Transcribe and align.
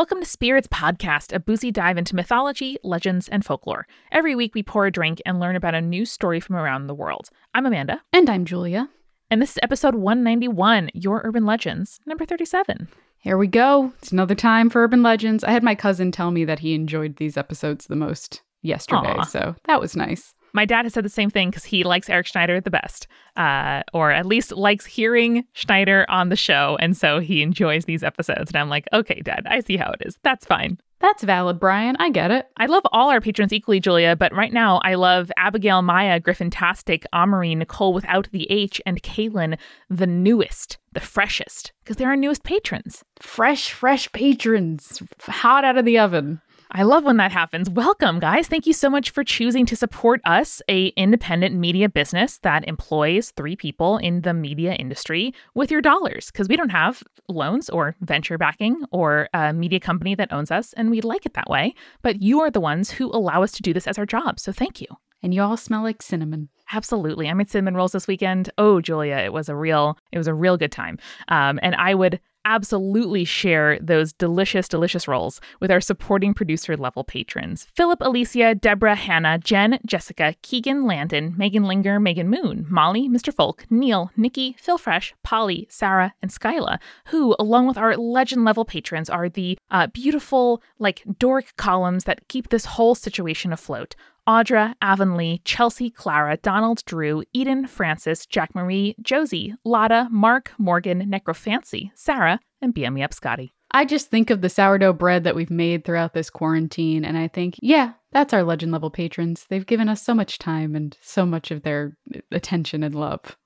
Welcome 0.00 0.20
to 0.20 0.26
Spirits 0.26 0.66
Podcast, 0.66 1.30
a 1.34 1.38
boozy 1.38 1.70
dive 1.70 1.98
into 1.98 2.16
mythology, 2.16 2.78
legends, 2.82 3.28
and 3.28 3.44
folklore. 3.44 3.86
Every 4.10 4.34
week 4.34 4.54
we 4.54 4.62
pour 4.62 4.86
a 4.86 4.90
drink 4.90 5.20
and 5.26 5.38
learn 5.38 5.56
about 5.56 5.74
a 5.74 5.82
new 5.82 6.06
story 6.06 6.40
from 6.40 6.56
around 6.56 6.86
the 6.86 6.94
world. 6.94 7.28
I'm 7.52 7.66
Amanda. 7.66 8.00
And 8.10 8.30
I'm 8.30 8.46
Julia. 8.46 8.88
And 9.30 9.42
this 9.42 9.50
is 9.50 9.58
episode 9.62 9.94
191 9.96 10.88
Your 10.94 11.20
Urban 11.22 11.44
Legends, 11.44 12.00
number 12.06 12.24
37. 12.24 12.88
Here 13.18 13.36
we 13.36 13.46
go. 13.46 13.92
It's 13.98 14.10
another 14.10 14.34
time 14.34 14.70
for 14.70 14.82
Urban 14.82 15.02
Legends. 15.02 15.44
I 15.44 15.50
had 15.50 15.62
my 15.62 15.74
cousin 15.74 16.10
tell 16.12 16.30
me 16.30 16.46
that 16.46 16.60
he 16.60 16.72
enjoyed 16.72 17.16
these 17.16 17.36
episodes 17.36 17.86
the 17.86 17.94
most 17.94 18.40
yesterday, 18.62 19.16
Aw. 19.18 19.24
so 19.24 19.54
that 19.66 19.82
was 19.82 19.94
nice. 19.94 20.34
My 20.52 20.64
dad 20.64 20.84
has 20.84 20.94
said 20.94 21.04
the 21.04 21.08
same 21.08 21.30
thing 21.30 21.50
because 21.50 21.64
he 21.64 21.84
likes 21.84 22.08
Eric 22.08 22.26
Schneider 22.26 22.60
the 22.60 22.70
best, 22.70 23.06
uh, 23.36 23.82
or 23.92 24.10
at 24.10 24.26
least 24.26 24.52
likes 24.52 24.86
hearing 24.86 25.44
Schneider 25.52 26.06
on 26.08 26.28
the 26.28 26.36
show. 26.36 26.76
And 26.80 26.96
so 26.96 27.20
he 27.20 27.42
enjoys 27.42 27.84
these 27.84 28.02
episodes. 28.02 28.50
And 28.50 28.56
I'm 28.56 28.68
like, 28.68 28.86
okay, 28.92 29.20
dad, 29.22 29.46
I 29.48 29.60
see 29.60 29.76
how 29.76 29.90
it 29.90 30.06
is. 30.06 30.18
That's 30.22 30.46
fine. 30.46 30.78
That's 31.00 31.22
valid, 31.22 31.58
Brian. 31.58 31.96
I 31.98 32.10
get 32.10 32.30
it. 32.30 32.46
I 32.58 32.66
love 32.66 32.82
all 32.92 33.10
our 33.10 33.22
patrons 33.22 33.54
equally, 33.54 33.80
Julia, 33.80 34.14
but 34.14 34.34
right 34.34 34.52
now 34.52 34.80
I 34.84 34.96
love 34.96 35.32
Abigail, 35.38 35.80
Maya, 35.80 36.20
Griffin 36.20 36.50
Tastic, 36.50 37.06
Amory, 37.14 37.54
Nicole 37.54 37.94
without 37.94 38.28
the 38.32 38.50
H, 38.50 38.82
and 38.84 39.02
Kaylin, 39.02 39.56
the 39.88 40.06
newest, 40.06 40.76
the 40.92 41.00
freshest, 41.00 41.72
because 41.82 41.96
they're 41.96 42.10
our 42.10 42.16
newest 42.16 42.44
patrons. 42.44 43.02
Fresh, 43.18 43.72
fresh 43.72 44.12
patrons, 44.12 45.02
hot 45.20 45.64
out 45.64 45.78
of 45.78 45.86
the 45.86 45.98
oven. 45.98 46.42
I 46.72 46.84
love 46.84 47.02
when 47.02 47.16
that 47.16 47.32
happens. 47.32 47.68
Welcome, 47.68 48.20
guys. 48.20 48.46
Thank 48.46 48.64
you 48.64 48.72
so 48.72 48.88
much 48.88 49.10
for 49.10 49.24
choosing 49.24 49.66
to 49.66 49.74
support 49.74 50.20
us, 50.24 50.62
a 50.68 50.88
independent 50.88 51.56
media 51.56 51.88
business 51.88 52.38
that 52.38 52.66
employs 52.68 53.32
three 53.32 53.56
people 53.56 53.96
in 53.96 54.20
the 54.20 54.32
media 54.32 54.74
industry 54.74 55.34
with 55.54 55.72
your 55.72 55.80
dollars 55.80 56.30
because 56.30 56.48
we 56.48 56.56
don't 56.56 56.70
have 56.70 57.02
loans 57.28 57.70
or 57.70 57.96
venture 58.02 58.38
backing 58.38 58.84
or 58.92 59.28
a 59.34 59.52
media 59.52 59.80
company 59.80 60.14
that 60.14 60.32
owns 60.32 60.52
us 60.52 60.72
and 60.74 60.92
we 60.92 61.00
like 61.00 61.26
it 61.26 61.34
that 61.34 61.50
way, 61.50 61.74
but 62.02 62.22
you 62.22 62.40
are 62.40 62.52
the 62.52 62.60
ones 62.60 62.92
who 62.92 63.10
allow 63.10 63.42
us 63.42 63.50
to 63.52 63.62
do 63.62 63.72
this 63.72 63.88
as 63.88 63.98
our 63.98 64.06
job. 64.06 64.38
So 64.38 64.52
thank 64.52 64.80
you. 64.80 64.86
And 65.22 65.34
you 65.34 65.42
all 65.42 65.56
smell 65.56 65.82
like 65.82 66.02
cinnamon. 66.02 66.48
Absolutely. 66.72 67.28
I 67.28 67.34
made 67.34 67.50
cinnamon 67.50 67.74
rolls 67.74 67.92
this 67.92 68.06
weekend. 68.06 68.48
Oh, 68.58 68.80
Julia, 68.80 69.16
it 69.16 69.32
was 69.32 69.48
a 69.48 69.56
real 69.56 69.98
it 70.12 70.18
was 70.18 70.28
a 70.28 70.34
real 70.34 70.56
good 70.56 70.72
time. 70.72 70.98
Um, 71.28 71.58
and 71.62 71.74
I 71.74 71.94
would 71.94 72.20
absolutely 72.44 73.24
share 73.24 73.78
those 73.80 74.12
delicious, 74.12 74.68
delicious 74.68 75.06
rolls 75.06 75.40
with 75.60 75.70
our 75.70 75.80
supporting 75.80 76.34
producer 76.34 76.76
level 76.76 77.04
patrons. 77.04 77.66
Philip, 77.74 78.00
Alicia, 78.00 78.54
Deborah, 78.54 78.94
Hannah, 78.94 79.38
Jen, 79.38 79.78
Jessica, 79.86 80.34
Keegan, 80.42 80.86
Landon, 80.86 81.34
Megan 81.36 81.64
Linger, 81.64 82.00
Megan 82.00 82.28
Moon, 82.28 82.66
Molly, 82.68 83.08
Mr. 83.08 83.34
Folk, 83.34 83.66
Neil, 83.70 84.10
Nikki, 84.16 84.56
Phil 84.58 84.78
Fresh, 84.78 85.14
Polly, 85.22 85.66
Sarah, 85.70 86.14
and 86.22 86.30
Skyla, 86.30 86.78
who, 87.06 87.34
along 87.38 87.66
with 87.66 87.78
our 87.78 87.96
legend 87.96 88.44
level 88.44 88.64
patrons, 88.64 89.10
are 89.10 89.28
the 89.28 89.58
uh, 89.70 89.86
beautiful, 89.88 90.62
like 90.78 91.04
Doric 91.18 91.56
columns 91.56 92.04
that 92.04 92.28
keep 92.28 92.48
this 92.48 92.64
whole 92.64 92.94
situation 92.94 93.52
afloat. 93.52 93.94
Audra, 94.28 94.74
Avonlea, 94.82 95.38
Chelsea, 95.44 95.90
Clara, 95.90 96.36
Donald, 96.36 96.84
Drew, 96.84 97.22
Eden, 97.32 97.66
Francis, 97.66 98.26
Jack 98.26 98.54
Marie, 98.54 98.94
Josie, 99.02 99.54
Lotta, 99.64 100.08
Mark, 100.10 100.52
Morgan, 100.58 101.10
Necrofancy, 101.10 101.90
Sarah, 101.94 102.40
and 102.60 102.74
BM 102.74 103.02
Up 103.02 103.12
Scotty. 103.14 103.54
I 103.72 103.84
just 103.84 104.10
think 104.10 104.30
of 104.30 104.40
the 104.40 104.48
sourdough 104.48 104.94
bread 104.94 105.24
that 105.24 105.36
we've 105.36 105.50
made 105.50 105.84
throughout 105.84 106.12
this 106.12 106.28
quarantine, 106.28 107.04
and 107.04 107.16
I 107.16 107.28
think, 107.28 107.54
yeah, 107.62 107.92
that's 108.12 108.32
our 108.32 108.42
legend 108.42 108.72
level 108.72 108.90
patrons. 108.90 109.46
They've 109.48 109.66
given 109.66 109.88
us 109.88 110.02
so 110.02 110.14
much 110.14 110.38
time 110.38 110.74
and 110.74 110.96
so 111.00 111.24
much 111.24 111.50
of 111.50 111.62
their 111.62 111.96
uh, 112.14 112.18
attention 112.32 112.82
and 112.82 112.94
love. 112.94 113.36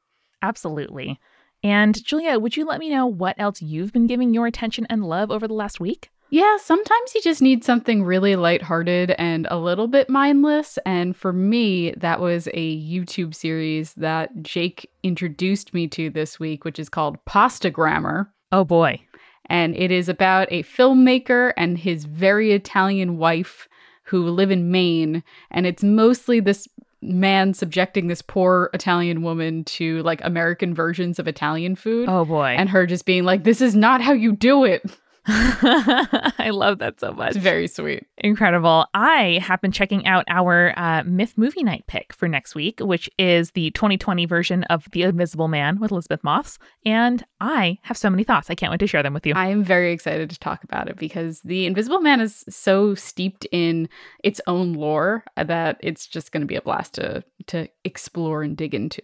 Absolutely. 0.41 1.21
And 1.63 2.03
Julia, 2.05 2.39
would 2.39 2.57
you 2.57 2.67
let 2.67 2.81
me 2.81 2.91
know 2.91 3.07
what 3.07 3.37
else 3.39 3.63
you've 3.63 3.93
been 3.93 4.07
giving 4.07 4.35
your 4.35 4.47
attention 4.47 4.87
and 4.89 5.05
love 5.05 5.31
over 5.31 5.49
the 5.49 5.55
last 5.55 5.81
week? 5.81 6.11
Yeah, 6.31 6.57
sometimes 6.57 7.15
you 7.15 7.23
just 7.23 7.43
need 7.43 7.63
something 7.63 8.03
really 8.03 8.35
lighthearted 8.35 9.13
and 9.13 9.47
a 9.51 9.59
little 9.59 9.87
bit 9.87 10.11
mindless. 10.11 10.79
And 10.85 11.17
for 11.17 11.33
me, 11.33 11.93
that 11.93 12.21
was 12.21 12.49
a 12.55 12.81
YouTube 12.81 13.35
series 13.35 13.95
that 13.95 14.43
Jake 14.43 14.91
introduced 15.03 15.73
me 15.73 15.87
to 15.89 16.11
this 16.11 16.41
week, 16.41 16.65
which 16.65 16.79
is 16.79 16.89
called 16.89 17.25
Pasta 17.25 17.71
Grammar. 17.71 18.33
Oh 18.51 18.65
boy. 18.65 19.01
And 19.47 19.77
it 19.77 19.91
is 19.91 20.09
about 20.09 20.49
a 20.51 20.63
filmmaker 20.65 21.53
and 21.57 21.79
his 21.79 22.05
very 22.05 22.53
Italian 22.53 23.19
wife 23.19 23.69
who 24.03 24.29
live 24.29 24.51
in 24.51 24.71
Maine. 24.71 25.23
And 25.51 25.67
it's 25.67 25.85
mostly 25.85 26.41
this 26.41 26.67
man 27.01 27.53
subjecting 27.53 28.09
this 28.09 28.23
poor 28.23 28.71
Italian 28.73 29.23
woman 29.23 29.63
to 29.65 30.03
like 30.03 30.21
American 30.25 30.75
versions 30.75 31.19
of 31.19 31.29
Italian 31.29 31.77
food. 31.77 32.09
Oh 32.09 32.25
boy. 32.25 32.55
And 32.57 32.69
her 32.71 32.87
just 32.87 33.05
being 33.05 33.25
like, 33.25 33.45
this 33.45 33.61
is 33.61 33.77
not 33.77 34.01
how 34.01 34.13
you 34.13 34.33
do 34.33 34.65
it. 34.65 34.83
I 35.27 36.51
love 36.53 36.79
that 36.81 37.01
so 37.01 37.13
much. 37.13 37.31
It's 37.31 37.39
very 37.39 37.67
sweet. 37.67 38.07
Incredible. 38.19 38.87
I 38.93 39.41
have 39.43 39.61
been 39.63 39.73
checking 39.73 40.07
out 40.07 40.25
our 40.29 40.79
uh, 40.79 41.03
Myth 41.05 41.35
Movie 41.37 41.63
Night 41.63 41.85
pick 41.87 42.13
for 42.13 42.29
next 42.29 42.55
week, 42.55 42.81
which 42.81 43.09
is 43.19 43.53
the 43.53 43.71
2020 43.71 44.27
version 44.27 44.65
of 44.65 44.87
The 44.93 45.03
Invisible 45.03 45.49
Man 45.49 45.81
with 45.81 45.93
Elisabeth 45.93 46.23
Moss. 46.23 46.59
And 46.85 47.25
I 47.41 47.79
have 47.83 47.97
so 47.97 48.11
many 48.11 48.23
thoughts. 48.23 48.51
I 48.51 48.55
can't 48.55 48.71
wait 48.71 48.81
to 48.81 48.87
share 48.87 49.03
them 49.03 49.15
with 49.15 49.27
you. 49.27 49.33
I 49.35 49.47
am 49.47 49.65
very 49.65 49.93
excited 49.93 50.29
to 50.29 50.39
talk 50.39 50.63
about 50.63 50.89
it 50.89 50.97
because 50.99 51.41
The 51.41 51.65
Invisible 51.65 52.01
Man 52.01 52.21
is 52.21 52.45
so 52.51 52.95
steeped 52.95 53.47
in 53.51 53.89
its 54.23 54.43
own 54.47 54.75
lore 54.75 55.25
that 55.37 55.79
it's 55.81 56.07
just 56.07 56.33
going 56.33 56.43
to 56.43 56.47
be 56.47 56.57
a 56.57 56.63
blast 56.63 56.95
to 56.95 57.25
to 57.47 57.69
explore 57.85 58.43
and 58.43 58.57
dig 58.57 58.75
into. 58.75 59.01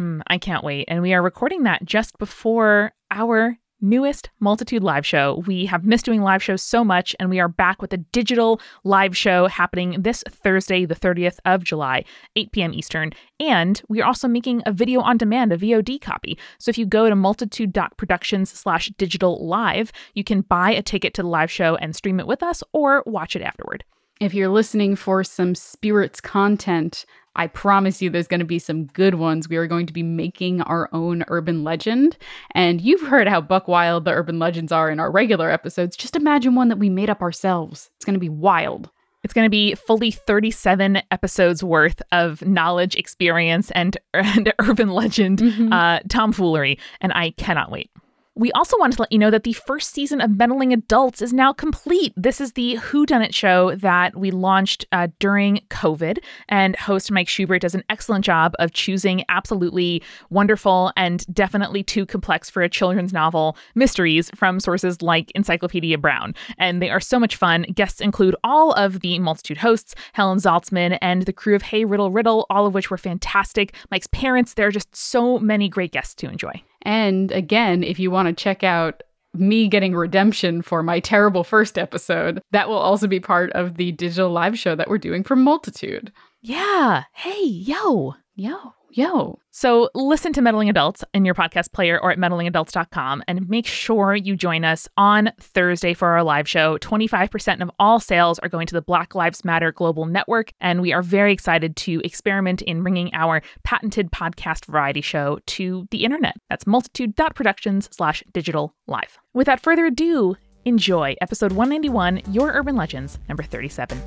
Mm, 0.00 0.22
I 0.26 0.38
can't 0.38 0.64
wait. 0.64 0.86
And 0.88 1.02
we 1.02 1.14
are 1.14 1.22
recording 1.22 1.64
that 1.64 1.84
just 1.84 2.18
before 2.18 2.92
our 3.10 3.56
newest 3.84 4.30
Multitude 4.40 4.82
live 4.82 5.06
show. 5.06 5.42
We 5.46 5.66
have 5.66 5.84
missed 5.84 6.06
doing 6.06 6.22
live 6.22 6.42
shows 6.42 6.62
so 6.62 6.82
much, 6.82 7.14
and 7.20 7.30
we 7.30 7.38
are 7.38 7.48
back 7.48 7.80
with 7.80 7.92
a 7.92 7.98
digital 7.98 8.60
live 8.82 9.16
show 9.16 9.46
happening 9.46 10.02
this 10.02 10.24
Thursday, 10.28 10.84
the 10.84 10.94
30th 10.94 11.38
of 11.44 11.62
July, 11.62 12.04
8 12.34 12.52
p.m. 12.52 12.74
Eastern. 12.74 13.12
And 13.38 13.80
we 13.88 14.00
are 14.00 14.06
also 14.06 14.26
making 14.26 14.62
a 14.66 14.72
video 14.72 15.00
on 15.00 15.18
demand, 15.18 15.52
a 15.52 15.58
VOD 15.58 16.00
copy. 16.00 16.38
So 16.58 16.70
if 16.70 16.78
you 16.78 16.86
go 16.86 17.08
to 17.08 17.14
multitude.productions 17.14 18.50
slash 18.50 18.90
digital 18.96 19.46
live, 19.46 19.92
you 20.14 20.24
can 20.24 20.40
buy 20.40 20.70
a 20.70 20.82
ticket 20.82 21.14
to 21.14 21.22
the 21.22 21.28
live 21.28 21.50
show 21.50 21.76
and 21.76 21.94
stream 21.94 22.18
it 22.18 22.26
with 22.26 22.42
us 22.42 22.62
or 22.72 23.02
watch 23.06 23.36
it 23.36 23.42
afterward. 23.42 23.84
If 24.20 24.32
you're 24.34 24.48
listening 24.48 24.96
for 24.96 25.24
some 25.24 25.54
spirits 25.54 26.20
content, 26.20 27.04
I 27.36 27.48
promise 27.48 28.00
you 28.00 28.10
there's 28.10 28.28
going 28.28 28.40
to 28.40 28.46
be 28.46 28.60
some 28.60 28.84
good 28.86 29.16
ones. 29.16 29.48
We 29.48 29.56
are 29.56 29.66
going 29.66 29.86
to 29.86 29.92
be 29.92 30.04
making 30.04 30.62
our 30.62 30.88
own 30.92 31.24
urban 31.26 31.64
legend. 31.64 32.16
And 32.52 32.80
you've 32.80 33.02
heard 33.08 33.26
how 33.26 33.40
buck 33.40 33.66
wild 33.66 34.04
the 34.04 34.12
urban 34.12 34.38
legends 34.38 34.70
are 34.70 34.88
in 34.88 35.00
our 35.00 35.10
regular 35.10 35.50
episodes. 35.50 35.96
Just 35.96 36.14
imagine 36.14 36.54
one 36.54 36.68
that 36.68 36.78
we 36.78 36.88
made 36.90 37.10
up 37.10 37.22
ourselves. 37.22 37.90
It's 37.96 38.04
going 38.04 38.14
to 38.14 38.20
be 38.20 38.28
wild. 38.28 38.88
It's 39.24 39.34
going 39.34 39.46
to 39.46 39.50
be 39.50 39.74
fully 39.74 40.10
37 40.12 41.02
episodes 41.10 41.64
worth 41.64 42.00
of 42.12 42.40
knowledge, 42.46 42.94
experience, 42.94 43.70
and, 43.72 43.96
and 44.14 44.52
urban 44.60 44.90
legend 44.90 45.40
Mhm. 45.40 45.72
uh, 45.72 46.00
tomfoolery. 46.08 46.78
And 47.00 47.12
I 47.12 47.30
cannot 47.30 47.70
wait. 47.70 47.90
We 48.36 48.50
also 48.50 48.76
wanted 48.78 48.96
to 48.96 49.02
let 49.02 49.12
you 49.12 49.18
know 49.18 49.30
that 49.30 49.44
the 49.44 49.52
first 49.52 49.92
season 49.92 50.20
of 50.20 50.36
Meddling 50.36 50.72
Adults 50.72 51.22
is 51.22 51.32
now 51.32 51.52
complete. 51.52 52.12
This 52.16 52.40
is 52.40 52.54
the 52.54 52.74
Who 52.74 53.06
Done 53.06 53.22
It 53.22 53.32
show 53.32 53.76
that 53.76 54.16
we 54.16 54.32
launched 54.32 54.84
uh, 54.90 55.06
during 55.20 55.60
COVID, 55.70 56.18
and 56.48 56.74
host 56.74 57.12
Mike 57.12 57.28
Schubert 57.28 57.62
does 57.62 57.76
an 57.76 57.84
excellent 57.88 58.24
job 58.24 58.56
of 58.58 58.72
choosing 58.72 59.22
absolutely 59.28 60.02
wonderful 60.30 60.90
and 60.96 61.24
definitely 61.32 61.84
too 61.84 62.06
complex 62.06 62.50
for 62.50 62.62
a 62.62 62.68
children's 62.68 63.12
novel 63.12 63.56
mysteries 63.76 64.32
from 64.34 64.58
sources 64.58 65.00
like 65.00 65.30
Encyclopedia 65.36 65.96
Brown. 65.96 66.34
And 66.58 66.82
they 66.82 66.90
are 66.90 66.98
so 66.98 67.20
much 67.20 67.36
fun. 67.36 67.62
Guests 67.72 68.00
include 68.00 68.34
all 68.42 68.72
of 68.72 68.98
the 68.98 69.20
multitude 69.20 69.58
hosts, 69.58 69.94
Helen 70.12 70.38
Zaltzman, 70.38 70.98
and 71.00 71.22
the 71.22 71.32
crew 71.32 71.54
of 71.54 71.62
Hey 71.62 71.84
Riddle 71.84 72.10
Riddle, 72.10 72.46
all 72.50 72.66
of 72.66 72.74
which 72.74 72.90
were 72.90 72.98
fantastic. 72.98 73.76
Mike's 73.92 74.08
parents, 74.08 74.54
there 74.54 74.66
are 74.66 74.72
just 74.72 74.96
so 74.96 75.38
many 75.38 75.68
great 75.68 75.92
guests 75.92 76.16
to 76.16 76.28
enjoy. 76.28 76.60
And 76.84 77.32
again, 77.32 77.82
if 77.82 77.98
you 77.98 78.10
want 78.10 78.28
to 78.28 78.42
check 78.42 78.62
out 78.62 79.02
me 79.32 79.68
getting 79.68 79.94
redemption 79.94 80.62
for 80.62 80.82
my 80.82 81.00
terrible 81.00 81.44
first 81.44 81.76
episode, 81.78 82.40
that 82.52 82.68
will 82.68 82.76
also 82.76 83.06
be 83.06 83.20
part 83.20 83.50
of 83.52 83.76
the 83.76 83.92
digital 83.92 84.30
live 84.30 84.58
show 84.58 84.76
that 84.76 84.88
we're 84.88 84.98
doing 84.98 85.24
for 85.24 85.36
Multitude. 85.36 86.12
Yeah. 86.40 87.04
Hey, 87.12 87.44
yo. 87.44 88.14
Yo, 88.36 88.74
yo. 88.96 89.38
So 89.50 89.90
listen 89.94 90.32
to 90.32 90.42
Meddling 90.42 90.68
Adults 90.68 91.04
in 91.12 91.24
your 91.24 91.34
podcast 91.34 91.72
player 91.72 92.00
or 92.00 92.10
at 92.10 92.18
meddlingadults.com 92.18 93.22
and 93.28 93.48
make 93.48 93.66
sure 93.66 94.14
you 94.14 94.36
join 94.36 94.64
us 94.64 94.88
on 94.96 95.32
Thursday 95.40 95.94
for 95.94 96.08
our 96.08 96.22
live 96.22 96.48
show. 96.48 96.78
25% 96.78 97.60
of 97.62 97.70
all 97.78 98.00
sales 98.00 98.38
are 98.40 98.48
going 98.48 98.66
to 98.66 98.74
the 98.74 98.82
Black 98.82 99.14
Lives 99.14 99.44
Matter 99.44 99.72
Global 99.72 100.06
Network, 100.06 100.52
and 100.60 100.80
we 100.80 100.92
are 100.92 101.02
very 101.02 101.32
excited 101.32 101.76
to 101.76 102.00
experiment 102.04 102.62
in 102.62 102.82
bringing 102.82 103.12
our 103.14 103.42
patented 103.62 104.10
podcast 104.10 104.66
variety 104.66 105.00
show 105.00 105.38
to 105.46 105.86
the 105.90 106.04
internet. 106.04 106.36
That's 106.48 106.66
multitude.productions 106.66 107.88
slash 107.92 108.22
digital 108.32 108.74
live. 108.86 109.18
Without 109.32 109.60
further 109.60 109.86
ado, 109.86 110.36
enjoy 110.64 111.16
episode 111.20 111.52
191, 111.52 112.22
Your 112.32 112.52
Urban 112.52 112.76
Legends, 112.76 113.18
number 113.28 113.42
37. 113.42 114.00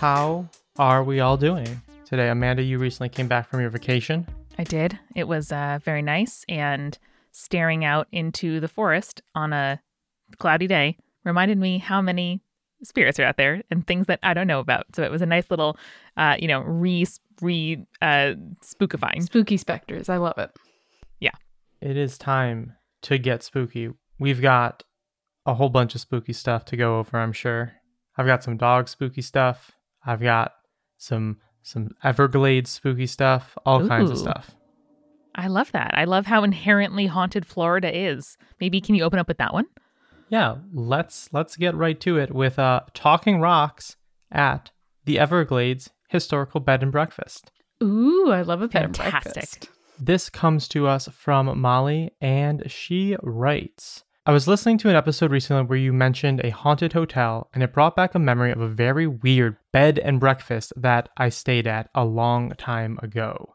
How 0.00 0.48
are 0.78 1.04
we 1.04 1.20
all 1.20 1.36
doing 1.36 1.82
today? 2.06 2.30
Amanda, 2.30 2.62
you 2.62 2.78
recently 2.78 3.10
came 3.10 3.28
back 3.28 3.50
from 3.50 3.60
your 3.60 3.68
vacation. 3.68 4.26
I 4.58 4.64
did. 4.64 4.98
It 5.14 5.28
was 5.28 5.52
uh, 5.52 5.78
very 5.84 6.00
nice 6.00 6.42
and 6.48 6.98
staring 7.32 7.84
out 7.84 8.08
into 8.10 8.60
the 8.60 8.68
forest 8.68 9.20
on 9.34 9.52
a 9.52 9.78
cloudy 10.38 10.66
day 10.66 10.96
reminded 11.26 11.58
me 11.58 11.76
how 11.76 12.00
many 12.00 12.40
spirits 12.82 13.20
are 13.20 13.24
out 13.24 13.36
there 13.36 13.62
and 13.70 13.86
things 13.86 14.06
that 14.06 14.20
I 14.22 14.32
don't 14.32 14.46
know 14.46 14.60
about. 14.60 14.86
So 14.96 15.02
it 15.02 15.10
was 15.10 15.20
a 15.20 15.26
nice 15.26 15.50
little, 15.50 15.76
uh, 16.16 16.36
you 16.38 16.48
know, 16.48 16.60
re 16.60 17.04
re 17.42 17.84
uh, 18.00 18.32
spookifying. 18.64 19.22
Spooky 19.22 19.58
specters. 19.58 20.08
I 20.08 20.16
love 20.16 20.38
it. 20.38 20.50
Yeah. 21.20 21.36
It 21.82 21.98
is 21.98 22.16
time 22.16 22.72
to 23.02 23.18
get 23.18 23.42
spooky. 23.42 23.90
We've 24.18 24.40
got 24.40 24.82
a 25.44 25.52
whole 25.52 25.68
bunch 25.68 25.94
of 25.94 26.00
spooky 26.00 26.32
stuff 26.32 26.64
to 26.64 26.76
go 26.78 26.98
over, 27.00 27.18
I'm 27.18 27.32
sure. 27.34 27.74
I've 28.16 28.24
got 28.24 28.42
some 28.42 28.56
dog 28.56 28.88
spooky 28.88 29.20
stuff. 29.20 29.72
I've 30.10 30.20
got 30.20 30.54
some 30.98 31.36
some 31.62 31.90
Everglades 32.02 32.68
spooky 32.68 33.06
stuff, 33.06 33.56
all 33.64 33.86
kinds 33.86 34.10
of 34.10 34.18
stuff. 34.18 34.50
I 35.36 35.46
love 35.46 35.70
that. 35.70 35.92
I 35.94 36.04
love 36.04 36.26
how 36.26 36.42
inherently 36.42 37.06
haunted 37.06 37.46
Florida 37.46 37.96
is. 37.96 38.36
Maybe 38.60 38.80
can 38.80 38.96
you 38.96 39.04
open 39.04 39.20
up 39.20 39.28
with 39.28 39.38
that 39.38 39.54
one? 39.54 39.66
Yeah, 40.28 40.56
let's 40.72 41.28
let's 41.32 41.56
get 41.56 41.76
right 41.76 42.00
to 42.00 42.18
it 42.18 42.34
with 42.34 42.58
uh 42.58 42.80
Talking 42.92 43.40
Rocks 43.40 43.96
at 44.32 44.72
the 45.04 45.20
Everglades 45.20 45.90
Historical 46.08 46.58
Bed 46.58 46.82
and 46.82 46.90
Breakfast. 46.90 47.52
Ooh, 47.80 48.32
I 48.32 48.42
love 48.42 48.62
a 48.62 48.68
bed 48.68 48.86
and 48.86 48.96
breakfast. 48.96 49.68
This 49.96 50.28
comes 50.28 50.66
to 50.68 50.88
us 50.88 51.08
from 51.12 51.60
Molly, 51.60 52.10
and 52.20 52.68
she 52.68 53.16
writes 53.22 54.02
I 54.26 54.32
was 54.32 54.46
listening 54.46 54.76
to 54.78 54.90
an 54.90 54.96
episode 54.96 55.30
recently 55.30 55.62
where 55.64 55.78
you 55.78 55.92
mentioned 55.94 56.40
a 56.44 56.50
haunted 56.50 56.92
hotel, 56.92 57.48
and 57.54 57.62
it 57.62 57.72
brought 57.72 57.96
back 57.96 58.14
a 58.14 58.18
memory 58.18 58.52
of 58.52 58.60
a 58.60 58.68
very 58.68 59.06
weird 59.06 59.56
bed 59.72 59.98
and 59.98 60.20
breakfast 60.20 60.72
that 60.76 61.08
I 61.16 61.30
stayed 61.30 61.66
at 61.66 61.88
a 61.94 62.04
long 62.04 62.50
time 62.58 62.98
ago. 63.02 63.54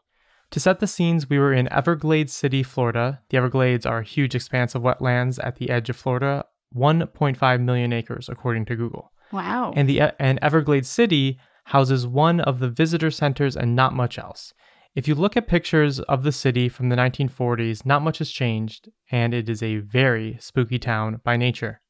To 0.50 0.60
set 0.60 0.80
the 0.80 0.86
scenes, 0.88 1.30
we 1.30 1.38
were 1.38 1.52
in 1.52 1.72
Everglades 1.72 2.32
City, 2.32 2.62
Florida. 2.64 3.20
The 3.30 3.36
Everglades 3.36 3.86
are 3.86 3.98
a 3.98 4.04
huge 4.04 4.34
expanse 4.34 4.74
of 4.74 4.82
wetlands 4.82 5.38
at 5.42 5.56
the 5.56 5.70
edge 5.70 5.88
of 5.88 5.96
Florida, 5.96 6.44
1.5 6.74 7.60
million 7.62 7.92
acres, 7.92 8.28
according 8.28 8.64
to 8.66 8.76
Google 8.76 9.12
Wow. 9.32 9.72
and 9.76 9.88
the 9.88 10.00
and 10.20 10.38
Everglades 10.42 10.88
City 10.88 11.38
houses 11.64 12.06
one 12.06 12.40
of 12.40 12.58
the 12.58 12.68
visitor 12.68 13.10
centers 13.10 13.56
and 13.56 13.74
not 13.76 13.92
much 13.94 14.18
else. 14.18 14.52
If 14.96 15.06
you 15.06 15.14
look 15.14 15.36
at 15.36 15.46
pictures 15.46 16.00
of 16.00 16.22
the 16.24 16.32
city 16.32 16.68
from 16.70 16.88
the 16.88 16.96
1940s, 16.96 17.84
not 17.84 18.00
much 18.02 18.18
has 18.18 18.30
changed, 18.30 18.88
and 19.10 19.34
it 19.34 19.48
is 19.48 19.62
a 19.62 19.76
very 19.76 20.38
spooky 20.40 20.78
town 20.78 21.20
by 21.22 21.36
nature. 21.36 21.80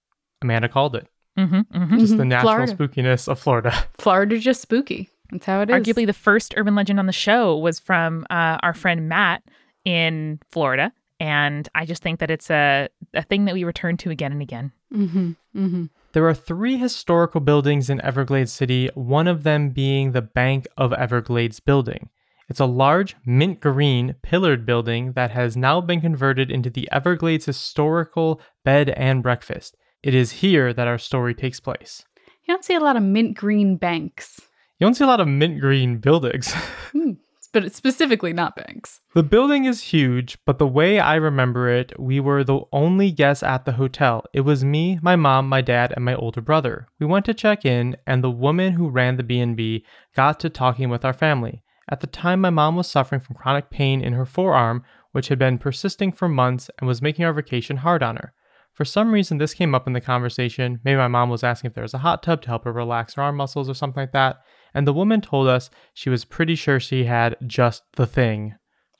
Amanda 0.43 0.69
called 0.69 0.97
it. 0.97 1.07
Mm-hmm, 1.39 1.61
mm-hmm. 1.73 1.99
Just 1.99 2.17
the 2.17 2.25
Mhm. 2.25 2.29
natural 2.29 2.67
Florida. 2.67 2.75
spookiness 2.77 3.29
of 3.29 3.39
Florida. 3.39 3.73
Florida's 3.99 4.43
just 4.43 4.61
spooky. 4.61 5.09
That's 5.31 5.47
how 5.47 5.61
it 5.61 5.71
is. 5.71 5.77
Arguably, 5.77 6.05
the 6.07 6.13
first 6.13 6.53
urban 6.57 6.75
legend 6.75 6.99
on 6.99 7.07
the 7.07 7.13
show 7.13 7.57
was 7.57 7.79
from 7.79 8.27
uh, 8.29 8.59
our 8.63 8.75
friend 8.75 9.09
Matt 9.09 9.43
in 9.85 10.41
Florida. 10.51 10.93
And 11.21 11.69
I 11.75 11.87
just 11.87 12.03
think 12.03 12.19
that 12.21 12.31
it's 12.31 12.51
a, 12.51 12.89
a 13.15 13.23
thing 13.23 13.45
that 13.47 13.55
we 13.55 13.65
return 13.65 13.97
to 13.99 14.11
again 14.11 14.33
and 14.33 14.43
again. 14.43 14.73
Mm-hmm. 14.93 15.31
Mm-hmm. 15.57 15.85
There 16.13 16.27
are 16.29 16.35
three 16.35 16.77
historical 16.77 17.41
buildings 17.41 17.89
in 17.89 18.01
Everglades 18.03 18.53
City, 18.53 18.91
one 18.95 19.27
of 19.29 19.43
them 19.43 19.71
being 19.71 20.13
the 20.13 20.23
Bank 20.23 20.67
of 20.77 20.93
Everglades 20.93 21.61
building. 21.61 22.11
It's 22.49 22.61
a 22.61 22.67
large 22.67 23.17
mint 23.25 23.61
green 23.61 24.15
pillared 24.23 24.65
building 24.65 25.13
that 25.13 25.33
has 25.33 25.57
now 25.57 25.81
been 25.81 26.01
converted 26.01 26.51
into 26.51 26.71
the 26.71 26.89
Everglades 26.93 27.47
Historical 27.47 28.41
Bed 28.65 28.91
and 28.91 29.23
Breakfast. 29.23 29.77
It 30.03 30.15
is 30.15 30.31
here 30.33 30.73
that 30.73 30.87
our 30.87 30.99
story 30.99 31.35
takes 31.35 31.59
place. 31.59 32.05
You 32.47 32.55
don't 32.55 32.65
see 32.65 32.75
a 32.75 32.81
lot 32.81 32.97
of 32.97 33.03
mint 33.03 33.37
green 33.37 33.77
banks, 33.77 34.41
You 34.79 34.87
don't 34.87 34.95
see 34.95 35.03
a 35.05 35.09
lot 35.09 35.21
of 35.21 35.27
mint 35.29 35.61
green 35.61 35.99
buildings. 35.99 36.53
Hmm, 36.93 37.13
but 37.53 37.65
it's 37.65 37.77
specifically 37.77 38.33
not 38.33 38.55
banks. 38.55 39.01
the 39.15 39.23
building 39.25 39.65
is 39.65 39.83
huge, 39.93 40.39
but 40.47 40.59
the 40.59 40.67
way 40.69 41.01
I 41.01 41.17
remember 41.17 41.69
it, 41.69 41.99
we 41.99 42.21
were 42.21 42.45
the 42.45 42.61
only 42.73 43.11
guests 43.11 43.43
at 43.43 43.65
the 43.65 43.73
hotel. 43.73 44.25
It 44.33 44.43
was 44.43 44.63
me, 44.65 44.99
my 45.03 45.17
mom, 45.17 45.49
my 45.49 45.63
dad, 45.63 45.93
and 45.97 46.05
my 46.05 46.15
older 46.15 46.41
brother. 46.41 46.87
We 47.01 47.07
went 47.07 47.25
to 47.27 47.35
check 47.35 47.65
in, 47.65 47.97
and 48.07 48.23
the 48.23 48.31
woman 48.31 48.75
who 48.75 48.89
ran 48.89 49.17
the 49.17 49.23
B&B 49.25 49.85
got 50.15 50.39
to 50.41 50.49
talking 50.51 50.89
with 50.91 51.05
our 51.05 51.13
family. 51.15 51.63
At 51.89 52.01
the 52.01 52.07
time, 52.07 52.41
my 52.41 52.51
mom 52.51 52.77
was 52.77 52.89
suffering 52.89 53.21
from 53.21 53.37
chronic 53.37 53.71
pain 53.71 54.01
in 54.03 54.13
her 54.13 54.27
forearm, 54.27 54.83
which 55.13 55.29
had 55.29 55.39
been 55.39 55.59
persisting 55.59 56.13
for 56.13 56.29
months 56.29 56.69
and 56.79 56.89
was 56.89 57.01
making 57.03 57.25
our 57.25 57.33
vacation 57.33 57.79
hard 57.79 58.03
on 58.03 58.17
her. 58.17 58.33
For 58.73 58.85
some 58.85 59.13
reason, 59.13 59.39
this 59.39 59.55
came 59.55 59.75
up 59.75 59.87
in 59.87 59.93
the 59.95 60.01
conversation. 60.01 60.81
Maybe 60.85 60.99
my 60.99 61.09
mom 61.09 61.31
was 61.31 61.43
asking 61.45 61.69
if 61.69 61.75
there 61.75 61.83
was 61.83 61.95
a 61.95 61.99
hot 61.99 62.23
tub 62.23 62.43
to 62.43 62.49
help 62.49 62.65
her 62.65 62.73
relax 62.73 63.15
her 63.15 63.23
arm 63.23 63.37
muscles 63.37 63.71
or 63.71 63.75
something 63.75 64.03
like 64.03 64.13
that. 64.13 64.37
And 64.75 64.87
the 64.87 64.93
woman 64.93 65.21
told 65.23 65.49
us 65.49 65.71
she 65.95 66.11
was 66.11 66.25
pretty 66.27 66.55
sure 66.57 66.79
she 66.79 67.05
had 67.05 67.37
just 67.47 67.85
the 67.95 68.07
thing. 68.07 68.55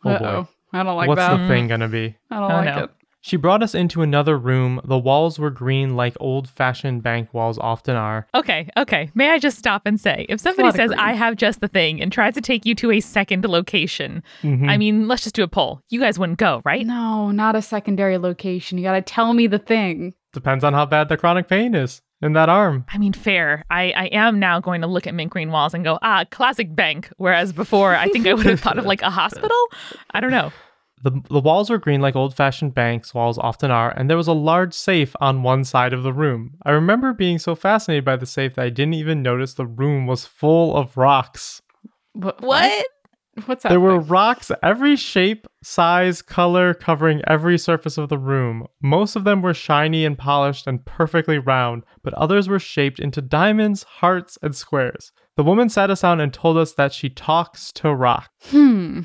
Oh 0.05 0.11
Uh-oh. 0.11 0.43
boy. 0.45 0.49
I 0.73 0.83
don't 0.83 0.97
like 0.97 1.09
What's 1.09 1.19
that. 1.19 1.37
the 1.37 1.49
thing 1.49 1.69
gonna 1.69 1.89
be? 1.89 2.17
I 2.31 2.41
don't 2.41 2.51
Oh, 2.51 2.55
like 2.55 2.65
no. 2.77 2.85
it. 2.85 2.91
She 3.27 3.37
brought 3.37 3.61
us 3.61 3.75
into 3.75 4.03
another 4.03 4.39
room. 4.39 4.81
The 4.85 4.97
walls 4.97 5.37
were 5.37 5.51
green 5.51 5.97
like 5.97 6.17
old 6.21 6.49
fashioned 6.49 7.03
bank 7.03 7.35
walls 7.35 7.59
often 7.59 7.97
are. 7.97 8.29
Okay, 8.37 8.69
okay. 8.77 9.11
May 9.17 9.31
I 9.31 9.41
just 9.41 9.59
stop 9.59 9.83
and 9.85 10.01
say, 10.01 10.27
if 10.29 10.39
somebody 10.39 10.71
says. 10.71 10.93
I 10.97 11.15
have 11.15 11.35
just 11.35 11.61
the 11.61 11.67
thing 11.67 12.01
and 12.01 12.13
tries 12.13 12.35
to 12.35 12.41
take 12.41 12.65
you 12.65 12.77
to 12.77 12.93
a 12.93 13.01
second 13.01 13.45
location, 13.45 14.23
Mhm. 14.45 14.71
I 14.71 14.77
mean, 14.77 15.09
let's 15.09 15.25
just 15.25 15.35
do 15.35 15.43
a 15.43 15.49
poll. 15.49 15.81
You 15.91 15.99
guys 15.99 16.21
wouldn't 16.21 16.39
go, 16.39 16.63
right? 16.65 16.87
No, 16.87 17.33
not 17.33 17.57
a 17.57 17.63
secondary 17.63 18.17
location. 18.17 18.79
You 18.79 18.85
got 18.85 18.93
to 18.93 19.03
tell 19.03 19.35
me 19.35 19.49
the 19.49 19.59
thing. 19.59 20.15
Depends 20.33 20.63
on 20.63 20.73
how 20.73 20.87
bad 20.87 21.09
the 21.09 21.17
chronic 21.17 21.49
pain 21.49 21.75
is 21.75 22.03
in 22.23 22.33
that 22.35 22.49
arm. 22.49 22.85
I 22.93 22.99
mean, 22.99 23.13
fair. 23.13 23.65
I, 23.69 23.91
I 23.97 24.05
am 24.13 24.39
now 24.39 24.61
going 24.61 24.83
to 24.83 24.87
look 24.87 25.09
at 25.09 25.15
mint 25.15 25.31
green 25.33 25.51
walls 25.51 25.75
and 25.75 25.83
go, 25.83 25.99
ah, 26.01 26.25
classic 26.31 26.77
bank. 26.77 27.11
Whereas 27.17 27.53
before, 27.53 27.97
I 27.97 28.07
think 28.09 28.29
I 28.29 28.35
would 28.35 28.47
have 28.47 28.61
thought 28.61 28.79
of 28.79 28.87
like 28.87 29.03
a 29.03 29.11
hospital. 29.11 29.59
I 30.13 30.21
don't 30.21 30.31
know. 30.31 30.53
The, 31.03 31.21
the 31.29 31.41
walls 31.41 31.69
were 31.69 31.79
green 31.79 32.01
like 32.01 32.17
old 32.17 32.35
fashioned 32.35 32.75
banks 32.75 33.13
walls 33.13 33.39
often 33.39 33.71
are, 33.71 33.91
and 33.91 34.09
there 34.09 34.17
was 34.17 34.29
a 34.29 34.33
large 34.33 34.73
safe 34.73 35.15
on 35.21 35.43
one 35.43 35.65
side 35.65 35.93
of 35.93 36.03
the 36.03 36.13
room. 36.13 36.55
I 36.65 36.71
remember 36.71 37.13
being 37.13 37.39
so 37.39 37.55
fascinated 37.55 38.05
by 38.05 38.17
the 38.17 38.27
safe 38.27 38.55
that 38.55 38.65
I 38.65 38.71
didn't 38.71 38.95
even 38.95 39.23
notice 39.23 39.55
the 39.55 39.67
room 39.67 40.07
was 40.07 40.25
full 40.25 40.77
of 40.77 40.97
rocks. 40.97 41.61
What? 42.15 42.41
What? 42.41 42.87
What's 43.45 43.65
that? 43.65 43.69
There 43.69 43.81
were 43.81 44.01
rocks 44.01 44.51
every 44.63 44.97
shape, 44.97 45.47
size, 45.63 46.23
color, 46.23 46.73
covering 46.73 47.21
every 47.27 47.59
surface 47.59 47.99
of 47.99 48.09
the 48.09 48.19
room. 48.19 48.67
Most 48.81 49.15
of 49.15 49.25
them 49.25 49.43
were 49.43 49.53
shiny 49.53 50.07
and 50.07 50.17
polished 50.17 50.67
and 50.67 50.83
perfectly 50.87 51.39
round, 51.39 51.85
but 52.03 52.15
others 52.15 52.49
were 52.49 52.59
shaped 52.59 52.99
into 52.99 53.21
diamonds, 53.21 53.83
hearts, 53.83 54.39
and 54.43 54.57
squares. 54.57 55.13
The 55.37 55.45
woman 55.45 55.69
sat 55.69 55.91
us 55.91 56.01
down 56.01 56.19
and 56.19 56.33
told 56.33 56.57
us 56.57 56.73
that 56.73 56.95
she 56.95 57.11
talks 57.11 57.71
to 57.73 57.95
rock. 57.95 58.31
Hmm. 58.47 59.01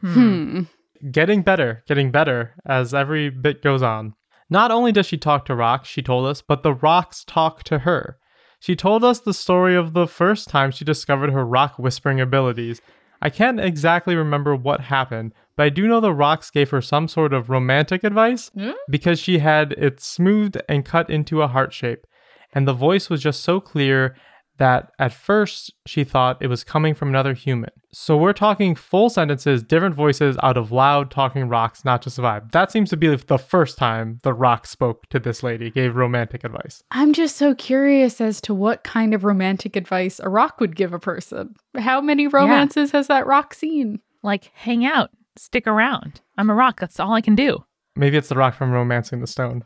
Hmm. 0.00 0.12
Hmm. 0.14 0.62
Getting 1.10 1.42
better, 1.42 1.82
getting 1.86 2.10
better 2.10 2.54
as 2.66 2.92
every 2.94 3.30
bit 3.30 3.62
goes 3.62 3.82
on. 3.82 4.14
Not 4.50 4.70
only 4.70 4.92
does 4.92 5.06
she 5.06 5.18
talk 5.18 5.44
to 5.46 5.54
rocks, 5.54 5.88
she 5.88 6.02
told 6.02 6.26
us, 6.26 6.42
but 6.42 6.62
the 6.62 6.74
rocks 6.74 7.24
talk 7.24 7.62
to 7.64 7.80
her. 7.80 8.18
She 8.60 8.74
told 8.74 9.04
us 9.04 9.20
the 9.20 9.34
story 9.34 9.76
of 9.76 9.92
the 9.92 10.06
first 10.06 10.48
time 10.48 10.70
she 10.70 10.84
discovered 10.84 11.30
her 11.30 11.44
rock 11.46 11.78
whispering 11.78 12.20
abilities. 12.20 12.80
I 13.20 13.30
can't 13.30 13.60
exactly 13.60 14.16
remember 14.16 14.56
what 14.56 14.80
happened, 14.82 15.34
but 15.56 15.64
I 15.64 15.68
do 15.68 15.86
know 15.86 16.00
the 16.00 16.12
rocks 16.14 16.50
gave 16.50 16.70
her 16.70 16.80
some 16.80 17.08
sort 17.08 17.32
of 17.32 17.50
romantic 17.50 18.02
advice 18.04 18.50
Hmm? 18.54 18.70
because 18.90 19.18
she 19.20 19.38
had 19.38 19.72
it 19.72 20.00
smoothed 20.00 20.60
and 20.68 20.84
cut 20.84 21.10
into 21.10 21.42
a 21.42 21.48
heart 21.48 21.72
shape. 21.72 22.06
And 22.52 22.66
the 22.66 22.72
voice 22.72 23.10
was 23.10 23.22
just 23.22 23.42
so 23.42 23.60
clear 23.60 24.16
that 24.58 24.92
at 24.98 25.12
first 25.12 25.72
she 25.86 26.04
thought 26.04 26.40
it 26.40 26.48
was 26.48 26.62
coming 26.62 26.94
from 26.94 27.08
another 27.08 27.32
human. 27.32 27.70
So 27.92 28.16
we're 28.16 28.32
talking 28.32 28.74
full 28.74 29.08
sentences, 29.08 29.62
different 29.62 29.94
voices 29.94 30.36
out 30.42 30.56
of 30.56 30.70
loud 30.70 31.10
talking 31.10 31.48
rocks, 31.48 31.84
not 31.84 32.02
just 32.02 32.18
a 32.18 32.22
vibe. 32.22 32.52
That 32.52 32.70
seems 32.70 32.90
to 32.90 32.96
be 32.96 33.14
the 33.14 33.38
first 33.38 33.78
time 33.78 34.18
the 34.22 34.34
rock 34.34 34.66
spoke 34.66 35.08
to 35.08 35.18
this 35.18 35.42
lady, 35.42 35.70
gave 35.70 35.96
romantic 35.96 36.44
advice. 36.44 36.82
I'm 36.90 37.12
just 37.12 37.36
so 37.36 37.54
curious 37.54 38.20
as 38.20 38.40
to 38.42 38.54
what 38.54 38.84
kind 38.84 39.14
of 39.14 39.24
romantic 39.24 39.74
advice 39.74 40.20
a 40.20 40.28
rock 40.28 40.60
would 40.60 40.76
give 40.76 40.92
a 40.92 40.98
person. 40.98 41.54
How 41.76 42.00
many 42.00 42.26
romances 42.26 42.90
has 42.90 43.06
that 43.06 43.26
rock 43.26 43.54
seen? 43.54 44.00
Like, 44.22 44.50
hang 44.54 44.84
out, 44.84 45.10
stick 45.36 45.66
around. 45.66 46.20
I'm 46.36 46.50
a 46.50 46.54
rock. 46.54 46.80
That's 46.80 47.00
all 47.00 47.14
I 47.14 47.20
can 47.20 47.34
do. 47.34 47.64
Maybe 47.96 48.16
it's 48.16 48.28
the 48.28 48.36
rock 48.36 48.54
from 48.54 48.70
Romancing 48.70 49.20
the 49.20 49.26
Stone. 49.26 49.62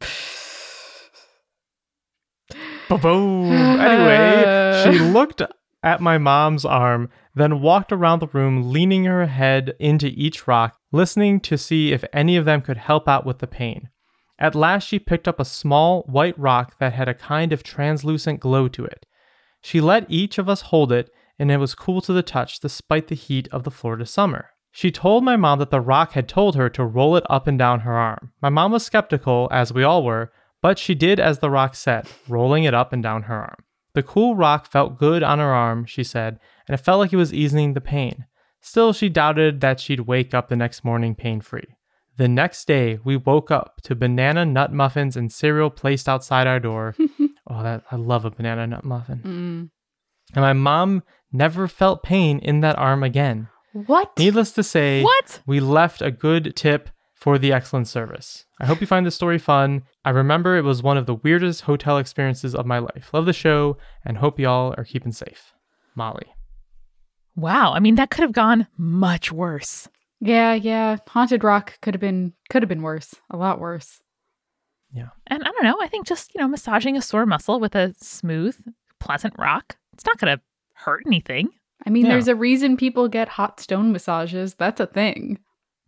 Anyway, 3.52 4.82
she 4.84 4.98
looked 5.12 5.42
at 5.82 6.00
my 6.00 6.18
mom's 6.18 6.64
arm, 6.64 7.08
then 7.34 7.60
walked 7.60 7.92
around 7.92 8.20
the 8.20 8.26
room, 8.28 8.72
leaning 8.72 9.04
her 9.04 9.26
head 9.26 9.74
into 9.78 10.08
each 10.08 10.48
rock, 10.48 10.76
listening 10.92 11.40
to 11.40 11.56
see 11.56 11.92
if 11.92 12.04
any 12.12 12.36
of 12.36 12.44
them 12.44 12.60
could 12.60 12.76
help 12.76 13.08
out 13.08 13.26
with 13.26 13.38
the 13.38 13.46
pain. 13.46 13.88
At 14.38 14.54
last, 14.54 14.86
she 14.86 14.98
picked 14.98 15.28
up 15.28 15.40
a 15.40 15.44
small 15.44 16.02
white 16.02 16.38
rock 16.38 16.78
that 16.78 16.92
had 16.92 17.08
a 17.08 17.14
kind 17.14 17.52
of 17.52 17.62
translucent 17.62 18.40
glow 18.40 18.68
to 18.68 18.84
it. 18.84 19.06
She 19.62 19.80
let 19.80 20.06
each 20.08 20.38
of 20.38 20.48
us 20.48 20.62
hold 20.62 20.92
it, 20.92 21.10
and 21.38 21.50
it 21.50 21.58
was 21.58 21.74
cool 21.74 22.00
to 22.02 22.12
the 22.12 22.22
touch 22.22 22.60
despite 22.60 23.08
the 23.08 23.14
heat 23.14 23.48
of 23.50 23.64
the 23.64 23.70
Florida 23.70 24.06
summer. 24.06 24.50
She 24.72 24.90
told 24.90 25.24
my 25.24 25.36
mom 25.36 25.58
that 25.60 25.70
the 25.70 25.80
rock 25.80 26.12
had 26.12 26.28
told 26.28 26.54
her 26.54 26.68
to 26.68 26.84
roll 26.84 27.16
it 27.16 27.24
up 27.30 27.46
and 27.46 27.58
down 27.58 27.80
her 27.80 27.94
arm. 27.94 28.32
My 28.42 28.50
mom 28.50 28.72
was 28.72 28.84
skeptical, 28.84 29.48
as 29.50 29.72
we 29.72 29.82
all 29.82 30.04
were, 30.04 30.30
but 30.66 30.80
she 30.80 30.96
did 30.96 31.20
as 31.20 31.38
the 31.38 31.48
rock 31.48 31.76
said, 31.76 32.08
rolling 32.26 32.64
it 32.64 32.74
up 32.74 32.92
and 32.92 33.00
down 33.00 33.22
her 33.22 33.36
arm. 33.36 33.62
The 33.94 34.02
cool 34.02 34.34
rock 34.34 34.66
felt 34.66 34.98
good 34.98 35.22
on 35.22 35.38
her 35.38 35.54
arm, 35.54 35.84
she 35.84 36.02
said, 36.02 36.40
and 36.66 36.74
it 36.74 36.82
felt 36.82 36.98
like 36.98 37.12
it 37.12 37.16
was 37.16 37.32
easing 37.32 37.74
the 37.74 37.80
pain. 37.80 38.24
Still, 38.60 38.92
she 38.92 39.08
doubted 39.08 39.60
that 39.60 39.78
she'd 39.78 40.00
wake 40.00 40.34
up 40.34 40.48
the 40.48 40.56
next 40.56 40.84
morning 40.84 41.14
pain 41.14 41.40
free. 41.40 41.76
The 42.16 42.26
next 42.26 42.66
day, 42.66 42.98
we 43.04 43.16
woke 43.16 43.52
up 43.52 43.80
to 43.84 43.94
banana 43.94 44.44
nut 44.44 44.72
muffins 44.72 45.16
and 45.16 45.30
cereal 45.30 45.70
placed 45.70 46.08
outside 46.08 46.48
our 46.48 46.58
door. 46.58 46.96
oh, 47.46 47.62
that 47.62 47.84
I 47.92 47.94
love 47.94 48.24
a 48.24 48.32
banana 48.32 48.66
nut 48.66 48.84
muffin. 48.84 49.20
Mm. 49.20 49.70
And 50.34 50.42
my 50.42 50.52
mom 50.52 51.04
never 51.30 51.68
felt 51.68 52.02
pain 52.02 52.40
in 52.40 52.58
that 52.62 52.76
arm 52.76 53.04
again. 53.04 53.46
What? 53.72 54.18
Needless 54.18 54.50
to 54.54 54.64
say, 54.64 55.04
What? 55.04 55.42
we 55.46 55.60
left 55.60 56.02
a 56.02 56.10
good 56.10 56.56
tip 56.56 56.90
for 57.16 57.38
the 57.38 57.52
excellent 57.52 57.88
service. 57.88 58.44
I 58.60 58.66
hope 58.66 58.80
you 58.80 58.86
find 58.86 59.04
this 59.06 59.14
story 59.14 59.38
fun. 59.38 59.82
I 60.04 60.10
remember 60.10 60.56
it 60.56 60.64
was 60.64 60.82
one 60.82 60.96
of 60.98 61.06
the 61.06 61.14
weirdest 61.14 61.62
hotel 61.62 61.96
experiences 61.98 62.54
of 62.54 62.66
my 62.66 62.78
life. 62.78 63.10
Love 63.12 63.26
the 63.26 63.32
show 63.32 63.78
and 64.04 64.18
hope 64.18 64.38
y'all 64.38 64.74
are 64.76 64.84
keeping 64.84 65.12
safe. 65.12 65.52
Molly. 65.94 66.26
Wow. 67.34 67.72
I 67.72 67.80
mean, 67.80 67.94
that 67.96 68.10
could 68.10 68.22
have 68.22 68.32
gone 68.32 68.66
much 68.76 69.32
worse. 69.32 69.88
Yeah, 70.20 70.54
yeah. 70.54 70.96
Haunted 71.08 71.42
Rock 71.44 71.78
could 71.82 71.94
have 71.94 72.00
been 72.00 72.32
could 72.50 72.62
have 72.62 72.68
been 72.68 72.82
worse. 72.82 73.14
A 73.30 73.36
lot 73.36 73.60
worse. 73.60 74.00
Yeah. 74.92 75.08
And 75.26 75.42
I 75.42 75.46
don't 75.50 75.64
know. 75.64 75.76
I 75.80 75.88
think 75.88 76.06
just, 76.06 76.34
you 76.34 76.40
know, 76.40 76.48
massaging 76.48 76.96
a 76.96 77.02
sore 77.02 77.26
muscle 77.26 77.60
with 77.60 77.74
a 77.74 77.94
smooth, 77.98 78.56
pleasant 79.00 79.34
rock, 79.38 79.76
it's 79.92 80.06
not 80.06 80.18
going 80.18 80.36
to 80.36 80.42
hurt 80.74 81.02
anything. 81.06 81.48
I 81.86 81.90
mean, 81.90 82.06
Yeah. 82.06 82.12
there's 82.12 82.28
a 82.28 82.34
reason 82.34 82.76
people 82.76 83.08
get 83.08 83.28
hot 83.28 83.60
stone 83.60 83.92
massages. 83.92 84.54
That's 84.54 84.80
a 84.80 84.86
thing. 84.86 85.38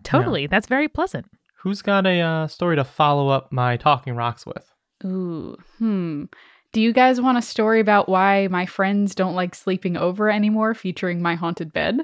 Totally. 0.02 0.46
That's 0.46 0.66
very 0.66 0.88
pleasant. 0.88 1.26
Who's 1.56 1.82
got 1.82 2.06
a 2.06 2.20
uh, 2.20 2.46
story 2.46 2.76
to 2.76 2.84
follow 2.84 3.28
up 3.28 3.50
my 3.52 3.76
talking 3.76 4.14
rocks 4.14 4.46
with? 4.46 4.72
Ooh. 5.04 5.56
Hmm. 5.78 6.24
Do 6.72 6.80
you 6.80 6.92
guys 6.92 7.20
want 7.20 7.38
a 7.38 7.42
story 7.42 7.80
about 7.80 8.08
why 8.08 8.46
my 8.48 8.66
friends 8.66 9.14
don't 9.14 9.34
like 9.34 9.54
sleeping 9.54 9.96
over 9.96 10.28
anymore 10.30 10.74
featuring 10.74 11.22
my 11.22 11.34
haunted 11.34 11.72
bed? 11.72 12.00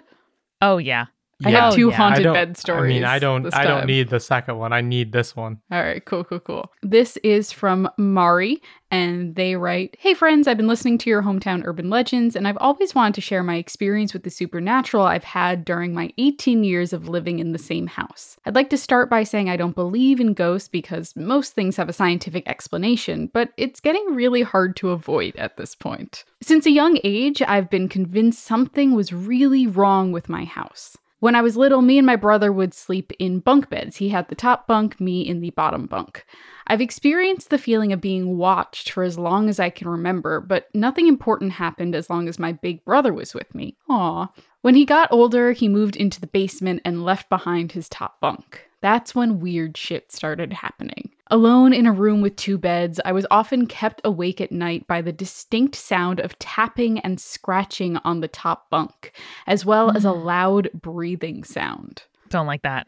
Oh, 0.62 0.78
yeah. 0.78 1.06
I 1.44 1.50
Yeah. 1.50 1.64
have 1.64 1.74
two 1.74 1.88
oh, 1.88 1.90
yeah. 1.90 1.96
Haunted 1.96 2.24
bed 2.24 2.56
stories. 2.56 2.90
I 2.90 2.94
mean, 2.94 3.04
I 3.04 3.18
don't. 3.18 3.52
I 3.54 3.64
don't 3.64 3.86
need 3.86 4.10
the 4.10 4.20
second 4.20 4.58
one. 4.58 4.72
I 4.72 4.80
need 4.80 5.12
this 5.12 5.34
one. 5.34 5.58
All 5.72 5.82
right, 5.82 6.04
cool, 6.04 6.24
cool, 6.24 6.40
cool. 6.40 6.72
This 6.82 7.16
is 7.18 7.50
from 7.50 7.88
Mari, 7.98 8.62
and 8.90 9.34
they 9.34 9.56
write 9.56 9.96
Hey, 9.98 10.14
friends, 10.14 10.46
I've 10.46 10.56
been 10.56 10.68
listening 10.68 10.98
to 10.98 11.10
your 11.10 11.22
hometown 11.22 11.62
urban 11.64 11.90
legends, 11.90 12.36
and 12.36 12.46
I've 12.46 12.58
always 12.58 12.94
wanted 12.94 13.14
to 13.14 13.20
share 13.20 13.42
my 13.42 13.56
experience 13.56 14.12
with 14.12 14.22
the 14.22 14.30
supernatural 14.30 15.04
I've 15.04 15.24
had 15.24 15.64
during 15.64 15.94
my 15.94 16.12
18 16.18 16.62
years 16.62 16.92
of 16.92 17.08
living 17.08 17.38
in 17.40 17.52
the 17.52 17.58
same 17.58 17.86
house. 17.86 18.36
I'd 18.44 18.54
like 18.54 18.70
to 18.70 18.78
start 18.78 19.10
by 19.10 19.24
saying 19.24 19.50
I 19.50 19.56
don't 19.56 19.74
believe 19.74 20.20
in 20.20 20.34
ghosts 20.34 20.68
because 20.68 21.16
most 21.16 21.54
things 21.54 21.76
have 21.76 21.88
a 21.88 21.92
scientific 21.92 22.48
explanation, 22.48 23.30
but 23.32 23.50
it's 23.56 23.80
getting 23.80 24.14
really 24.14 24.42
hard 24.42 24.76
to 24.76 24.90
avoid 24.90 25.34
at 25.36 25.56
this 25.56 25.74
point. 25.74 26.24
Since 26.42 26.66
a 26.66 26.70
young 26.70 26.98
age, 27.02 27.42
I've 27.42 27.70
been 27.70 27.88
convinced 27.88 28.44
something 28.44 28.94
was 28.94 29.12
really 29.12 29.66
wrong 29.66 30.12
with 30.12 30.28
my 30.28 30.44
house. 30.44 30.96
When 31.24 31.34
I 31.34 31.40
was 31.40 31.56
little, 31.56 31.80
me 31.80 31.96
and 31.96 32.06
my 32.06 32.16
brother 32.16 32.52
would 32.52 32.74
sleep 32.74 33.10
in 33.18 33.38
bunk 33.38 33.70
beds. 33.70 33.96
He 33.96 34.10
had 34.10 34.28
the 34.28 34.34
top 34.34 34.66
bunk, 34.66 35.00
me 35.00 35.22
in 35.22 35.40
the 35.40 35.48
bottom 35.48 35.86
bunk. 35.86 36.26
I've 36.66 36.82
experienced 36.82 37.48
the 37.48 37.56
feeling 37.56 37.94
of 37.94 38.02
being 38.02 38.36
watched 38.36 38.90
for 38.90 39.02
as 39.02 39.16
long 39.16 39.48
as 39.48 39.58
I 39.58 39.70
can 39.70 39.88
remember, 39.88 40.38
but 40.38 40.68
nothing 40.74 41.08
important 41.08 41.52
happened 41.52 41.94
as 41.94 42.10
long 42.10 42.28
as 42.28 42.38
my 42.38 42.52
big 42.52 42.84
brother 42.84 43.14
was 43.14 43.32
with 43.32 43.54
me. 43.54 43.78
Aw. 43.88 44.28
When 44.60 44.74
he 44.74 44.84
got 44.84 45.10
older, 45.10 45.52
he 45.52 45.66
moved 45.66 45.96
into 45.96 46.20
the 46.20 46.26
basement 46.26 46.82
and 46.84 47.06
left 47.06 47.30
behind 47.30 47.72
his 47.72 47.88
top 47.88 48.20
bunk. 48.20 48.60
That's 48.84 49.14
when 49.14 49.40
weird 49.40 49.78
shit 49.78 50.12
started 50.12 50.52
happening. 50.52 51.08
Alone 51.28 51.72
in 51.72 51.86
a 51.86 51.92
room 51.92 52.20
with 52.20 52.36
two 52.36 52.58
beds, 52.58 53.00
I 53.02 53.12
was 53.12 53.26
often 53.30 53.66
kept 53.66 54.02
awake 54.04 54.42
at 54.42 54.52
night 54.52 54.86
by 54.86 55.00
the 55.00 55.10
distinct 55.10 55.74
sound 55.74 56.20
of 56.20 56.38
tapping 56.38 56.98
and 56.98 57.18
scratching 57.18 57.96
on 58.04 58.20
the 58.20 58.28
top 58.28 58.68
bunk, 58.68 59.12
as 59.46 59.64
well 59.64 59.96
as 59.96 60.04
a 60.04 60.08
mm. 60.08 60.22
loud 60.22 60.70
breathing 60.74 61.44
sound. 61.44 62.02
Don't 62.28 62.46
like 62.46 62.60
that. 62.60 62.86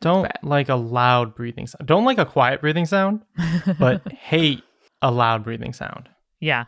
Don't 0.00 0.30
like 0.42 0.68
a 0.68 0.74
loud 0.74 1.34
breathing 1.34 1.66
sound. 1.66 1.88
Don't 1.88 2.04
like 2.04 2.18
a 2.18 2.26
quiet 2.26 2.60
breathing 2.60 2.84
sound, 2.84 3.22
but 3.78 4.06
hate 4.12 4.62
a 5.00 5.10
loud 5.10 5.44
breathing 5.44 5.72
sound. 5.72 6.10
Yeah. 6.40 6.66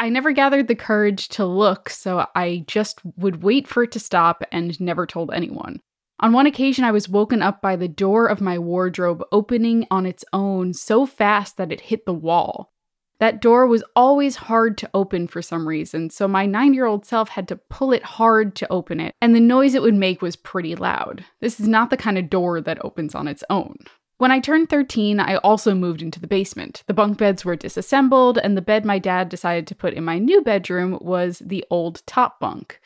I 0.00 0.08
never 0.08 0.32
gathered 0.32 0.66
the 0.66 0.74
courage 0.74 1.28
to 1.28 1.46
look, 1.46 1.88
so 1.88 2.26
I 2.34 2.64
just 2.66 2.98
would 3.16 3.44
wait 3.44 3.68
for 3.68 3.84
it 3.84 3.92
to 3.92 4.00
stop 4.00 4.42
and 4.50 4.80
never 4.80 5.06
told 5.06 5.32
anyone. 5.32 5.80
On 6.20 6.32
one 6.32 6.46
occasion, 6.46 6.84
I 6.84 6.90
was 6.90 7.08
woken 7.08 7.42
up 7.42 7.62
by 7.62 7.76
the 7.76 7.86
door 7.86 8.26
of 8.26 8.40
my 8.40 8.58
wardrobe 8.58 9.22
opening 9.30 9.86
on 9.90 10.04
its 10.04 10.24
own 10.32 10.74
so 10.74 11.06
fast 11.06 11.56
that 11.56 11.70
it 11.70 11.82
hit 11.82 12.06
the 12.06 12.12
wall. 12.12 12.72
That 13.20 13.40
door 13.40 13.66
was 13.66 13.84
always 13.96 14.36
hard 14.36 14.78
to 14.78 14.90
open 14.94 15.26
for 15.26 15.42
some 15.42 15.66
reason, 15.66 16.10
so 16.10 16.26
my 16.26 16.46
nine 16.46 16.74
year 16.74 16.86
old 16.86 17.04
self 17.04 17.30
had 17.30 17.48
to 17.48 17.56
pull 17.56 17.92
it 17.92 18.02
hard 18.02 18.56
to 18.56 18.72
open 18.72 19.00
it, 19.00 19.14
and 19.20 19.34
the 19.34 19.40
noise 19.40 19.74
it 19.74 19.82
would 19.82 19.94
make 19.94 20.22
was 20.22 20.36
pretty 20.36 20.74
loud. 20.74 21.24
This 21.40 21.60
is 21.60 21.68
not 21.68 21.90
the 21.90 21.96
kind 21.96 22.18
of 22.18 22.30
door 22.30 22.60
that 22.60 22.84
opens 22.84 23.14
on 23.14 23.28
its 23.28 23.44
own. 23.50 23.76
When 24.18 24.32
I 24.32 24.40
turned 24.40 24.68
13, 24.68 25.20
I 25.20 25.36
also 25.36 25.74
moved 25.74 26.02
into 26.02 26.20
the 26.20 26.26
basement. 26.26 26.82
The 26.88 26.94
bunk 26.94 27.18
beds 27.18 27.44
were 27.44 27.54
disassembled, 27.54 28.38
and 28.38 28.56
the 28.56 28.62
bed 28.62 28.84
my 28.84 28.98
dad 28.98 29.28
decided 29.28 29.68
to 29.68 29.76
put 29.76 29.94
in 29.94 30.04
my 30.04 30.18
new 30.18 30.42
bedroom 30.42 30.98
was 31.00 31.40
the 31.44 31.64
old 31.70 32.02
top 32.06 32.40
bunk. 32.40 32.80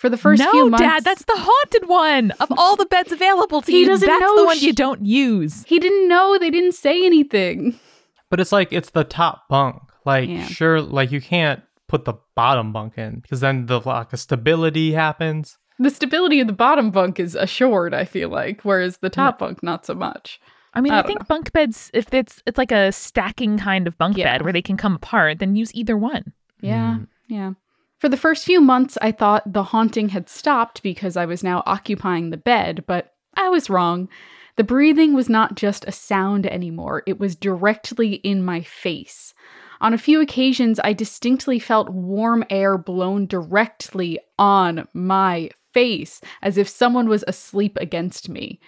For 0.00 0.08
the 0.08 0.16
first 0.16 0.40
no, 0.40 0.50
few 0.50 0.70
months, 0.70 0.82
Dad, 0.82 1.04
that's 1.04 1.24
the 1.26 1.36
haunted 1.36 1.86
one 1.86 2.30
of 2.40 2.50
all 2.56 2.74
the 2.74 2.86
beds 2.86 3.12
available 3.12 3.60
to 3.60 3.70
He 3.70 3.80
you. 3.82 3.86
doesn't 3.86 4.06
that's 4.08 4.18
know 4.18 4.34
the 4.38 4.44
one 4.46 4.56
sh- 4.56 4.62
you 4.62 4.72
don't 4.72 5.04
use. 5.04 5.62
he 5.64 5.78
didn't 5.78 6.08
know. 6.08 6.38
They 6.40 6.48
didn't 6.50 6.72
say 6.72 7.04
anything. 7.04 7.78
But 8.30 8.40
it's 8.40 8.50
like 8.50 8.72
it's 8.72 8.90
the 8.90 9.04
top 9.04 9.46
bunk. 9.50 9.82
Like 10.06 10.28
Yeah. 10.30 10.46
sure, 10.46 10.80
like 10.80 11.12
you 11.12 11.20
can't 11.20 11.62
put 11.86 12.06
the 12.06 12.14
bottom 12.34 12.72
bunk 12.72 12.96
in 12.96 13.20
because 13.20 13.40
then 13.40 13.66
the 13.66 13.78
lack 13.80 14.14
of 14.14 14.20
stability 14.20 14.92
happens. 14.92 15.58
The 15.78 15.90
stability 15.90 16.40
of 16.40 16.46
the 16.46 16.54
bottom 16.54 16.90
bunk 16.90 17.20
is 17.20 17.34
assured. 17.34 17.92
I 17.92 18.06
feel 18.06 18.30
like, 18.30 18.62
whereas 18.62 18.98
the 18.98 19.10
top 19.10 19.38
bunk 19.40 19.62
not 19.62 19.84
so 19.84 19.94
much. 19.94 20.40
I 20.72 20.80
mean, 20.80 20.92
I 20.94 21.00
I, 21.00 21.02
don't 21.02 21.08
think 21.08 21.26
bunk 21.28 21.52
beds, 21.52 21.90
if 21.92 22.14
it's 22.14 22.42
it's 22.46 22.56
like 22.56 22.72
a 22.72 22.90
stacking 22.92 23.58
kind 23.58 23.86
of 23.86 23.98
bunk 23.98 24.16
Yeah. 24.16 24.32
bed 24.32 24.42
where 24.44 24.52
they 24.54 24.62
can 24.62 24.78
come 24.78 24.94
apart, 24.94 25.40
then 25.40 25.56
use 25.56 25.74
either 25.74 25.96
one. 25.98 26.32
Yeah, 26.62 26.98
mm. 27.00 27.06
yeah. 27.28 27.52
For 28.00 28.08
the 28.08 28.16
first 28.16 28.46
few 28.46 28.62
months, 28.62 28.96
I 29.02 29.12
thought 29.12 29.52
the 29.52 29.62
haunting 29.62 30.08
had 30.08 30.30
stopped 30.30 30.82
because 30.82 31.18
I 31.18 31.26
was 31.26 31.44
now 31.44 31.62
occupying 31.66 32.30
the 32.30 32.38
bed, 32.38 32.84
but 32.86 33.12
I 33.34 33.50
was 33.50 33.68
wrong. 33.68 34.08
The 34.56 34.64
breathing 34.64 35.12
was 35.12 35.28
not 35.28 35.54
just 35.54 35.84
a 35.86 35.92
sound 35.92 36.46
anymore, 36.46 37.02
it 37.06 37.20
was 37.20 37.36
directly 37.36 38.14
in 38.14 38.42
my 38.42 38.62
face. 38.62 39.34
On 39.82 39.92
a 39.92 39.98
few 39.98 40.22
occasions, 40.22 40.80
I 40.82 40.94
distinctly 40.94 41.58
felt 41.58 41.90
warm 41.90 42.42
air 42.48 42.78
blown 42.78 43.26
directly 43.26 44.18
on 44.38 44.88
my 44.94 45.50
face, 45.74 46.22
as 46.40 46.56
if 46.56 46.70
someone 46.70 47.06
was 47.06 47.22
asleep 47.28 47.76
against 47.82 48.30
me. 48.30 48.60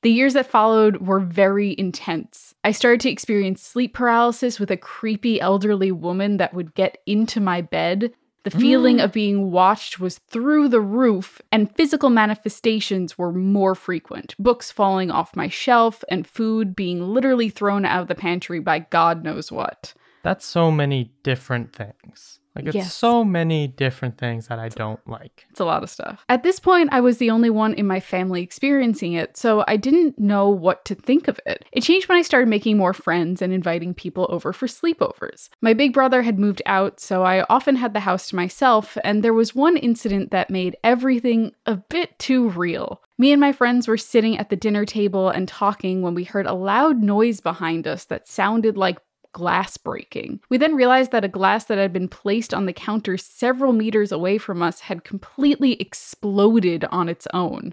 The 0.00 0.12
years 0.12 0.32
that 0.32 0.46
followed 0.46 1.06
were 1.06 1.20
very 1.20 1.74
intense. 1.76 2.54
I 2.64 2.72
started 2.72 3.00
to 3.02 3.10
experience 3.10 3.60
sleep 3.60 3.92
paralysis 3.92 4.58
with 4.58 4.70
a 4.70 4.78
creepy 4.78 5.42
elderly 5.42 5.92
woman 5.92 6.38
that 6.38 6.54
would 6.54 6.74
get 6.74 6.98
into 7.04 7.38
my 7.38 7.60
bed. 7.60 8.14
The 8.50 8.58
feeling 8.58 8.96
mm. 8.96 9.04
of 9.04 9.12
being 9.12 9.50
watched 9.50 10.00
was 10.00 10.18
through 10.18 10.68
the 10.68 10.80
roof, 10.80 11.42
and 11.52 11.74
physical 11.76 12.08
manifestations 12.08 13.18
were 13.18 13.30
more 13.30 13.74
frequent. 13.74 14.34
Books 14.38 14.70
falling 14.70 15.10
off 15.10 15.36
my 15.36 15.48
shelf, 15.48 16.02
and 16.08 16.26
food 16.26 16.74
being 16.74 17.02
literally 17.02 17.50
thrown 17.50 17.84
out 17.84 18.00
of 18.02 18.08
the 18.08 18.14
pantry 18.14 18.58
by 18.58 18.78
God 18.78 19.22
knows 19.22 19.52
what. 19.52 19.92
That's 20.22 20.46
so 20.46 20.70
many 20.70 21.12
different 21.22 21.74
things. 21.74 22.37
Like 22.58 22.66
it's 22.66 22.74
Yes. 22.74 22.92
so 22.94 23.24
many 23.24 23.68
different 23.68 24.18
things 24.18 24.48
that 24.48 24.58
I 24.58 24.68
don't 24.68 25.00
like. 25.08 25.46
It's 25.50 25.60
a 25.60 25.64
lot 25.64 25.82
of 25.84 25.90
stuff. 25.90 26.24
At 26.28 26.42
this 26.42 26.58
point, 26.58 26.88
I 26.92 27.00
was 27.00 27.18
the 27.18 27.30
only 27.30 27.50
one 27.50 27.72
in 27.74 27.86
my 27.86 28.00
family 28.00 28.42
experiencing 28.42 29.12
it, 29.12 29.36
so 29.36 29.64
I 29.68 29.76
didn't 29.76 30.18
know 30.18 30.48
what 30.48 30.84
to 30.86 30.94
think 30.96 31.28
of 31.28 31.38
it. 31.46 31.64
It 31.72 31.82
changed 31.84 32.08
when 32.08 32.18
I 32.18 32.22
started 32.22 32.48
making 32.48 32.76
more 32.76 32.92
friends 32.92 33.40
and 33.40 33.52
inviting 33.52 33.94
people 33.94 34.26
over 34.28 34.52
for 34.52 34.66
sleepovers. 34.66 35.50
My 35.60 35.72
big 35.72 35.92
brother 35.92 36.22
had 36.22 36.38
moved 36.38 36.62
out, 36.66 36.98
so 37.00 37.22
I 37.24 37.44
often 37.48 37.76
had 37.76 37.94
the 37.94 38.00
house 38.00 38.28
to 38.30 38.36
myself, 38.36 38.98
and 39.04 39.22
there 39.22 39.34
was 39.34 39.54
one 39.54 39.76
incident 39.76 40.32
that 40.32 40.50
made 40.50 40.76
everything 40.82 41.52
a 41.64 41.76
bit 41.76 42.18
too 42.18 42.48
real. 42.50 43.00
Me 43.20 43.32
and 43.32 43.40
my 43.40 43.52
friends 43.52 43.88
were 43.88 43.96
sitting 43.96 44.38
at 44.38 44.48
the 44.48 44.56
dinner 44.56 44.84
table 44.84 45.28
and 45.28 45.48
talking 45.48 46.02
when 46.02 46.14
we 46.14 46.24
heard 46.24 46.46
a 46.46 46.52
loud 46.54 47.02
noise 47.02 47.40
behind 47.40 47.86
us 47.86 48.04
that 48.04 48.28
sounded 48.28 48.76
like 48.76 48.98
glass 49.38 49.76
breaking. 49.76 50.40
We 50.48 50.58
then 50.58 50.74
realized 50.74 51.12
that 51.12 51.24
a 51.24 51.28
glass 51.28 51.64
that 51.66 51.78
had 51.78 51.92
been 51.92 52.08
placed 52.08 52.52
on 52.52 52.66
the 52.66 52.72
counter 52.72 53.16
several 53.16 53.72
meters 53.72 54.10
away 54.10 54.36
from 54.38 54.62
us 54.62 54.80
had 54.80 55.04
completely 55.04 55.80
exploded 55.80 56.84
on 56.86 57.08
its 57.08 57.26
own. 57.32 57.72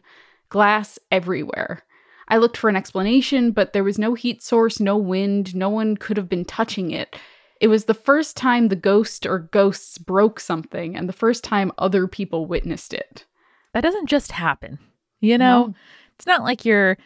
Glass 0.49 0.99
everywhere. 1.11 1.81
I 2.27 2.37
looked 2.37 2.57
for 2.57 2.69
an 2.69 2.75
explanation, 2.75 3.51
but 3.51 3.73
there 3.73 3.83
was 3.83 3.97
no 3.97 4.13
heat 4.13 4.43
source, 4.43 4.79
no 4.79 4.95
wind, 4.97 5.55
no 5.55 5.69
one 5.69 5.97
could 5.97 6.17
have 6.17 6.29
been 6.29 6.45
touching 6.45 6.91
it. 6.91 7.15
It 7.59 7.67
was 7.67 7.85
the 7.85 7.93
first 7.95 8.37
time 8.37 8.67
the 8.67 8.75
ghost 8.75 9.25
or 9.25 9.39
ghosts 9.39 9.97
broke 9.97 10.39
something, 10.39 10.95
and 10.95 11.09
the 11.09 11.13
first 11.13 11.43
time 11.43 11.71
other 11.79 12.07
people 12.07 12.45
witnessed 12.45 12.93
it. 12.93 13.25
That 13.73 13.81
doesn't 13.81 14.07
just 14.07 14.31
happen. 14.33 14.77
You 15.19 15.37
know, 15.39 15.67
No. 15.67 15.73
it's 16.15 16.27
not 16.27 16.43
like 16.43 16.63
you're 16.65 16.97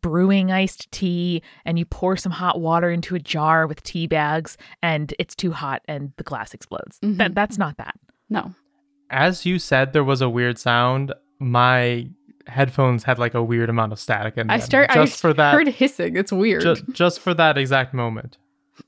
brewing 0.00 0.50
iced 0.52 0.90
tea 0.92 1.42
and 1.64 1.78
you 1.78 1.84
pour 1.84 2.16
some 2.16 2.32
hot 2.32 2.60
water 2.60 2.90
into 2.90 3.14
a 3.14 3.18
jar 3.18 3.66
with 3.66 3.82
tea 3.82 4.06
bags 4.06 4.56
and 4.82 5.14
it's 5.18 5.34
too 5.34 5.52
hot 5.52 5.82
and 5.86 6.12
the 6.16 6.22
glass 6.22 6.54
explodes. 6.54 6.98
Mhm. 7.00 7.16
That 7.18 7.34
that's 7.34 7.58
not 7.58 7.76
that. 7.78 7.94
No. 8.30 8.54
As 9.10 9.44
you 9.44 9.58
said, 9.58 9.92
there 9.92 10.04
was 10.04 10.20
a 10.22 10.28
weird 10.30 10.58
sound. 10.58 11.12
My 11.38 12.08
headphones 12.46 13.04
had 13.04 13.18
like 13.18 13.34
a 13.34 13.42
weird 13.42 13.68
amount 13.70 13.92
of 13.92 13.98
static 14.00 14.36
in 14.36 14.46
them. 14.46 14.54
I 14.54 14.58
start. 14.58 14.90
just 14.92 15.18
I 15.24 15.28
for 15.28 15.34
that. 15.34 15.52
heard 15.54 15.68
hissing. 15.68 16.16
It's 16.16 16.32
weird. 16.32 16.62
Just, 16.62 16.84
just 16.92 17.20
for 17.20 17.34
that 17.34 17.58
exact 17.58 17.92
moment, 17.94 18.38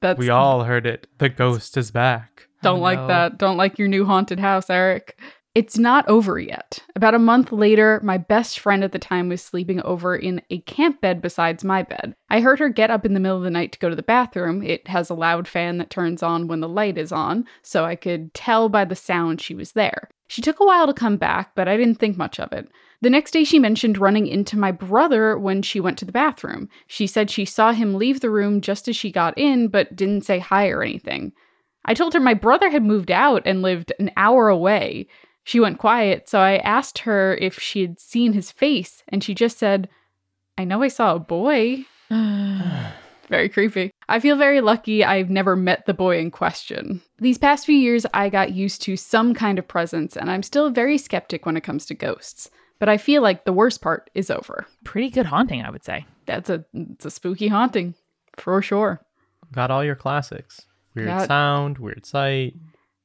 That's 0.00 0.18
we 0.18 0.30
all 0.30 0.64
heard 0.64 0.86
it. 0.86 1.06
The 1.18 1.28
ghost 1.28 1.76
is 1.76 1.90
back. 1.90 2.48
Don't 2.62 2.78
Oh, 2.78 2.82
like 2.82 2.98
no. 2.98 3.06
that. 3.08 3.38
Don't 3.38 3.56
like 3.58 3.78
your 3.78 3.88
new 3.88 4.04
haunted 4.06 4.40
house, 4.40 4.70
Eric. 4.70 5.20
It's 5.54 5.78
not 5.78 6.08
over 6.08 6.36
yet. 6.40 6.80
About 6.96 7.14
a 7.14 7.18
month 7.20 7.52
later, 7.52 8.00
my 8.02 8.18
best 8.18 8.58
friend 8.58 8.82
at 8.82 8.90
the 8.90 8.98
time 8.98 9.28
was 9.28 9.40
sleeping 9.40 9.80
over 9.82 10.16
in 10.16 10.42
a 10.50 10.58
camp 10.60 11.00
bed 11.00 11.22
besides 11.22 11.62
my 11.62 11.84
bed. 11.84 12.16
I 12.28 12.40
heard 12.40 12.58
her 12.58 12.68
get 12.68 12.90
up 12.90 13.06
in 13.06 13.14
the 13.14 13.20
middle 13.20 13.36
of 13.36 13.44
the 13.44 13.50
night 13.50 13.70
to 13.70 13.78
go 13.78 13.88
to 13.88 13.94
the 13.94 14.02
bathroom. 14.02 14.64
It 14.64 14.88
has 14.88 15.10
a 15.10 15.14
loud 15.14 15.46
fan 15.46 15.78
that 15.78 15.90
turns 15.90 16.24
on 16.24 16.48
when 16.48 16.58
the 16.58 16.68
light 16.68 16.98
is 16.98 17.12
on, 17.12 17.46
so 17.62 17.84
I 17.84 17.94
could 17.94 18.34
tell 18.34 18.68
by 18.68 18.84
the 18.84 18.96
sound 18.96 19.40
she 19.40 19.54
was 19.54 19.72
there. 19.72 20.08
She 20.26 20.42
took 20.42 20.58
a 20.58 20.64
while 20.64 20.88
to 20.88 20.92
come 20.92 21.18
back, 21.18 21.54
but 21.54 21.68
I 21.68 21.76
didn't 21.76 22.00
think 22.00 22.16
much 22.16 22.40
of 22.40 22.52
it. 22.52 22.68
The 23.02 23.10
next 23.10 23.30
day, 23.30 23.44
she 23.44 23.60
mentioned 23.60 23.98
running 23.98 24.26
into 24.26 24.58
my 24.58 24.72
brother 24.72 25.38
when 25.38 25.62
she 25.62 25.78
went 25.78 25.98
to 25.98 26.04
the 26.04 26.10
bathroom. 26.10 26.68
She 26.88 27.06
said 27.06 27.30
she 27.30 27.44
saw 27.44 27.70
him 27.72 27.94
leave 27.94 28.20
the 28.20 28.30
room 28.30 28.60
just 28.60 28.88
as 28.88 28.96
she 28.96 29.12
got 29.12 29.38
in, 29.38 29.68
but 29.68 29.94
didn't 29.94 30.24
say 30.24 30.40
hi 30.40 30.70
or 30.70 30.82
anything. 30.82 31.32
I 31.84 31.94
told 31.94 32.14
her 32.14 32.20
my 32.20 32.34
brother 32.34 32.70
had 32.70 32.82
moved 32.82 33.12
out 33.12 33.42
and 33.44 33.62
lived 33.62 33.92
an 34.00 34.10
hour 34.16 34.48
away. 34.48 35.06
She 35.44 35.60
went 35.60 35.78
quiet, 35.78 36.28
so 36.28 36.40
I 36.40 36.56
asked 36.56 37.00
her 37.00 37.34
if 37.34 37.58
she 37.58 37.82
had 37.82 38.00
seen 38.00 38.32
his 38.32 38.50
face, 38.50 39.02
and 39.08 39.22
she 39.22 39.34
just 39.34 39.58
said, 39.58 39.88
I 40.56 40.64
know 40.64 40.82
I 40.82 40.88
saw 40.88 41.14
a 41.14 41.18
boy. 41.20 41.84
Very 43.28 43.48
creepy. 43.48 43.90
I 44.08 44.20
feel 44.20 44.36
very 44.36 44.60
lucky 44.60 45.02
I've 45.02 45.30
never 45.30 45.56
met 45.56 45.86
the 45.86 45.94
boy 45.94 46.18
in 46.18 46.30
question. 46.30 47.00
These 47.18 47.38
past 47.38 47.64
few 47.64 47.76
years, 47.76 48.04
I 48.12 48.28
got 48.28 48.52
used 48.52 48.82
to 48.82 48.96
some 48.98 49.32
kind 49.32 49.58
of 49.58 49.66
presence, 49.66 50.14
and 50.16 50.30
I'm 50.30 50.42
still 50.42 50.68
very 50.70 50.98
skeptic 50.98 51.46
when 51.46 51.56
it 51.56 51.62
comes 51.62 51.86
to 51.86 51.94
ghosts. 51.94 52.50
But 52.78 52.90
I 52.90 52.98
feel 52.98 53.22
like 53.22 53.44
the 53.44 53.52
worst 53.52 53.80
part 53.80 54.10
is 54.14 54.30
over. 54.30 54.66
Pretty 54.84 55.08
good 55.08 55.24
haunting, 55.26 55.62
I 55.62 55.70
would 55.70 55.84
say. 55.84 56.04
That's 56.26 56.50
a 56.50 56.64
it's 56.74 57.06
a 57.06 57.10
spooky 57.10 57.48
haunting, 57.48 57.94
for 58.36 58.60
sure. 58.60 59.00
Got 59.52 59.70
all 59.70 59.82
your 59.84 59.96
classics. 59.96 60.66
Weird 60.94 61.08
Got- 61.08 61.28
sound, 61.28 61.78
weird 61.78 62.04
sight, 62.04 62.54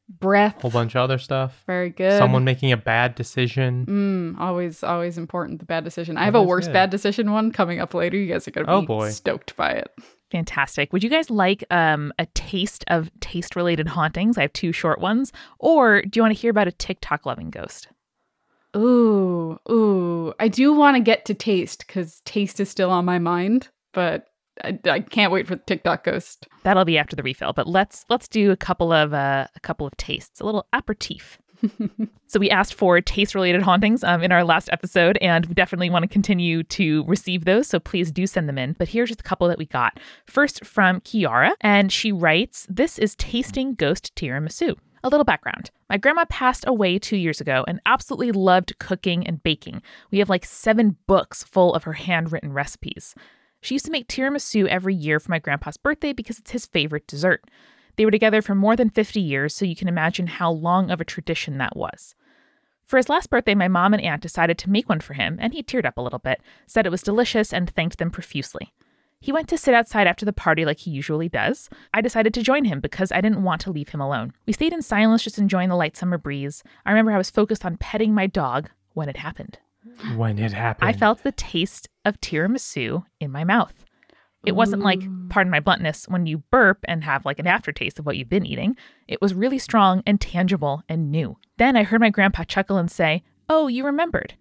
Breath, 0.10 0.58
a 0.58 0.62
whole 0.62 0.72
bunch 0.72 0.96
of 0.96 1.02
other 1.02 1.20
stuff. 1.20 1.64
very 1.68 1.92
good. 1.92 2.18
Someone 2.18 2.44
making 2.44 2.72
a 2.72 2.78
bad 2.78 3.14
decision. 3.16 3.86
Mm, 3.86 4.40
always, 4.42 4.84
always 4.84 5.18
important. 5.20 5.60
The 5.60 5.66
bad 5.66 5.84
decision. 5.84 6.18
I 6.18 6.26
have 6.26 6.34
a 6.36 6.42
worse 6.42 6.66
good. 6.66 6.74
bad 6.74 6.90
decision 6.90 7.32
one 7.32 7.52
coming 7.52 7.80
up 7.80 7.94
later. 7.94 8.18
You 8.18 8.26
guys 8.32 8.48
are 8.48 8.52
gonna 8.52 8.66
be 8.66 8.72
Oh, 8.74 8.82
boy. 8.82 9.10
stoked 9.12 9.56
by 9.56 9.70
it. 9.72 9.92
Fantastic. 10.32 10.92
Would 10.94 11.04
you 11.04 11.10
guys 11.10 11.30
like 11.30 11.64
um, 11.72 12.12
a 12.20 12.26
taste 12.28 12.84
of 12.88 13.10
taste 13.20 13.56
related 13.56 13.88
hauntings? 13.88 14.38
I 14.38 14.42
have 14.42 14.54
two 14.54 14.72
short 14.72 15.00
ones. 15.00 15.32
Or 15.60 16.02
do 16.02 16.10
you 16.18 16.22
want 16.24 16.36
to 16.36 16.40
hear 16.42 16.52
about 16.52 16.68
a 16.68 16.72
TikTok 16.72 17.26
loving 17.26 17.50
ghost? 17.52 17.88
Ooh, 18.76 19.60
ooh. 19.70 20.34
I 20.40 20.48
do 20.48 20.74
want 20.74 20.96
to 20.98 21.02
get 21.02 21.26
to 21.26 21.34
taste 21.34 21.86
because 21.88 22.22
taste 22.26 22.60
is 22.60 22.70
still 22.70 22.92
on 22.92 23.06
my 23.06 23.18
mind, 23.20 23.70
but 23.94 24.28
I, 24.64 24.80
I 24.86 25.00
can't 25.00 25.32
wait 25.32 25.48
for 25.48 25.56
the 25.56 25.62
TikTok 25.62 26.04
ghost. 26.04 26.48
That'll 26.64 26.86
be 26.86 26.98
after 26.98 27.16
the 27.16 27.24
refill, 27.24 27.54
but 27.54 27.68
let's 27.68 28.06
let's 28.10 28.28
do 28.28 28.52
a 28.52 28.58
couple 28.58 28.92
of 28.92 29.14
uh, 29.14 29.48
a 29.56 29.60
couple 29.60 29.88
of 29.88 29.96
tastes, 29.98 30.40
a 30.40 30.46
little 30.46 30.68
aperitif. 30.74 31.40
so 32.28 32.40
we 32.40 32.50
asked 32.50 32.74
for 32.74 33.02
taste 33.02 33.36
related 33.36 33.62
hauntings 33.62 34.04
um, 34.04 34.24
in 34.24 34.32
our 34.32 34.44
last 34.44 34.70
episode, 34.72 35.18
and 35.22 35.46
we 35.48 35.54
definitely 35.54 35.90
want 35.90 36.04
to 36.04 36.08
continue 36.08 36.64
to 36.64 37.04
receive 37.06 37.46
those. 37.46 37.68
So 37.68 37.80
please 37.80 38.12
do 38.12 38.26
send 38.26 38.48
them 38.48 38.58
in. 38.58 38.74
But 38.74 38.88
here's 38.88 39.10
just 39.10 39.20
a 39.22 39.24
couple 39.24 39.48
that 39.50 39.58
we 39.58 39.66
got. 39.66 40.00
First 40.26 40.66
from 40.66 41.02
Kiara, 41.02 41.54
and 41.62 41.92
she 41.92 42.12
writes, 42.12 42.66
"This 42.70 42.98
is 42.98 43.16
tasting 43.16 43.76
ghost 43.76 44.16
tiramisu." 44.16 44.76
A 45.04 45.10
little 45.10 45.24
background. 45.24 45.72
My 45.90 45.98
grandma 45.98 46.26
passed 46.30 46.66
away 46.68 47.00
two 47.00 47.16
years 47.16 47.40
ago 47.40 47.64
and 47.68 47.80
absolutely 47.86 48.34
loved 48.34 48.78
cooking 48.80 49.26
and 49.26 49.42
baking. 49.42 49.82
We 50.12 50.20
have 50.20 50.30
like 50.30 50.44
seven 50.44 50.98
books 51.08 51.42
full 51.42 51.74
of 51.74 51.84
her 51.84 51.94
handwritten 51.94 52.52
recipes. 52.52 53.16
She 53.62 53.76
used 53.76 53.86
to 53.86 53.92
make 53.92 54.08
tiramisu 54.08 54.68
every 54.68 54.96
year 54.96 55.20
for 55.20 55.32
my 55.32 55.40
grandpa's 55.40 55.78
birthday 55.78 56.14
because 56.14 56.40
it's 56.40 56.52
his 56.52 56.66
favorite 56.66 57.08
dessert. 57.08 57.44
They 57.96 58.06
were 58.06 58.12
together 58.12 58.42
for 58.42 58.56
more 58.56 58.76
than 58.76 58.90
50 58.90 59.20
years, 59.20 59.54
so 59.54 59.66
you 59.66 59.76
can 59.76 59.90
imagine 59.90 60.28
how 60.28 60.52
long 60.52 60.90
of 60.90 61.02
a 61.02 61.06
tradition 61.06 61.58
that 61.58 61.76
was. 61.76 62.16
For 62.86 62.98
his 62.98 63.10
last 63.10 63.30
birthday, 63.30 63.56
my 63.56 63.68
mom 63.68 63.94
and 63.94 64.02
aunt 64.02 64.22
decided 64.22 64.58
to 64.60 64.70
make 64.70 64.88
one 64.88 65.02
for 65.02 65.14
him, 65.14 65.38
and 65.40 65.54
he 65.54 65.62
teared 65.62 65.86
up 65.86 65.98
a 65.98 66.02
little 66.02 66.20
bit, 66.20 66.42
said 66.66 66.86
it 66.86 66.92
was 66.92 67.04
delicious, 67.04 67.54
and 67.54 67.70
thanked 67.70 67.98
them 68.00 68.10
profusely. 68.10 68.74
He 69.22 69.34
went 69.34 69.50
to 69.50 69.58
sit 69.58 69.74
outside 69.74 70.08
after 70.08 70.26
the 70.26 70.32
party 70.32 70.64
like 70.64 70.80
he 70.80 70.92
usually 70.92 71.28
does. 71.28 71.70
I 71.94 72.00
decided 72.00 72.34
to 72.34 72.42
join 72.42 72.66
him 72.66 72.80
because 72.80 73.12
I 73.12 73.20
didn't 73.20 73.44
want 73.44 73.60
to 73.62 73.72
leave 73.72 73.90
him 73.90 74.00
alone. 74.00 74.34
We 74.48 74.54
stayed 74.54 74.72
in 74.72 74.82
silence, 74.82 75.24
just 75.24 75.38
enjoying 75.38 75.68
the 75.68 75.76
light 75.76 75.98
summer 75.98 76.18
breeze. 76.18 76.64
I 76.86 76.92
remember 76.92 77.12
I 77.12 77.18
was 77.18 77.30
focused 77.30 77.66
on 77.66 77.78
petting 77.78 78.14
my 78.14 78.28
dog 78.28 78.70
when 78.94 79.10
it 79.10 79.18
happened. 79.18 79.60
When 80.16 80.40
it 80.40 80.52
happened. 80.52 80.90
I 80.90 80.94
felt 80.94 81.24
the 81.24 81.32
taste 81.32 81.88
of 82.06 82.20
tiramisu 82.20 83.04
in 83.20 83.32
my 83.32 83.44
mouth. 83.44 83.86
It 84.46 84.54
wasn't 84.54 84.84
like, 84.84 85.02
pardon 85.30 85.52
my 85.52 85.60
bluntness, 85.60 86.06
when 86.08 86.26
you 86.26 86.38
burp 86.50 86.80
and 86.86 87.04
have 87.04 87.26
like 87.26 87.40
an 87.40 87.48
aftertaste 87.48 88.00
of 88.00 88.06
what 88.06 88.16
you've 88.16 88.30
been 88.30 88.46
eating. 88.46 88.78
It 89.08 89.22
was 89.22 89.34
really 89.34 89.60
strong 89.60 90.02
and 90.06 90.20
tangible 90.20 90.82
and 90.88 91.12
new. 91.12 91.38
Then 91.58 91.76
I 91.76 91.84
heard 91.84 92.00
my 92.00 92.10
grandpa 92.10 92.46
chuckle 92.46 92.78
and 92.78 92.90
say, 92.90 93.24
Oh, 93.50 93.68
you 93.68 93.86
remembered. 93.86 94.36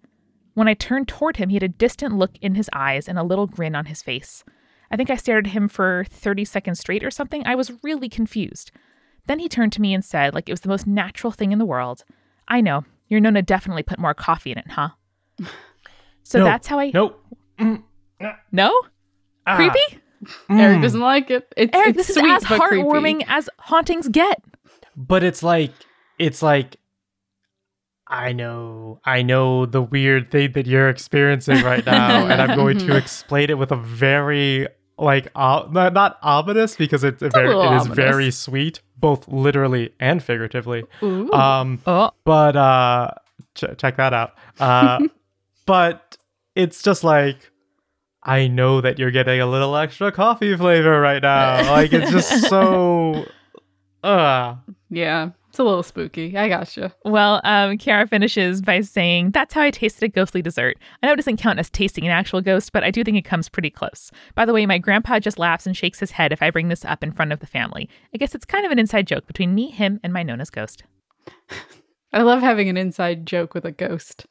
When 0.53 0.67
I 0.67 0.73
turned 0.73 1.07
toward 1.07 1.37
him, 1.37 1.49
he 1.49 1.55
had 1.55 1.63
a 1.63 1.67
distant 1.67 2.17
look 2.17 2.31
in 2.41 2.55
his 2.55 2.69
eyes 2.73 3.09
and 3.09 3.19
a 3.19 3.23
little 3.23 3.47
grin 3.47 3.75
on 3.75 3.85
his 3.85 4.01
face. 4.01 4.43
I 4.89 4.95
think 4.95 5.09
I 5.09 5.15
stared 5.15 5.47
at 5.47 5.53
him 5.53 5.67
for 5.67 6.05
30 6.09 6.45
seconds 6.45 6.79
straight 6.79 7.03
or 7.03 7.11
something. 7.11 7.45
I 7.45 7.55
was 7.55 7.83
really 7.83 8.09
confused. 8.09 8.71
Then 9.27 9.39
he 9.39 9.49
turned 9.49 9.73
to 9.73 9.81
me 9.81 9.93
and 9.93 10.03
said, 10.03 10.33
like 10.33 10.49
it 10.49 10.53
was 10.53 10.61
the 10.61 10.69
most 10.69 10.87
natural 10.87 11.31
thing 11.31 11.51
in 11.51 11.59
the 11.59 11.65
world, 11.65 12.03
I 12.47 12.61
know, 12.61 12.85
your 13.07 13.19
Nona 13.19 13.41
definitely 13.41 13.83
put 13.83 13.99
more 13.99 14.13
coffee 14.13 14.51
in 14.51 14.57
it, 14.57 14.71
huh? 14.71 14.89
So 16.23 16.39
No. 16.39 16.45
that's 16.45 16.67
how 16.67 16.79
I. 16.79 16.91
Nope. 16.93 17.23
No? 18.51 18.73
Ah. 19.47 19.55
Creepy? 19.55 20.01
Eric 20.49 20.79
Mm. 20.79 20.81
doesn't 20.81 20.99
like 20.99 21.31
it. 21.31 21.51
It's, 21.55 21.75
Eric, 21.75 21.95
it's 21.95 22.07
this 22.07 22.15
sweet, 22.15 22.25
is 22.29 22.43
as 22.43 22.49
but 22.49 22.59
creepy. 22.61 22.83
heartwarming 22.83 23.25
as 23.27 23.49
hauntings 23.57 24.09
get. 24.09 24.41
But 24.97 25.23
it's 25.23 25.41
like 25.41 25.71
it's 26.17 26.41
like 26.41 26.75
I 28.07 28.33
know 28.33 28.99
I 29.05 29.21
know 29.21 29.65
the 29.65 29.81
weird 29.81 30.29
thing 30.31 30.51
that 30.53 30.67
you're 30.67 30.89
experiencing 30.89 31.63
right 31.63 31.85
now, 31.85 32.25
and 32.27 32.41
I'm 32.41 32.57
going 32.57 32.77
to 32.79 32.97
explain 32.97 33.49
it 33.49 33.57
with 33.57 33.71
a 33.71 33.75
very 33.77 34.67
like 34.97 35.31
uh, 35.35 35.65
not, 35.71 35.93
not 35.93 36.17
ominous 36.21 36.75
because 36.75 37.05
it's 37.05 37.21
a 37.21 37.29
very 37.29 37.47
little 37.47 37.61
it 37.71 37.75
is 37.77 37.81
ominous. 37.83 37.95
very 37.95 38.31
sweet, 38.31 38.81
both 38.97 39.25
literally 39.29 39.93
and 40.01 40.21
figuratively. 40.21 40.83
Ooh. 41.01 41.31
Um, 41.31 41.79
Oh, 41.87 42.11
but 42.25 42.57
uh, 42.57 43.11
ch- 43.55 43.77
check 43.77 43.95
that 43.95 44.13
out. 44.13 44.33
Uh, 44.59 44.99
but 45.69 46.17
it's 46.55 46.81
just 46.81 47.03
like. 47.03 47.51
I 48.21 48.47
know 48.47 48.81
that 48.81 48.99
you're 48.99 49.11
getting 49.11 49.39
a 49.39 49.45
little 49.45 49.77
extra 49.77 50.11
coffee 50.11 50.57
flavor 50.57 50.99
right 50.99 51.23
now. 51.23 51.71
Like 51.71 51.93
it's 51.93 52.11
just 52.11 52.49
so 52.49 53.25
uh 54.03 54.55
yeah, 54.89 55.29
it's 55.49 55.59
a 55.59 55.63
little 55.63 55.83
spooky. 55.83 56.37
I 56.37 56.49
gotcha. 56.49 56.93
well, 57.05 57.41
um, 57.43 57.77
Kiara 57.77 58.09
finishes 58.09 58.61
by 58.61 58.81
saying, 58.81 59.31
That's 59.31 59.53
how 59.53 59.61
I 59.61 59.71
tasted 59.71 60.03
a 60.03 60.07
ghostly 60.07 60.41
dessert. 60.41 60.77
I 61.01 61.07
know 61.07 61.13
it 61.13 61.17
doesn't 61.17 61.37
count 61.37 61.59
as 61.59 61.69
tasting 61.69 62.05
an 62.05 62.11
actual 62.11 62.41
ghost, 62.41 62.71
but 62.71 62.83
I 62.83 62.91
do 62.91 63.03
think 63.03 63.17
it 63.17 63.25
comes 63.25 63.49
pretty 63.49 63.69
close. 63.69 64.11
By 64.35 64.45
the 64.45 64.53
way, 64.53 64.65
my 64.65 64.77
grandpa 64.77 65.19
just 65.19 65.39
laughs 65.39 65.65
and 65.65 65.77
shakes 65.77 65.99
his 65.99 66.11
head 66.11 66.31
if 66.31 66.43
I 66.43 66.51
bring 66.51 66.67
this 66.67 66.85
up 66.85 67.03
in 67.03 67.11
front 67.11 67.31
of 67.31 67.39
the 67.39 67.47
family. 67.47 67.89
I 68.13 68.17
guess 68.17 68.35
it's 68.35 68.45
kind 68.45 68.65
of 68.65 68.71
an 68.71 68.79
inside 68.79 69.07
joke 69.07 69.27
between 69.27 69.55
me, 69.55 69.71
him, 69.71 69.99
and 70.03 70.11
my 70.11 70.23
Nona's 70.23 70.49
ghost. 70.49 70.83
I 72.13 72.21
love 72.21 72.41
having 72.41 72.69
an 72.69 72.77
inside 72.77 73.25
joke 73.25 73.53
with 73.53 73.65
a 73.65 73.71
ghost. 73.71 74.25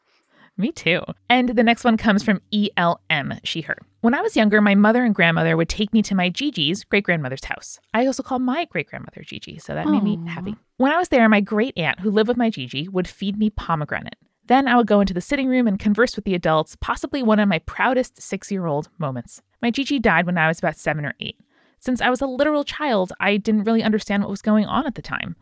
Me 0.58 0.72
too. 0.72 1.02
And 1.30 1.50
the 1.50 1.62
next 1.62 1.84
one 1.84 1.96
comes 1.96 2.24
from 2.24 2.42
ELM, 2.52 3.38
she, 3.44 3.60
her. 3.62 3.78
When 4.00 4.12
I 4.12 4.20
was 4.20 4.36
younger, 4.36 4.60
my 4.60 4.74
mother 4.74 5.04
and 5.04 5.14
grandmother 5.14 5.56
would 5.56 5.68
take 5.68 5.92
me 5.92 6.02
to 6.02 6.16
my 6.16 6.28
Gigi's 6.28 6.82
great 6.82 7.04
grandmother's 7.04 7.44
house. 7.44 7.78
I 7.94 8.06
also 8.06 8.24
call 8.24 8.40
my 8.40 8.64
great 8.64 8.88
grandmother 8.88 9.22
Gigi, 9.22 9.58
so 9.58 9.74
that 9.74 9.86
made 9.86 10.02
me 10.02 10.18
happy. 10.26 10.56
When 10.76 10.92
I 10.92 10.98
was 10.98 11.10
there, 11.10 11.28
my 11.28 11.40
great 11.40 11.78
aunt, 11.78 12.00
who 12.00 12.10
lived 12.10 12.28
with 12.28 12.36
my 12.36 12.50
Gigi, 12.50 12.88
would 12.88 13.06
feed 13.06 13.38
me 13.38 13.50
pomegranate. 13.50 14.16
Then 14.46 14.66
I 14.66 14.76
would 14.76 14.86
go 14.86 15.00
into 15.00 15.14
the 15.14 15.20
sitting 15.20 15.48
room 15.48 15.68
and 15.68 15.78
converse 15.78 16.16
with 16.16 16.24
the 16.24 16.34
adults, 16.34 16.76
possibly 16.80 17.22
one 17.22 17.38
of 17.38 17.48
my 17.48 17.60
proudest 17.60 18.20
six 18.20 18.50
year 18.50 18.66
old 18.66 18.88
moments. 18.98 19.42
My 19.62 19.70
Gigi 19.70 20.00
died 20.00 20.26
when 20.26 20.38
I 20.38 20.48
was 20.48 20.58
about 20.58 20.76
seven 20.76 21.04
or 21.04 21.14
eight. 21.20 21.38
Since 21.78 22.00
I 22.00 22.10
was 22.10 22.20
a 22.20 22.26
literal 22.26 22.64
child, 22.64 23.12
I 23.20 23.36
didn't 23.36 23.64
really 23.64 23.82
understand 23.84 24.22
what 24.22 24.30
was 24.30 24.42
going 24.42 24.64
on 24.66 24.86
at 24.86 24.96
the 24.96 25.02
time. 25.02 25.36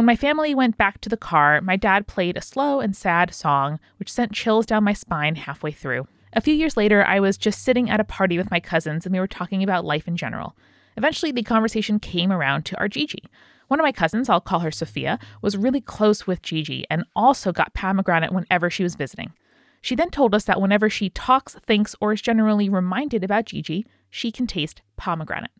When 0.00 0.06
my 0.06 0.16
family 0.16 0.54
went 0.54 0.78
back 0.78 1.02
to 1.02 1.10
the 1.10 1.16
car, 1.18 1.60
my 1.60 1.76
dad 1.76 2.06
played 2.06 2.38
a 2.38 2.40
slow 2.40 2.80
and 2.80 2.96
sad 2.96 3.34
song, 3.34 3.78
which 3.98 4.10
sent 4.10 4.32
chills 4.32 4.64
down 4.64 4.82
my 4.82 4.94
spine 4.94 5.34
halfway 5.34 5.72
through. 5.72 6.08
A 6.32 6.40
few 6.40 6.54
years 6.54 6.74
later, 6.74 7.04
I 7.04 7.20
was 7.20 7.36
just 7.36 7.62
sitting 7.62 7.90
at 7.90 8.00
a 8.00 8.04
party 8.04 8.38
with 8.38 8.50
my 8.50 8.60
cousins 8.60 9.04
and 9.04 9.12
we 9.12 9.20
were 9.20 9.26
talking 9.26 9.62
about 9.62 9.84
life 9.84 10.08
in 10.08 10.16
general. 10.16 10.56
Eventually, 10.96 11.32
the 11.32 11.42
conversation 11.42 12.00
came 12.00 12.32
around 12.32 12.64
to 12.64 12.78
our 12.78 12.88
Gigi. 12.88 13.24
One 13.68 13.78
of 13.78 13.84
my 13.84 13.92
cousins, 13.92 14.30
I'll 14.30 14.40
call 14.40 14.60
her 14.60 14.70
Sophia, 14.70 15.18
was 15.42 15.58
really 15.58 15.82
close 15.82 16.26
with 16.26 16.40
Gigi 16.40 16.86
and 16.88 17.04
also 17.14 17.52
got 17.52 17.74
pomegranate 17.74 18.32
whenever 18.32 18.70
she 18.70 18.82
was 18.82 18.94
visiting. 18.94 19.34
She 19.82 19.94
then 19.94 20.08
told 20.08 20.34
us 20.34 20.44
that 20.44 20.62
whenever 20.62 20.88
she 20.88 21.10
talks, 21.10 21.56
thinks, 21.66 21.94
or 22.00 22.14
is 22.14 22.22
generally 22.22 22.70
reminded 22.70 23.22
about 23.22 23.44
Gigi, 23.44 23.84
she 24.08 24.32
can 24.32 24.46
taste 24.46 24.80
pomegranate. 24.96 25.50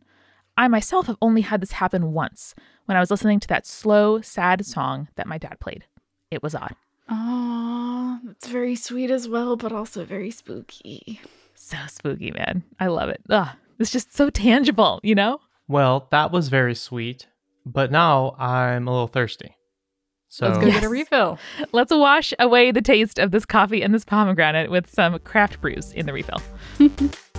I 0.57 0.69
myself 0.69 1.07
have 1.07 1.17
only 1.23 1.41
had 1.41 1.61
this 1.61 1.73
happen 1.73 2.13
once 2.13 2.55
when 2.91 2.97
I 2.97 3.01
was 3.01 3.11
listening 3.13 3.39
to 3.39 3.47
that 3.49 3.69
slow, 3.69 4.21
sad 4.21 4.67
song 4.67 5.07
that 5.15 5.29
my 5.29 5.39
dad 5.39 5.61
played. 5.61 5.85
It 6.33 6.43
was 6.43 6.57
odd. 6.57 6.75
Oh, 7.09 8.19
that's 8.25 8.49
very 8.49 8.75
sweet 8.75 9.13
as 9.13 9.29
well, 9.29 9.55
but 9.57 9.71
also 9.71 10.05
very 10.05 10.33
spooky. 10.33 11.21
So 11.55 11.77
spooky, 11.87 12.33
man. 12.33 12.65
I 12.81 12.89
love 12.89 13.09
it. 13.09 13.21
Ugh, 13.31 13.49
it's 13.79 13.93
just 13.93 14.13
so 14.17 14.29
tangible, 14.29 14.99
you 15.05 15.15
know? 15.15 15.39
Well, 15.69 16.09
that 16.11 16.33
was 16.33 16.49
very 16.49 16.75
sweet, 16.75 17.29
but 17.65 17.93
now 17.93 18.35
I'm 18.41 18.89
a 18.89 18.91
little 18.91 19.07
thirsty. 19.07 19.55
So 20.29 20.47
Let's 20.47 20.59
go 20.59 20.67
Yes. 20.67 20.75
get 20.81 20.85
a 20.85 20.89
refill. 20.89 21.39
Let's 21.73 21.93
wash 21.93 22.35
away 22.41 22.73
the 22.73 22.83
taste 22.83 23.21
of 23.21 23.31
this 23.31 23.45
coffee 23.45 23.83
and 23.83 23.95
this 23.95 24.05
pomegranate 24.05 24.69
with 24.69 24.91
some 24.93 25.17
craft 25.21 25.61
brews 25.61 25.93
in 25.93 26.07
the 26.07 26.13
refill. 26.13 26.43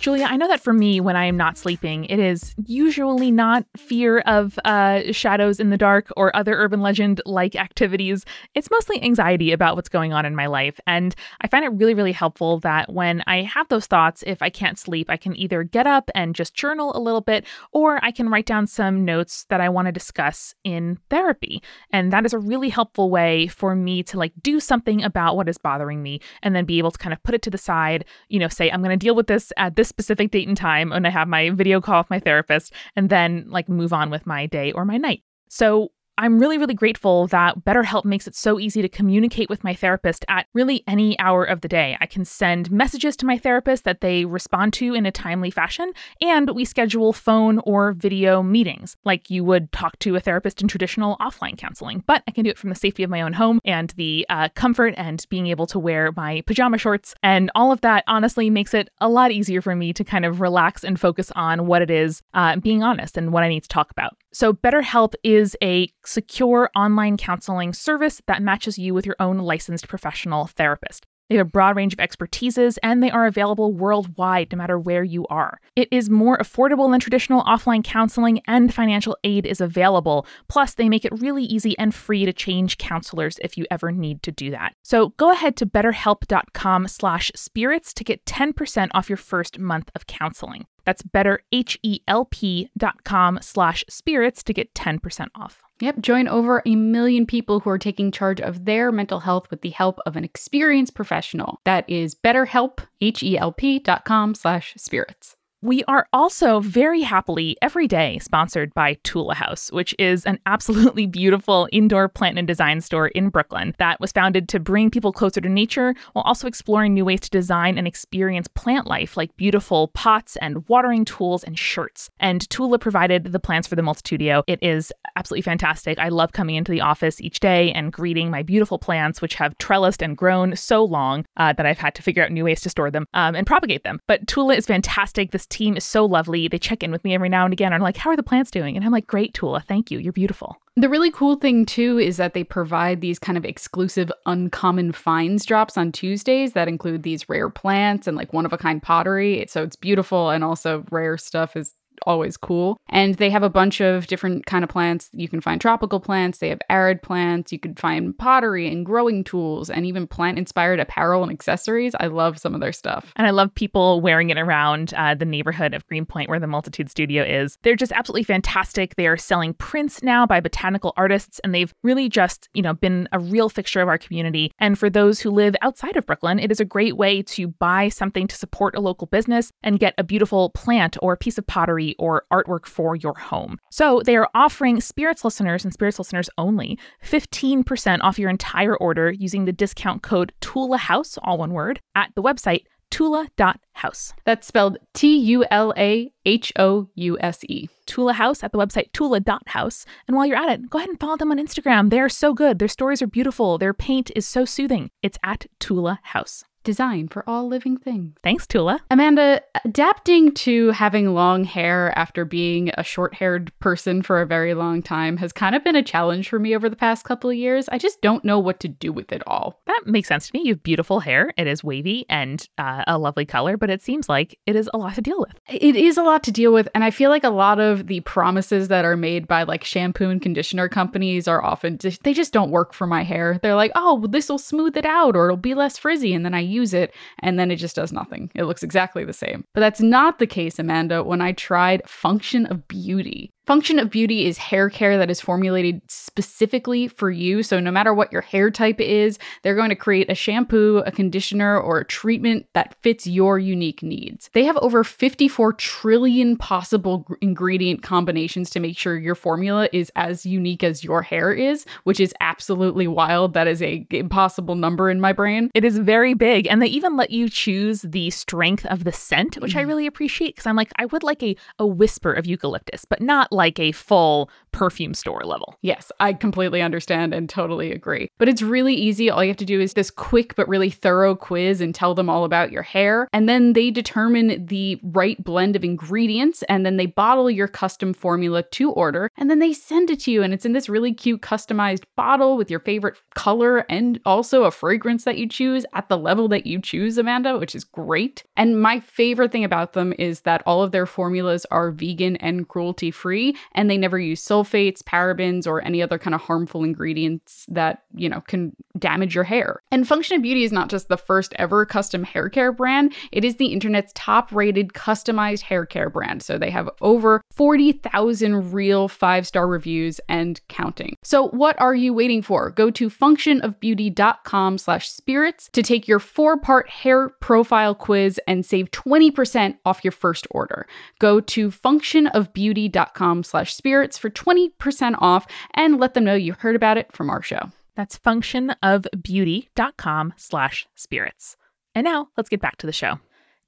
Julia, 0.00 0.24
I 0.24 0.38
know 0.38 0.48
that 0.48 0.62
for 0.62 0.72
me, 0.72 0.98
when 0.98 1.14
I 1.14 1.26
am 1.26 1.36
not 1.36 1.58
sleeping, 1.58 2.06
it 2.06 2.18
is 2.18 2.54
usually 2.64 3.30
not 3.30 3.66
fear 3.76 4.20
of 4.20 4.58
uh, 4.64 5.12
shadows 5.12 5.60
in 5.60 5.68
the 5.68 5.76
dark 5.76 6.10
or 6.16 6.34
other 6.34 6.54
urban 6.56 6.80
legend 6.80 7.20
like 7.26 7.54
activities. 7.54 8.24
It's 8.54 8.70
mostly 8.70 9.02
anxiety 9.02 9.52
about 9.52 9.76
what's 9.76 9.90
going 9.90 10.14
on 10.14 10.24
in 10.24 10.34
my 10.34 10.46
life. 10.46 10.80
And 10.86 11.14
I 11.42 11.48
find 11.48 11.66
it 11.66 11.74
really, 11.74 11.92
really 11.92 12.12
helpful 12.12 12.60
that 12.60 12.90
when 12.90 13.22
I 13.26 13.42
have 13.42 13.68
those 13.68 13.84
thoughts, 13.84 14.24
if 14.26 14.40
I 14.40 14.48
can't 14.48 14.78
sleep, 14.78 15.10
I 15.10 15.18
can 15.18 15.36
either 15.36 15.64
get 15.64 15.86
up 15.86 16.10
and 16.14 16.34
just 16.34 16.54
journal 16.54 16.96
a 16.96 16.98
little 16.98 17.20
bit, 17.20 17.44
or 17.72 18.02
I 18.02 18.10
can 18.10 18.30
write 18.30 18.46
down 18.46 18.66
some 18.66 19.04
notes 19.04 19.44
that 19.50 19.60
I 19.60 19.68
want 19.68 19.84
to 19.84 19.92
discuss 19.92 20.54
in 20.64 20.98
therapy. 21.10 21.62
And 21.92 22.10
that 22.10 22.24
is 22.24 22.32
a 22.32 22.38
really 22.38 22.70
helpful 22.70 23.10
way 23.10 23.48
for 23.48 23.76
me 23.76 24.02
to 24.04 24.16
like 24.16 24.32
do 24.40 24.60
something 24.60 25.04
about 25.04 25.36
what 25.36 25.46
is 25.46 25.58
bothering 25.58 26.02
me 26.02 26.22
and 26.42 26.56
then 26.56 26.64
be 26.64 26.78
able 26.78 26.90
to 26.90 26.98
kind 26.98 27.12
of 27.12 27.22
put 27.22 27.34
it 27.34 27.42
to 27.42 27.50
the 27.50 27.58
side, 27.58 28.06
you 28.30 28.38
know, 28.38 28.48
say, 28.48 28.70
I'm 28.70 28.82
going 28.82 28.98
to 28.98 29.06
deal 29.06 29.14
with 29.14 29.26
this 29.26 29.52
at 29.58 29.76
this 29.76 29.89
specific 29.90 30.30
date 30.30 30.48
and 30.48 30.56
time 30.56 30.88
when 30.88 31.04
I 31.04 31.10
have 31.10 31.28
my 31.28 31.50
video 31.50 31.80
call 31.82 32.00
with 32.00 32.10
my 32.10 32.18
therapist, 32.18 32.72
and 32.96 33.10
then 33.10 33.44
like 33.48 33.68
move 33.68 33.92
on 33.92 34.08
with 34.08 34.26
my 34.26 34.46
day 34.46 34.72
or 34.72 34.86
my 34.86 34.96
night. 34.96 35.22
So 35.48 35.90
I'm 36.20 36.38
really, 36.38 36.58
really 36.58 36.74
grateful 36.74 37.28
that 37.28 37.64
BetterHelp 37.64 38.04
makes 38.04 38.26
it 38.26 38.34
so 38.34 38.60
easy 38.60 38.82
to 38.82 38.90
communicate 38.90 39.48
with 39.48 39.64
my 39.64 39.72
therapist 39.72 40.22
at 40.28 40.48
really 40.52 40.84
any 40.86 41.18
hour 41.18 41.44
of 41.44 41.62
the 41.62 41.68
day. 41.68 41.96
I 41.98 42.04
can 42.04 42.26
send 42.26 42.70
messages 42.70 43.16
to 43.16 43.26
my 43.26 43.38
therapist 43.38 43.84
that 43.84 44.02
they 44.02 44.26
respond 44.26 44.74
to 44.74 44.92
in 44.92 45.06
a 45.06 45.10
timely 45.10 45.50
fashion, 45.50 45.94
and 46.20 46.50
we 46.50 46.66
schedule 46.66 47.14
phone 47.14 47.58
or 47.60 47.92
video 47.92 48.42
meetings 48.42 48.98
like 49.02 49.30
you 49.30 49.44
would 49.44 49.72
talk 49.72 49.98
to 50.00 50.14
a 50.14 50.20
therapist 50.20 50.60
in 50.60 50.68
traditional 50.68 51.16
offline 51.22 51.56
counseling. 51.56 52.04
But 52.06 52.22
I 52.28 52.32
can 52.32 52.44
do 52.44 52.50
it 52.50 52.58
from 52.58 52.68
the 52.68 52.76
safety 52.76 53.02
of 53.02 53.08
my 53.08 53.22
own 53.22 53.32
home 53.32 53.58
and 53.64 53.88
the 53.96 54.26
uh, 54.28 54.50
comfort 54.54 54.92
and 54.98 55.24
being 55.30 55.46
able 55.46 55.66
to 55.68 55.78
wear 55.78 56.12
my 56.14 56.42
pajama 56.46 56.76
shorts. 56.76 57.14
And 57.22 57.50
all 57.54 57.72
of 57.72 57.80
that 57.80 58.04
honestly 58.06 58.50
makes 58.50 58.74
it 58.74 58.90
a 59.00 59.08
lot 59.08 59.32
easier 59.32 59.62
for 59.62 59.74
me 59.74 59.94
to 59.94 60.04
kind 60.04 60.26
of 60.26 60.42
relax 60.42 60.84
and 60.84 61.00
focus 61.00 61.32
on 61.34 61.66
what 61.66 61.80
it 61.80 61.90
is, 61.90 62.20
uh, 62.34 62.56
being 62.56 62.82
honest, 62.82 63.16
and 63.16 63.32
what 63.32 63.42
I 63.42 63.48
need 63.48 63.62
to 63.62 63.68
talk 63.68 63.90
about. 63.90 64.18
So, 64.32 64.52
BetterHelp 64.52 65.14
is 65.24 65.56
a 65.62 65.92
secure 66.04 66.70
online 66.76 67.16
counseling 67.16 67.72
service 67.72 68.22
that 68.26 68.42
matches 68.42 68.78
you 68.78 68.94
with 68.94 69.06
your 69.06 69.16
own 69.18 69.38
licensed 69.38 69.88
professional 69.88 70.46
therapist. 70.46 71.06
They 71.30 71.36
have 71.36 71.46
a 71.46 71.50
broad 71.50 71.76
range 71.76 71.92
of 71.92 72.00
expertises 72.00 72.76
and 72.82 73.00
they 73.00 73.10
are 73.10 73.24
available 73.24 73.72
worldwide 73.72 74.50
no 74.50 74.58
matter 74.58 74.78
where 74.80 75.04
you 75.04 75.26
are. 75.28 75.60
It 75.76 75.86
is 75.92 76.10
more 76.10 76.36
affordable 76.36 76.90
than 76.90 76.98
traditional 76.98 77.44
offline 77.44 77.84
counseling 77.84 78.40
and 78.48 78.74
financial 78.74 79.16
aid 79.22 79.46
is 79.46 79.60
available. 79.60 80.26
Plus, 80.48 80.74
they 80.74 80.88
make 80.88 81.04
it 81.04 81.20
really 81.20 81.44
easy 81.44 81.78
and 81.78 81.94
free 81.94 82.24
to 82.24 82.32
change 82.32 82.78
counselors 82.78 83.38
if 83.44 83.56
you 83.56 83.64
ever 83.70 83.92
need 83.92 84.24
to 84.24 84.32
do 84.32 84.50
that. 84.50 84.74
So 84.82 85.10
go 85.10 85.30
ahead 85.30 85.56
to 85.58 85.66
betterhelp.com 85.66 86.88
slash 86.88 87.30
spirits 87.36 87.94
to 87.94 88.02
get 88.02 88.24
10% 88.24 88.88
off 88.92 89.08
your 89.08 89.16
first 89.16 89.56
month 89.56 89.88
of 89.94 90.08
counseling. 90.08 90.66
That's 90.90 91.04
betterhelp.com 91.04 93.38
slash 93.42 93.84
spirits 93.88 94.42
to 94.42 94.52
get 94.52 94.74
10% 94.74 95.28
off. 95.36 95.62
Yep, 95.80 96.00
join 96.00 96.26
over 96.26 96.64
a 96.66 96.74
million 96.74 97.26
people 97.26 97.60
who 97.60 97.70
are 97.70 97.78
taking 97.78 98.10
charge 98.10 98.40
of 98.40 98.64
their 98.64 98.90
mental 98.90 99.20
health 99.20 99.48
with 99.52 99.62
the 99.62 99.70
help 99.70 100.00
of 100.04 100.16
an 100.16 100.24
experienced 100.24 100.96
professional. 100.96 101.60
That 101.64 101.88
is 101.88 102.16
betterhelp, 102.16 102.80
H-E-L-P 103.00 103.78
dot 103.78 104.04
com 104.04 104.34
slash 104.34 104.74
spirits. 104.76 105.36
We 105.62 105.84
are 105.84 106.06
also 106.14 106.60
very 106.60 107.02
happily 107.02 107.54
every 107.60 107.86
day 107.86 108.18
sponsored 108.20 108.72
by 108.72 108.94
Tula 109.02 109.34
House, 109.34 109.70
which 109.70 109.94
is 109.98 110.24
an 110.24 110.38
absolutely 110.46 111.04
beautiful 111.04 111.68
indoor 111.70 112.08
plant 112.08 112.38
and 112.38 112.48
design 112.48 112.80
store 112.80 113.08
in 113.08 113.28
Brooklyn 113.28 113.74
that 113.78 114.00
was 114.00 114.10
founded 114.10 114.48
to 114.48 114.58
bring 114.58 114.90
people 114.90 115.12
closer 115.12 115.38
to 115.42 115.48
nature 115.50 115.94
while 116.14 116.24
also 116.24 116.48
exploring 116.48 116.94
new 116.94 117.04
ways 117.04 117.20
to 117.20 117.30
design 117.30 117.76
and 117.76 117.86
experience 117.86 118.48
plant 118.48 118.86
life, 118.86 119.18
like 119.18 119.36
beautiful 119.36 119.88
pots 119.88 120.36
and 120.36 120.66
watering 120.66 121.04
tools 121.04 121.44
and 121.44 121.58
shirts. 121.58 122.08
And 122.18 122.48
Tula 122.48 122.78
provided 122.78 123.24
the 123.24 123.38
plants 123.38 123.68
for 123.68 123.76
the 123.76 123.82
Multitudio. 123.82 124.42
It 124.46 124.62
is 124.62 124.94
absolutely 125.14 125.42
fantastic. 125.42 125.98
I 125.98 126.08
love 126.08 126.32
coming 126.32 126.56
into 126.56 126.72
the 126.72 126.80
office 126.80 127.20
each 127.20 127.38
day 127.38 127.70
and 127.72 127.92
greeting 127.92 128.30
my 128.30 128.42
beautiful 128.42 128.78
plants, 128.78 129.20
which 129.20 129.34
have 129.34 129.58
trellised 129.58 130.00
and 130.00 130.16
grown 130.16 130.56
so 130.56 130.82
long 130.82 131.26
uh, 131.36 131.52
that 131.52 131.66
I've 131.66 131.76
had 131.76 131.94
to 131.96 132.02
figure 132.02 132.24
out 132.24 132.32
new 132.32 132.44
ways 132.44 132.62
to 132.62 132.70
store 132.70 132.90
them 132.90 133.04
um, 133.12 133.34
and 133.34 133.46
propagate 133.46 133.84
them. 133.84 134.00
But 134.06 134.26
Tula 134.26 134.54
is 134.54 134.64
fantastic. 134.64 135.32
This 135.32 135.49
team 135.50 135.76
is 135.76 135.84
so 135.84 136.04
lovely. 136.04 136.48
They 136.48 136.58
check 136.58 136.82
in 136.82 136.90
with 136.90 137.04
me 137.04 137.14
every 137.14 137.28
now 137.28 137.44
and 137.44 137.52
again 137.52 137.72
and 137.72 137.82
like, 137.82 137.96
How 137.96 138.10
are 138.10 138.16
the 138.16 138.22
plants 138.22 138.50
doing? 138.50 138.76
And 138.76 138.84
I'm 138.84 138.92
like, 138.92 139.06
Great, 139.06 139.34
Tula. 139.34 139.60
Thank 139.60 139.90
you. 139.90 139.98
You're 139.98 140.12
beautiful. 140.12 140.56
The 140.76 140.88
really 140.88 141.10
cool 141.10 141.36
thing 141.36 141.66
too 141.66 141.98
is 141.98 142.16
that 142.16 142.32
they 142.32 142.44
provide 142.44 143.00
these 143.00 143.18
kind 143.18 143.36
of 143.36 143.44
exclusive 143.44 144.10
uncommon 144.24 144.92
finds 144.92 145.44
drops 145.44 145.76
on 145.76 145.92
Tuesdays 145.92 146.52
that 146.54 146.68
include 146.68 147.02
these 147.02 147.28
rare 147.28 147.50
plants 147.50 148.06
and 148.06 148.16
like 148.16 148.32
one 148.32 148.46
of 148.46 148.52
a 148.52 148.58
kind 148.58 148.82
pottery. 148.82 149.44
So 149.48 149.62
it's 149.62 149.76
beautiful 149.76 150.30
and 150.30 150.42
also 150.42 150.84
rare 150.90 151.18
stuff 151.18 151.56
is 151.56 151.74
always 152.06 152.36
cool. 152.36 152.78
And 152.88 153.14
they 153.16 153.30
have 153.30 153.42
a 153.42 153.50
bunch 153.50 153.80
of 153.80 154.06
different 154.06 154.46
kind 154.46 154.64
of 154.64 154.70
plants. 154.70 155.10
You 155.12 155.28
can 155.28 155.40
find 155.40 155.60
tropical 155.60 156.00
plants, 156.00 156.38
they 156.38 156.48
have 156.48 156.60
arid 156.68 157.02
plants, 157.02 157.52
you 157.52 157.58
can 157.58 157.74
find 157.74 158.16
pottery 158.16 158.70
and 158.70 158.84
growing 158.84 159.24
tools 159.24 159.70
and 159.70 159.86
even 159.86 160.06
plant 160.06 160.38
inspired 160.38 160.80
apparel 160.80 161.22
and 161.22 161.32
accessories. 161.32 161.94
I 161.98 162.06
love 162.06 162.38
some 162.38 162.54
of 162.54 162.60
their 162.60 162.72
stuff. 162.72 163.12
And 163.16 163.26
I 163.26 163.30
love 163.30 163.54
people 163.54 164.00
wearing 164.00 164.30
it 164.30 164.38
around 164.38 164.94
uh, 164.94 165.14
the 165.14 165.24
neighborhood 165.24 165.74
of 165.74 165.86
Greenpoint 165.86 166.28
where 166.28 166.40
the 166.40 166.46
Multitude 166.46 166.90
Studio 166.90 167.24
is. 167.24 167.58
They're 167.62 167.76
just 167.76 167.92
absolutely 167.92 168.24
fantastic. 168.24 168.96
They 168.96 169.06
are 169.06 169.16
selling 169.16 169.54
prints 169.54 170.02
now 170.02 170.26
by 170.26 170.40
botanical 170.40 170.92
artists, 170.96 171.40
and 171.40 171.54
they've 171.54 171.74
really 171.82 172.08
just, 172.08 172.48
you 172.54 172.62
know, 172.62 172.74
been 172.74 173.08
a 173.12 173.18
real 173.18 173.48
fixture 173.48 173.80
of 173.80 173.88
our 173.88 173.98
community. 173.98 174.52
And 174.58 174.78
for 174.78 174.90
those 174.90 175.20
who 175.20 175.30
live 175.30 175.54
outside 175.62 175.96
of 175.96 176.06
Brooklyn, 176.06 176.38
it 176.38 176.50
is 176.50 176.60
a 176.60 176.64
great 176.64 176.96
way 176.96 177.22
to 177.22 177.48
buy 177.48 177.88
something 177.88 178.26
to 178.26 178.36
support 178.36 178.76
a 178.76 178.80
local 178.80 179.06
business 179.06 179.52
and 179.62 179.78
get 179.78 179.94
a 179.98 180.04
beautiful 180.04 180.50
plant 180.50 180.96
or 181.02 181.12
a 181.12 181.16
piece 181.16 181.38
of 181.38 181.46
pottery 181.46 181.89
or 181.98 182.24
artwork 182.32 182.66
for 182.66 182.96
your 182.96 183.14
home. 183.14 183.58
So 183.70 184.02
they 184.04 184.16
are 184.16 184.28
offering 184.34 184.80
Spirits 184.80 185.24
listeners 185.24 185.64
and 185.64 185.72
Spirits 185.72 185.98
listeners 185.98 186.30
only 186.38 186.78
15% 187.04 187.98
off 188.02 188.18
your 188.18 188.30
entire 188.30 188.76
order 188.76 189.10
using 189.10 189.44
the 189.44 189.52
discount 189.52 190.02
code 190.02 190.32
TULAHOUSE, 190.40 191.18
all 191.22 191.38
one 191.38 191.52
word, 191.52 191.80
at 191.94 192.10
the 192.14 192.22
website 192.22 192.64
tula.house. 192.90 194.12
That's 194.24 194.46
spelled 194.46 194.78
T 194.94 195.16
U 195.16 195.44
L 195.50 195.72
A 195.76 196.12
H 196.24 196.52
O 196.58 196.88
U 196.94 197.18
S 197.20 197.44
E. 197.48 197.68
Tula 197.86 198.12
House 198.12 198.42
at 198.42 198.52
the 198.52 198.58
website 198.58 198.92
tula.house. 198.92 199.86
And 200.06 200.16
while 200.16 200.26
you're 200.26 200.36
at 200.36 200.50
it, 200.50 200.70
go 200.70 200.78
ahead 200.78 200.90
and 200.90 201.00
follow 201.00 201.16
them 201.16 201.30
on 201.30 201.38
Instagram. 201.38 201.90
They 201.90 202.00
are 202.00 202.08
so 202.08 202.34
good. 202.34 202.58
Their 202.58 202.68
stories 202.68 203.00
are 203.02 203.06
beautiful. 203.06 203.58
Their 203.58 203.74
paint 203.74 204.10
is 204.14 204.26
so 204.26 204.44
soothing. 204.44 204.90
It's 205.02 205.18
at 205.24 205.46
Tula 205.58 206.00
House. 206.02 206.44
Design 206.62 207.08
for 207.08 207.24
all 207.26 207.48
living 207.48 207.76
things. 207.76 208.16
Thanks, 208.22 208.46
Tula. 208.46 208.80
Amanda, 208.90 209.40
adapting 209.64 210.32
to 210.32 210.70
having 210.70 211.14
long 211.14 211.44
hair 211.44 211.96
after 211.98 212.24
being 212.24 212.70
a 212.76 212.84
short 212.84 213.14
haired 213.14 213.50
person 213.60 214.02
for 214.02 214.20
a 214.20 214.26
very 214.26 214.52
long 214.52 214.82
time 214.82 215.16
has 215.16 215.32
kind 215.32 215.54
of 215.54 215.64
been 215.64 215.76
a 215.76 215.82
challenge 215.82 216.28
for 216.28 216.38
me 216.38 216.54
over 216.54 216.68
the 216.68 216.76
past 216.76 217.04
couple 217.04 217.30
of 217.30 217.36
years. 217.36 217.68
I 217.70 217.78
just 217.78 218.02
don't 218.02 218.24
know 218.24 218.38
what 218.38 218.60
to 218.60 218.68
do 218.68 218.92
with 218.92 219.10
it 219.10 219.22
all. 219.26 219.60
That 219.66 219.82
makes 219.86 220.08
sense 220.08 220.28
to 220.28 220.36
me. 220.36 220.42
You 220.44 220.52
have 220.52 220.62
beautiful 220.62 221.00
hair. 221.00 221.32
It 221.38 221.46
is 221.46 221.64
wavy 221.64 222.04
and 222.10 222.46
uh, 222.58 222.84
a 222.86 222.98
lovely 222.98 223.24
color, 223.24 223.56
but 223.56 223.70
it 223.70 223.80
seems 223.80 224.08
like 224.08 224.38
it 224.46 224.54
is 224.54 224.68
a 224.74 224.78
lot 224.78 224.94
to 224.96 225.00
deal 225.00 225.18
with. 225.18 225.40
It 225.48 225.76
is 225.76 225.96
a 225.96 226.02
lot 226.02 226.22
to 226.24 226.32
deal 226.32 226.52
with. 226.52 226.68
And 226.74 226.84
I 226.84 226.90
feel 226.90 227.08
like 227.08 227.24
a 227.24 227.30
lot 227.30 227.58
of 227.58 227.86
the 227.86 228.00
promises 228.00 228.68
that 228.68 228.84
are 228.84 228.96
made 228.96 229.26
by 229.26 229.44
like 229.44 229.64
shampoo 229.64 230.10
and 230.10 230.20
conditioner 230.20 230.68
companies 230.68 231.26
are 231.26 231.42
often, 231.42 231.78
they 232.02 232.12
just 232.12 232.32
don't 232.34 232.50
work 232.50 232.74
for 232.74 232.86
my 232.86 233.02
hair. 233.02 233.38
They're 233.42 233.54
like, 233.54 233.72
oh, 233.74 233.94
well, 233.94 234.08
this 234.08 234.28
will 234.28 234.38
smooth 234.38 234.76
it 234.76 234.84
out 234.84 235.16
or 235.16 235.26
it'll 235.26 235.36
be 235.38 235.54
less 235.54 235.78
frizzy. 235.78 236.12
And 236.12 236.24
then 236.24 236.34
I 236.34 236.49
use 236.50 236.74
it 236.74 236.94
and 237.20 237.38
then 237.38 237.50
it 237.50 237.56
just 237.56 237.76
does 237.76 237.92
nothing. 237.92 238.30
It 238.34 238.44
looks 238.44 238.62
exactly 238.62 239.04
the 239.04 239.12
same. 239.12 239.44
But 239.54 239.60
that's 239.60 239.80
not 239.80 240.18
the 240.18 240.26
case, 240.26 240.58
Amanda, 240.58 241.02
when 241.02 241.20
I 241.20 241.32
tried 241.32 241.88
Function 241.88 242.46
of 242.46 242.68
Beauty. 242.68 243.30
Function 243.50 243.80
of 243.80 243.90
Beauty 243.90 244.26
is 244.26 244.38
hair 244.38 244.70
care 244.70 244.96
that 244.96 245.10
is 245.10 245.20
formulated 245.20 245.82
specifically 245.88 246.86
for 246.86 247.10
you. 247.10 247.42
So, 247.42 247.58
no 247.58 247.72
matter 247.72 247.92
what 247.92 248.12
your 248.12 248.22
hair 248.22 248.48
type 248.48 248.80
is, 248.80 249.18
they're 249.42 249.56
going 249.56 249.70
to 249.70 249.74
create 249.74 250.08
a 250.08 250.14
shampoo, 250.14 250.84
a 250.86 250.92
conditioner, 250.92 251.58
or 251.58 251.80
a 251.80 251.84
treatment 251.84 252.46
that 252.52 252.76
fits 252.80 253.08
your 253.08 253.40
unique 253.40 253.82
needs. 253.82 254.30
They 254.34 254.44
have 254.44 254.56
over 254.58 254.84
54 254.84 255.54
trillion 255.54 256.36
possible 256.36 257.04
ingredient 257.20 257.82
combinations 257.82 258.50
to 258.50 258.60
make 258.60 258.78
sure 258.78 258.96
your 258.96 259.16
formula 259.16 259.68
is 259.72 259.90
as 259.96 260.24
unique 260.24 260.62
as 260.62 260.84
your 260.84 261.02
hair 261.02 261.32
is, 261.32 261.66
which 261.82 261.98
is 261.98 262.14
absolutely 262.20 262.86
wild. 262.86 263.34
That 263.34 263.48
is 263.48 263.60
a 263.62 263.84
impossible 263.90 264.54
number 264.54 264.88
in 264.88 265.00
my 265.00 265.12
brain. 265.12 265.50
It 265.54 265.64
is 265.64 265.76
very 265.76 266.14
big. 266.14 266.46
And 266.46 266.62
they 266.62 266.68
even 266.68 266.96
let 266.96 267.10
you 267.10 267.28
choose 267.28 267.82
the 267.82 268.10
strength 268.10 268.64
of 268.66 268.84
the 268.84 268.92
scent, 268.92 269.38
which 269.38 269.56
I 269.56 269.64
mm. 269.64 269.66
really 269.66 269.86
appreciate 269.88 270.36
because 270.36 270.46
I'm 270.46 270.54
like, 270.54 270.70
I 270.76 270.86
would 270.86 271.02
like 271.02 271.20
a, 271.24 271.34
a 271.58 271.66
whisper 271.66 272.12
of 272.12 272.26
eucalyptus, 272.26 272.84
but 272.84 273.00
not 273.00 273.32
like 273.32 273.39
a 273.58 273.72
full 273.72 274.30
perfume 274.52 274.94
store 274.94 275.22
level. 275.24 275.54
Yes, 275.62 275.92
I 276.00 276.12
completely 276.12 276.60
understand 276.60 277.14
and 277.14 277.28
totally 277.28 277.72
agree. 277.72 278.10
But 278.18 278.28
it's 278.28 278.42
really 278.42 278.74
easy. 278.74 279.08
All 279.08 279.22
you 279.22 279.30
have 279.30 279.36
to 279.38 279.44
do 279.44 279.60
is 279.60 279.74
this 279.74 279.90
quick 279.90 280.34
but 280.34 280.48
really 280.48 280.70
thorough 280.70 281.14
quiz 281.14 281.60
and 281.60 281.74
tell 281.74 281.94
them 281.94 282.10
all 282.10 282.24
about 282.24 282.52
your 282.52 282.62
hair. 282.62 283.08
And 283.12 283.28
then 283.28 283.52
they 283.52 283.70
determine 283.70 284.46
the 284.46 284.80
right 284.82 285.22
blend 285.22 285.56
of 285.56 285.64
ingredients 285.64 286.42
and 286.48 286.66
then 286.66 286.76
they 286.76 286.86
bottle 286.86 287.30
your 287.30 287.48
custom 287.48 287.94
formula 287.94 288.42
to 288.42 288.70
order 288.72 289.10
and 289.16 289.30
then 289.30 289.38
they 289.38 289.52
send 289.52 289.90
it 289.90 290.00
to 290.00 290.10
you. 290.10 290.22
And 290.22 290.34
it's 290.34 290.44
in 290.44 290.52
this 290.52 290.68
really 290.68 290.92
cute 290.92 291.20
customized 291.20 291.84
bottle 291.96 292.36
with 292.36 292.50
your 292.50 292.60
favorite 292.60 292.98
color 293.14 293.58
and 293.70 294.00
also 294.04 294.44
a 294.44 294.50
fragrance 294.50 295.04
that 295.04 295.18
you 295.18 295.28
choose 295.28 295.64
at 295.74 295.88
the 295.88 295.98
level 295.98 296.28
that 296.28 296.46
you 296.46 296.60
choose, 296.60 296.98
Amanda, 296.98 297.38
which 297.38 297.54
is 297.54 297.64
great. 297.64 298.24
And 298.36 298.60
my 298.60 298.80
favorite 298.80 299.32
thing 299.32 299.44
about 299.44 299.72
them 299.72 299.94
is 299.98 300.22
that 300.22 300.42
all 300.46 300.62
of 300.62 300.72
their 300.72 300.86
formulas 300.86 301.46
are 301.50 301.70
vegan 301.70 302.16
and 302.16 302.48
cruelty 302.48 302.90
free 302.90 303.29
and 303.52 303.70
they 303.70 303.78
never 303.78 303.98
use 303.98 304.24
sulfates, 304.24 304.82
parabens, 304.82 305.46
or 305.46 305.62
any 305.62 305.82
other 305.82 305.98
kind 305.98 306.14
of 306.14 306.20
harmful 306.20 306.64
ingredients 306.64 307.46
that, 307.48 307.82
you 307.94 308.08
know, 308.08 308.20
can 308.22 308.54
damage 308.78 309.14
your 309.14 309.24
hair. 309.24 309.62
And 309.70 309.86
Function 309.86 310.16
of 310.16 310.22
Beauty 310.22 310.44
is 310.44 310.52
not 310.52 310.68
just 310.68 310.88
the 310.88 310.96
first 310.96 311.32
ever 311.36 311.66
custom 311.66 312.04
hair 312.04 312.28
care 312.28 312.52
brand, 312.52 312.94
it 313.12 313.24
is 313.24 313.36
the 313.36 313.46
internet's 313.46 313.92
top 313.94 314.32
rated 314.32 314.68
customized 314.68 315.42
hair 315.42 315.66
care 315.66 315.90
brand. 315.90 316.22
So 316.22 316.38
they 316.38 316.50
have 316.50 316.70
over 316.80 317.22
40,000 317.30 318.52
real 318.52 318.88
five 318.88 319.26
star 319.26 319.46
reviews 319.46 320.00
and 320.08 320.40
counting. 320.48 320.96
So 321.02 321.28
what 321.28 321.60
are 321.60 321.74
you 321.74 321.92
waiting 321.92 322.22
for? 322.22 322.50
Go 322.50 322.70
to 322.70 322.88
functionofbeauty.com 322.90 324.58
slash 324.58 324.90
spirits 324.90 325.48
to 325.52 325.62
take 325.62 325.88
your 325.88 325.98
four 325.98 326.36
part 326.36 326.68
hair 326.68 327.08
profile 327.08 327.74
quiz 327.74 328.20
and 328.26 328.44
save 328.44 328.70
20% 328.70 329.58
off 329.64 329.84
your 329.84 329.92
first 329.92 330.26
order. 330.30 330.66
Go 330.98 331.20
to 331.20 331.50
functionofbeauty.com 331.50 333.09
slash 333.22 333.54
spirits 333.54 333.96
for 333.98 334.10
20% 334.10 334.94
off 334.98 335.26
and 335.54 335.78
let 335.80 335.94
them 335.94 336.04
know 336.04 336.14
you 336.14 336.32
heard 336.34 336.56
about 336.56 336.76
it 336.78 336.92
from 336.92 337.08
our 337.10 337.22
show. 337.22 337.50
That's 337.76 337.98
functionofbeauty.com 337.98 340.14
slash 340.16 340.66
spirits. 340.74 341.36
And 341.74 341.84
now 341.84 342.08
let's 342.16 342.28
get 342.28 342.40
back 342.40 342.56
to 342.58 342.66
the 342.66 342.72
show. 342.72 342.98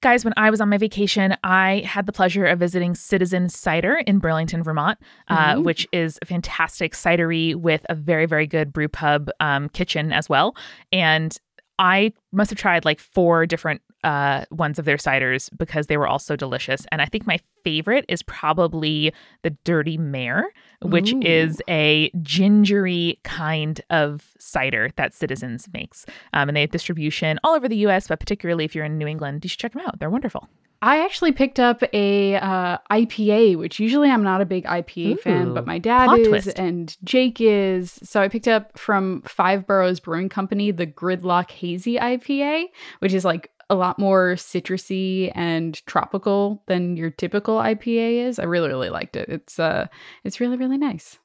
Guys, 0.00 0.24
when 0.24 0.34
I 0.36 0.50
was 0.50 0.60
on 0.60 0.68
my 0.68 0.78
vacation, 0.78 1.36
I 1.44 1.82
had 1.86 2.06
the 2.06 2.12
pleasure 2.12 2.44
of 2.44 2.58
visiting 2.58 2.96
Citizen 2.96 3.48
Cider 3.48 4.02
in 4.06 4.18
Burlington, 4.18 4.64
Vermont, 4.64 4.98
uh, 5.28 5.54
Mhm. 5.54 5.62
which 5.64 5.86
is 5.92 6.18
a 6.22 6.26
fantastic 6.26 6.92
cidery 6.94 7.54
with 7.54 7.86
a 7.88 7.94
very, 7.94 8.26
very 8.26 8.48
good 8.48 8.72
brew 8.72 8.88
pub 8.88 9.30
um, 9.38 9.68
kitchen 9.68 10.12
as 10.12 10.28
well. 10.28 10.56
And 10.92 11.36
I 11.78 12.12
must 12.32 12.50
have 12.50 12.58
tried 12.58 12.84
like 12.84 12.98
four 12.98 13.46
different 13.46 13.80
uh, 14.04 14.44
ones 14.50 14.78
of 14.78 14.84
their 14.84 14.96
ciders 14.96 15.48
because 15.56 15.86
they 15.86 15.96
were 15.96 16.06
all 16.06 16.18
so 16.18 16.36
delicious. 16.36 16.86
And 16.90 17.00
I 17.00 17.06
think 17.06 17.26
my 17.26 17.38
favorite 17.64 18.04
is 18.08 18.22
probably 18.22 19.12
the 19.42 19.50
Dirty 19.64 19.96
Mayor, 19.96 20.44
which 20.82 21.12
Ooh. 21.12 21.20
is 21.22 21.62
a 21.68 22.10
gingery 22.22 23.20
kind 23.24 23.80
of 23.90 24.32
cider 24.38 24.90
that 24.96 25.14
Citizens 25.14 25.68
makes. 25.72 26.04
Um, 26.32 26.48
and 26.48 26.56
they 26.56 26.62
have 26.62 26.70
distribution 26.70 27.38
all 27.44 27.54
over 27.54 27.68
the 27.68 27.76
US, 27.86 28.08
but 28.08 28.20
particularly 28.20 28.64
if 28.64 28.74
you're 28.74 28.84
in 28.84 28.98
New 28.98 29.06
England, 29.06 29.44
you 29.44 29.48
should 29.48 29.60
check 29.60 29.72
them 29.72 29.82
out. 29.86 29.98
They're 29.98 30.10
wonderful. 30.10 30.48
I 30.84 31.04
actually 31.04 31.30
picked 31.30 31.60
up 31.60 31.84
a 31.92 32.34
uh, 32.34 32.78
IPA, 32.90 33.56
which 33.56 33.78
usually 33.78 34.10
I'm 34.10 34.24
not 34.24 34.40
a 34.40 34.44
big 34.44 34.64
IPA 34.64 35.20
fan, 35.20 35.54
but 35.54 35.64
my 35.64 35.78
dad 35.78 36.18
is 36.18 36.26
twist. 36.26 36.58
and 36.58 36.96
Jake 37.04 37.40
is. 37.40 38.00
So 38.02 38.20
I 38.20 38.26
picked 38.26 38.48
up 38.48 38.76
from 38.76 39.22
Five 39.22 39.64
Boroughs 39.64 40.00
Brewing 40.00 40.28
Company 40.28 40.72
the 40.72 40.88
Gridlock 40.88 41.52
Hazy 41.52 41.98
IPA, 41.98 42.64
which 42.98 43.14
is 43.14 43.24
like 43.24 43.51
a 43.72 43.74
lot 43.74 43.98
more 43.98 44.34
citrusy 44.34 45.32
and 45.34 45.84
tropical 45.86 46.62
than 46.66 46.96
your 46.96 47.10
typical 47.10 47.56
IPA 47.56 48.26
is. 48.28 48.38
I 48.38 48.44
really 48.44 48.68
really 48.68 48.90
liked 48.90 49.16
it. 49.16 49.28
It's 49.28 49.58
uh 49.58 49.86
it's 50.24 50.40
really 50.40 50.56
really 50.56 50.78
nice. 50.78 51.18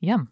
Yum. 0.00 0.30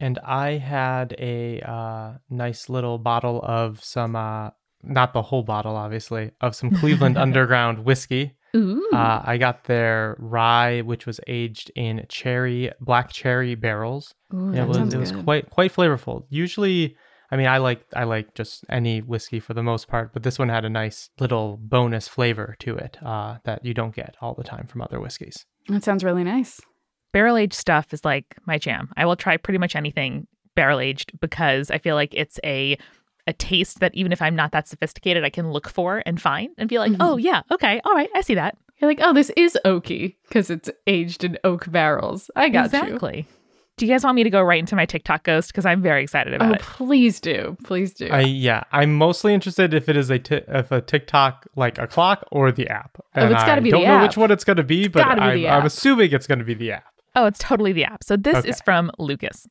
And 0.00 0.18
I 0.20 0.58
had 0.58 1.14
a 1.18 1.60
uh, 1.60 2.12
nice 2.30 2.68
little 2.68 2.98
bottle 2.98 3.40
of 3.42 3.82
some, 3.82 4.14
uh, 4.14 4.50
not 4.84 5.12
the 5.12 5.22
whole 5.22 5.42
bottle, 5.42 5.74
obviously, 5.74 6.30
of 6.40 6.54
some 6.54 6.70
Cleveland 6.70 7.18
Underground 7.26 7.84
whiskey. 7.84 8.36
Ooh. 8.54 8.88
Uh, 8.92 9.22
I 9.24 9.38
got 9.38 9.64
their 9.64 10.16
rye, 10.20 10.82
which 10.82 11.04
was 11.04 11.20
aged 11.26 11.72
in 11.74 12.06
cherry, 12.08 12.70
black 12.80 13.10
cherry 13.10 13.56
barrels. 13.56 14.14
Ooh, 14.32 14.52
it 14.52 14.66
was 14.66 14.78
it 14.94 14.98
was 14.98 15.12
good. 15.12 15.24
quite 15.24 15.50
quite 15.50 15.74
flavorful. 15.74 16.24
Usually, 16.30 16.96
I 17.30 17.36
mean, 17.36 17.46
I 17.46 17.58
like 17.58 17.84
I 17.94 18.04
like 18.04 18.34
just 18.34 18.64
any 18.70 19.00
whiskey 19.00 19.38
for 19.40 19.52
the 19.54 19.62
most 19.62 19.86
part, 19.88 20.12
but 20.14 20.22
this 20.22 20.38
one 20.38 20.48
had 20.48 20.64
a 20.64 20.70
nice 20.70 21.10
little 21.20 21.58
bonus 21.60 22.08
flavor 22.08 22.56
to 22.60 22.76
it 22.76 22.96
uh, 23.04 23.36
that 23.44 23.64
you 23.64 23.74
don't 23.74 23.94
get 23.94 24.16
all 24.22 24.34
the 24.34 24.44
time 24.44 24.66
from 24.66 24.80
other 24.82 24.98
whiskeys. 25.00 25.44
That 25.68 25.84
sounds 25.84 26.02
really 26.04 26.24
nice. 26.24 26.60
Barrel 27.12 27.36
aged 27.36 27.54
stuff 27.54 27.92
is 27.92 28.04
like 28.04 28.36
my 28.46 28.58
jam. 28.58 28.90
I 28.96 29.04
will 29.06 29.16
try 29.16 29.36
pretty 29.36 29.58
much 29.58 29.76
anything 29.76 30.26
barrel 30.54 30.80
aged 30.80 31.18
because 31.20 31.70
I 31.70 31.78
feel 31.78 31.94
like 31.94 32.14
it's 32.14 32.40
a 32.44 32.78
a 33.26 33.32
taste 33.34 33.80
that 33.80 33.94
even 33.94 34.10
if 34.10 34.22
I'm 34.22 34.34
not 34.34 34.52
that 34.52 34.66
sophisticated, 34.66 35.22
I 35.22 35.28
can 35.30 35.50
look 35.52 35.68
for 35.68 36.02
and 36.06 36.18
find 36.20 36.48
and 36.56 36.66
be 36.66 36.78
like, 36.78 36.92
Mhm. 36.92 36.96
oh 37.00 37.18
yeah, 37.18 37.42
okay, 37.50 37.78
all 37.84 37.92
right, 37.94 38.08
I 38.14 38.22
see 38.22 38.36
that. 38.36 38.56
You're 38.78 38.88
like, 38.90 39.00
oh, 39.02 39.12
this 39.12 39.30
is 39.36 39.58
oaky 39.66 40.16
because 40.28 40.48
it's 40.48 40.70
aged 40.86 41.24
in 41.24 41.36
oak 41.44 41.70
barrels. 41.70 42.30
I 42.36 42.48
got 42.48 42.72
you. 42.72 42.78
exactly. 42.78 43.26
Do 43.78 43.86
you 43.86 43.92
guys 43.92 44.04
want 44.04 44.16
me 44.16 44.24
to 44.24 44.30
go 44.30 44.42
right 44.42 44.58
into 44.58 44.76
my 44.76 44.84
TikTok 44.84 45.22
ghost? 45.22 45.48
Because 45.48 45.64
I'm 45.64 45.80
very 45.80 46.02
excited 46.02 46.34
about 46.34 46.50
it. 46.50 46.50
Oh, 46.50 46.54
it. 46.54 46.60
please 46.62 47.20
do. 47.20 47.56
Please 47.64 47.94
do. 47.94 48.08
I 48.08 48.20
yeah, 48.20 48.64
I'm 48.72 48.94
mostly 48.94 49.32
interested 49.32 49.72
if 49.72 49.88
it 49.88 49.96
is 49.96 50.10
a 50.10 50.20
if 50.58 50.70
a 50.72 50.80
TikTok 50.80 51.46
like 51.56 51.78
a 51.78 51.86
clock 51.86 52.24
or 52.30 52.52
the 52.52 52.68
app. 52.68 52.98
Oh, 53.14 53.24
it's 53.26 53.34
gotta 53.34 53.60
be. 53.60 53.60
I 53.60 53.60
be 53.60 53.70
don't 53.70 53.80
the 53.82 53.86
know 53.86 53.94
app. 53.94 54.02
which 54.02 54.16
one 54.16 54.30
it's 54.30 54.44
gonna 54.44 54.62
be, 54.62 54.88
but 54.88 55.04
be 55.14 55.20
I'm, 55.20 55.36
the 55.38 55.48
I'm 55.48 55.64
assuming 55.66 56.12
it's 56.12 56.26
gonna 56.26 56.44
be 56.44 56.54
the 56.54 56.72
app. 56.72 56.84
Oh, 57.16 57.26
it's 57.26 57.38
totally 57.38 57.72
the 57.72 57.84
app. 57.84 58.04
So 58.04 58.16
this 58.16 58.36
Okay. 58.38 58.48
is 58.50 58.60
from 58.60 58.90
Lucas. 58.98 59.46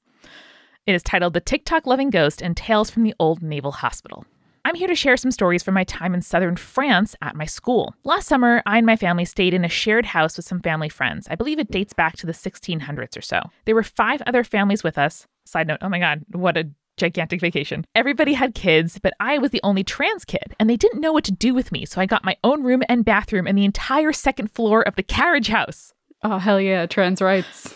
It 0.85 0.93
is 0.95 1.03
titled 1.03 1.33
The 1.33 1.41
TikTok 1.41 1.85
Loving 1.85 2.09
Ghost 2.09 2.41
and 2.41 2.55
Tales 2.55 2.89
from 2.89 3.03
the 3.03 3.13
Old 3.19 3.41
Naval 3.41 3.71
Hospital. 3.73 4.25
I'm 4.67 4.75
here 4.75 4.89
to 4.89 4.95
share 4.95 5.15
some 5.15 5.31
stories 5.31 5.63
from 5.63 5.75
my 5.75 5.85
time 5.85 6.13
in 6.13 6.21
southern 6.21 6.57
France 6.57 7.15
at 7.21 7.37
my 7.37 7.45
school. 7.45 7.95
Last 8.03 8.27
summer, 8.27 8.61
I 8.65 8.75
and 8.75 8.85
my 8.85 8.97
family 8.97 9.23
stayed 9.23 9.53
in 9.53 9.63
a 9.63 9.69
shared 9.69 10.07
house 10.07 10.35
with 10.35 10.45
some 10.45 10.59
family 10.59 10.89
friends. 10.89 11.25
I 11.31 11.35
believe 11.35 11.57
it 11.57 11.71
dates 11.71 11.93
back 11.93 12.17
to 12.17 12.25
the 12.25 12.33
1600s 12.33 13.17
or 13.17 13.21
so. 13.21 13.43
There 13.63 13.75
were 13.75 13.81
five 13.81 14.21
other 14.23 14.43
families 14.43 14.83
with 14.83 14.97
us. 14.97 15.25
Side 15.45 15.67
note, 15.67 15.77
oh 15.81 15.87
my 15.87 15.99
God, 15.99 16.25
what 16.33 16.57
a 16.57 16.69
gigantic 16.97 17.39
vacation. 17.39 17.85
Everybody 17.95 18.33
had 18.33 18.55
kids, 18.55 18.99
but 19.01 19.13
I 19.21 19.37
was 19.37 19.51
the 19.51 19.61
only 19.63 19.85
trans 19.85 20.25
kid, 20.25 20.53
and 20.59 20.69
they 20.69 20.75
didn't 20.75 20.99
know 20.99 21.13
what 21.13 21.23
to 21.23 21.31
do 21.31 21.53
with 21.53 21.71
me, 21.71 21.85
so 21.85 22.01
I 22.01 22.05
got 22.05 22.25
my 22.25 22.35
own 22.43 22.61
room 22.61 22.83
and 22.89 23.05
bathroom 23.05 23.47
and 23.47 23.57
the 23.57 23.63
entire 23.63 24.11
second 24.11 24.51
floor 24.51 24.85
of 24.85 24.97
the 24.97 25.03
carriage 25.03 25.47
house. 25.47 25.93
oh, 26.23 26.39
hell 26.39 26.59
yeah. 26.59 26.87
Trans 26.87 27.21
rights. 27.21 27.73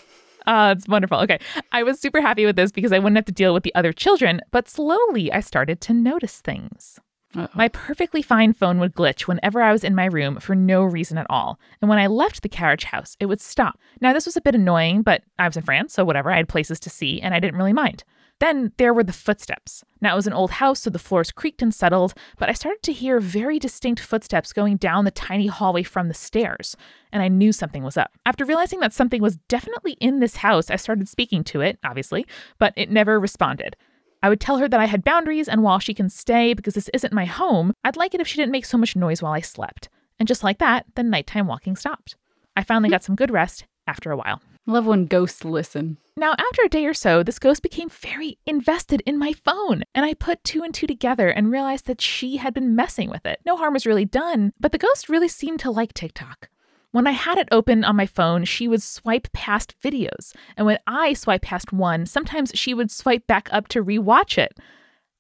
Uh, 0.48 0.74
it's 0.78 0.88
wonderful. 0.88 1.20
Okay. 1.20 1.40
I 1.72 1.84
was 1.84 2.00
super 2.00 2.22
happy 2.22 2.46
with 2.46 2.56
this 2.56 2.72
because 2.72 2.92
I 2.92 3.00
wouldn't 3.00 3.18
have 3.18 3.26
to 3.26 3.32
deal 3.32 3.54
with 3.54 3.64
the 3.64 3.76
other 3.76 3.94
children, 3.94 4.42
but 4.52 4.70
slowly 4.70 5.32
I 5.32 5.40
started 5.40 5.82
to 5.82 5.94
notice 5.94 6.40
things. 6.42 7.00
Uh-oh. 7.36 7.48
My 7.54 7.70
perfectly 7.70 8.22
fine 8.22 8.52
phone 8.54 8.80
would 8.80 8.94
glitch 8.94 9.22
whenever 9.22 9.62
I 9.62 9.72
was 9.72 9.84
in 9.84 9.96
my 9.96 10.06
room 10.06 10.40
for 10.40 10.54
no 10.54 10.84
reason 10.84 11.18
at 11.18 11.28
all. 11.30 11.60
And 11.82 11.90
when 11.90 12.00
I 12.00 12.08
left 12.08 12.42
the 12.42 12.50
carriage 12.50 12.84
house, 12.84 13.16
it 13.20 13.28
would 13.28 13.40
stop. 13.40 13.80
Now, 14.02 14.12
this 14.12 14.26
was 14.26 14.36
a 14.36 14.42
bit 14.42 14.56
annoying, 14.56 15.02
but 15.02 15.24
I 15.40 15.48
was 15.48 15.56
in 15.56 15.64
France, 15.64 15.94
so 15.94 16.04
whatever. 16.04 16.30
I 16.32 16.38
had 16.38 16.50
places 16.50 16.80
to 16.82 16.90
see, 16.90 17.22
and 17.22 17.34
I 17.34 17.40
didn't 17.40 17.58
really 17.58 17.72
mind. 17.72 18.04
Then 18.42 18.72
there 18.78 18.92
were 18.92 19.04
the 19.04 19.14
footsteps. 19.14 19.84
Now, 20.02 20.14
it 20.14 20.16
was 20.16 20.26
an 20.26 20.34
old 20.34 20.50
house, 20.50 20.82
so 20.82 20.90
the 20.90 20.98
floors 20.98 21.32
creaked 21.32 21.62
and 21.62 21.72
settled, 21.72 22.16
but 22.40 22.50
I 22.50 22.54
started 22.54 22.82
to 22.82 22.92
hear 22.92 23.20
very 23.20 23.60
distinct 23.60 24.02
footsteps 24.02 24.52
going 24.52 24.78
down 24.78 25.06
the 25.06 25.12
tiny 25.12 25.46
hallway 25.46 25.84
from 25.84 26.08
the 26.08 26.16
stairs, 26.16 26.76
and 27.12 27.22
I 27.22 27.28
knew 27.28 27.52
something 27.52 27.84
was 27.84 27.98
up. 27.98 28.18
After 28.26 28.44
realizing 28.44 28.80
that 28.80 28.94
something 28.94 29.22
was 29.22 29.38
definitely 29.48 29.92
in 30.02 30.22
this 30.22 30.38
house, 30.38 30.72
I 30.72 30.78
started 30.78 31.08
speaking 31.08 31.44
to 31.46 31.62
it, 31.62 31.78
obviously, 31.84 32.26
but 32.58 32.74
it 32.76 32.90
never 32.90 33.20
responded. 33.20 33.76
I 34.24 34.30
would 34.30 34.42
tell 34.42 34.58
her 34.58 34.68
that 34.68 34.80
I 34.80 34.86
had 34.86 35.04
boundaries, 35.04 35.48
and 35.48 35.62
while 35.62 35.78
she 35.78 35.94
can 35.94 36.10
stay 36.10 36.56
because 36.56 36.74
this 36.74 36.90
isn't 36.96 37.14
my 37.14 37.26
home, 37.26 37.74
I'd 37.84 37.96
like 37.96 38.16
it 38.16 38.22
if 38.22 38.28
she 38.28 38.38
didn't 38.38 38.54
make 38.54 38.66
so 38.66 38.78
much 38.80 38.96
noise 38.96 39.22
while 39.22 39.34
I 39.34 39.42
slept. 39.42 39.88
And 40.18 40.28
just 40.28 40.44
like 40.44 40.58
that, 40.58 40.88
the 40.96 41.04
nighttime 41.04 41.46
walking 41.46 41.76
stopped. 41.76 42.16
I 42.58 42.64
finally 42.64 42.90
hmm. 42.90 42.94
got 42.94 43.04
some 43.04 43.16
good 43.16 43.30
rest 43.30 43.68
after 43.86 44.10
a 44.10 44.18
while. 44.18 44.42
Love 44.68 44.86
when 44.86 45.08
ghosts 45.08 45.44
listen. 45.44 45.98
Now, 46.16 46.34
after 46.34 46.62
a 46.64 46.70
day 46.70 46.86
or 46.86 46.94
so, 46.94 47.24
this 47.24 47.40
ghost 47.40 47.64
became 47.64 47.90
very 47.90 48.38
invested 48.46 49.02
in 49.06 49.18
my 49.18 49.34
phone, 49.34 49.84
and 49.96 50.06
I 50.06 50.14
put 50.14 50.44
two 50.44 50.62
and 50.62 50.74
two 50.74 50.86
together 50.86 51.30
and 51.30 51.52
realized 51.52 51.88
that 51.88 52.00
she 52.00 52.38
had 52.38 52.54
been 52.54 52.76
messing 52.76 53.10
with 53.10 53.26
it. 53.26 53.40
No 53.46 53.58
harm 53.58 53.74
was 53.74 53.88
really 53.88 54.06
done, 54.06 54.54
but 54.60 54.72
the 54.72 54.78
ghost 54.78 55.10
really 55.10 55.28
seemed 55.28 55.62
to 55.62 55.72
like 55.72 55.94
TikTok. 55.94 56.50
When 56.92 57.08
I 57.08 57.12
had 57.12 57.38
it 57.38 57.48
open 57.52 57.84
on 57.84 57.96
my 57.96 58.06
phone, 58.06 58.44
she 58.44 58.68
would 58.68 58.84
swipe 58.84 59.32
past 59.32 59.76
videos, 59.82 60.36
and 60.56 60.68
when 60.68 60.78
I 60.86 61.14
swipe 61.14 61.42
past 61.42 61.74
one, 61.74 62.06
sometimes 62.06 62.52
she 62.54 62.74
would 62.74 62.92
swipe 62.92 63.26
back 63.26 63.50
up 63.52 63.68
to 63.70 63.84
rewatch 63.84 64.38
it. 64.38 64.58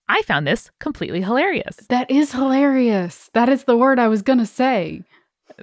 I 0.08 0.22
found 0.24 0.46
this 0.46 0.70
completely 0.80 1.22
hilarious. 1.22 1.78
That 1.88 2.12
is 2.12 2.34
hilarious. 2.34 3.30
That 3.34 3.48
is 3.48 3.64
the 3.64 3.78
word 3.78 3.98
I 3.98 4.10
was 4.10 4.22
going 4.22 4.40
to 4.40 4.46
say. 4.46 5.04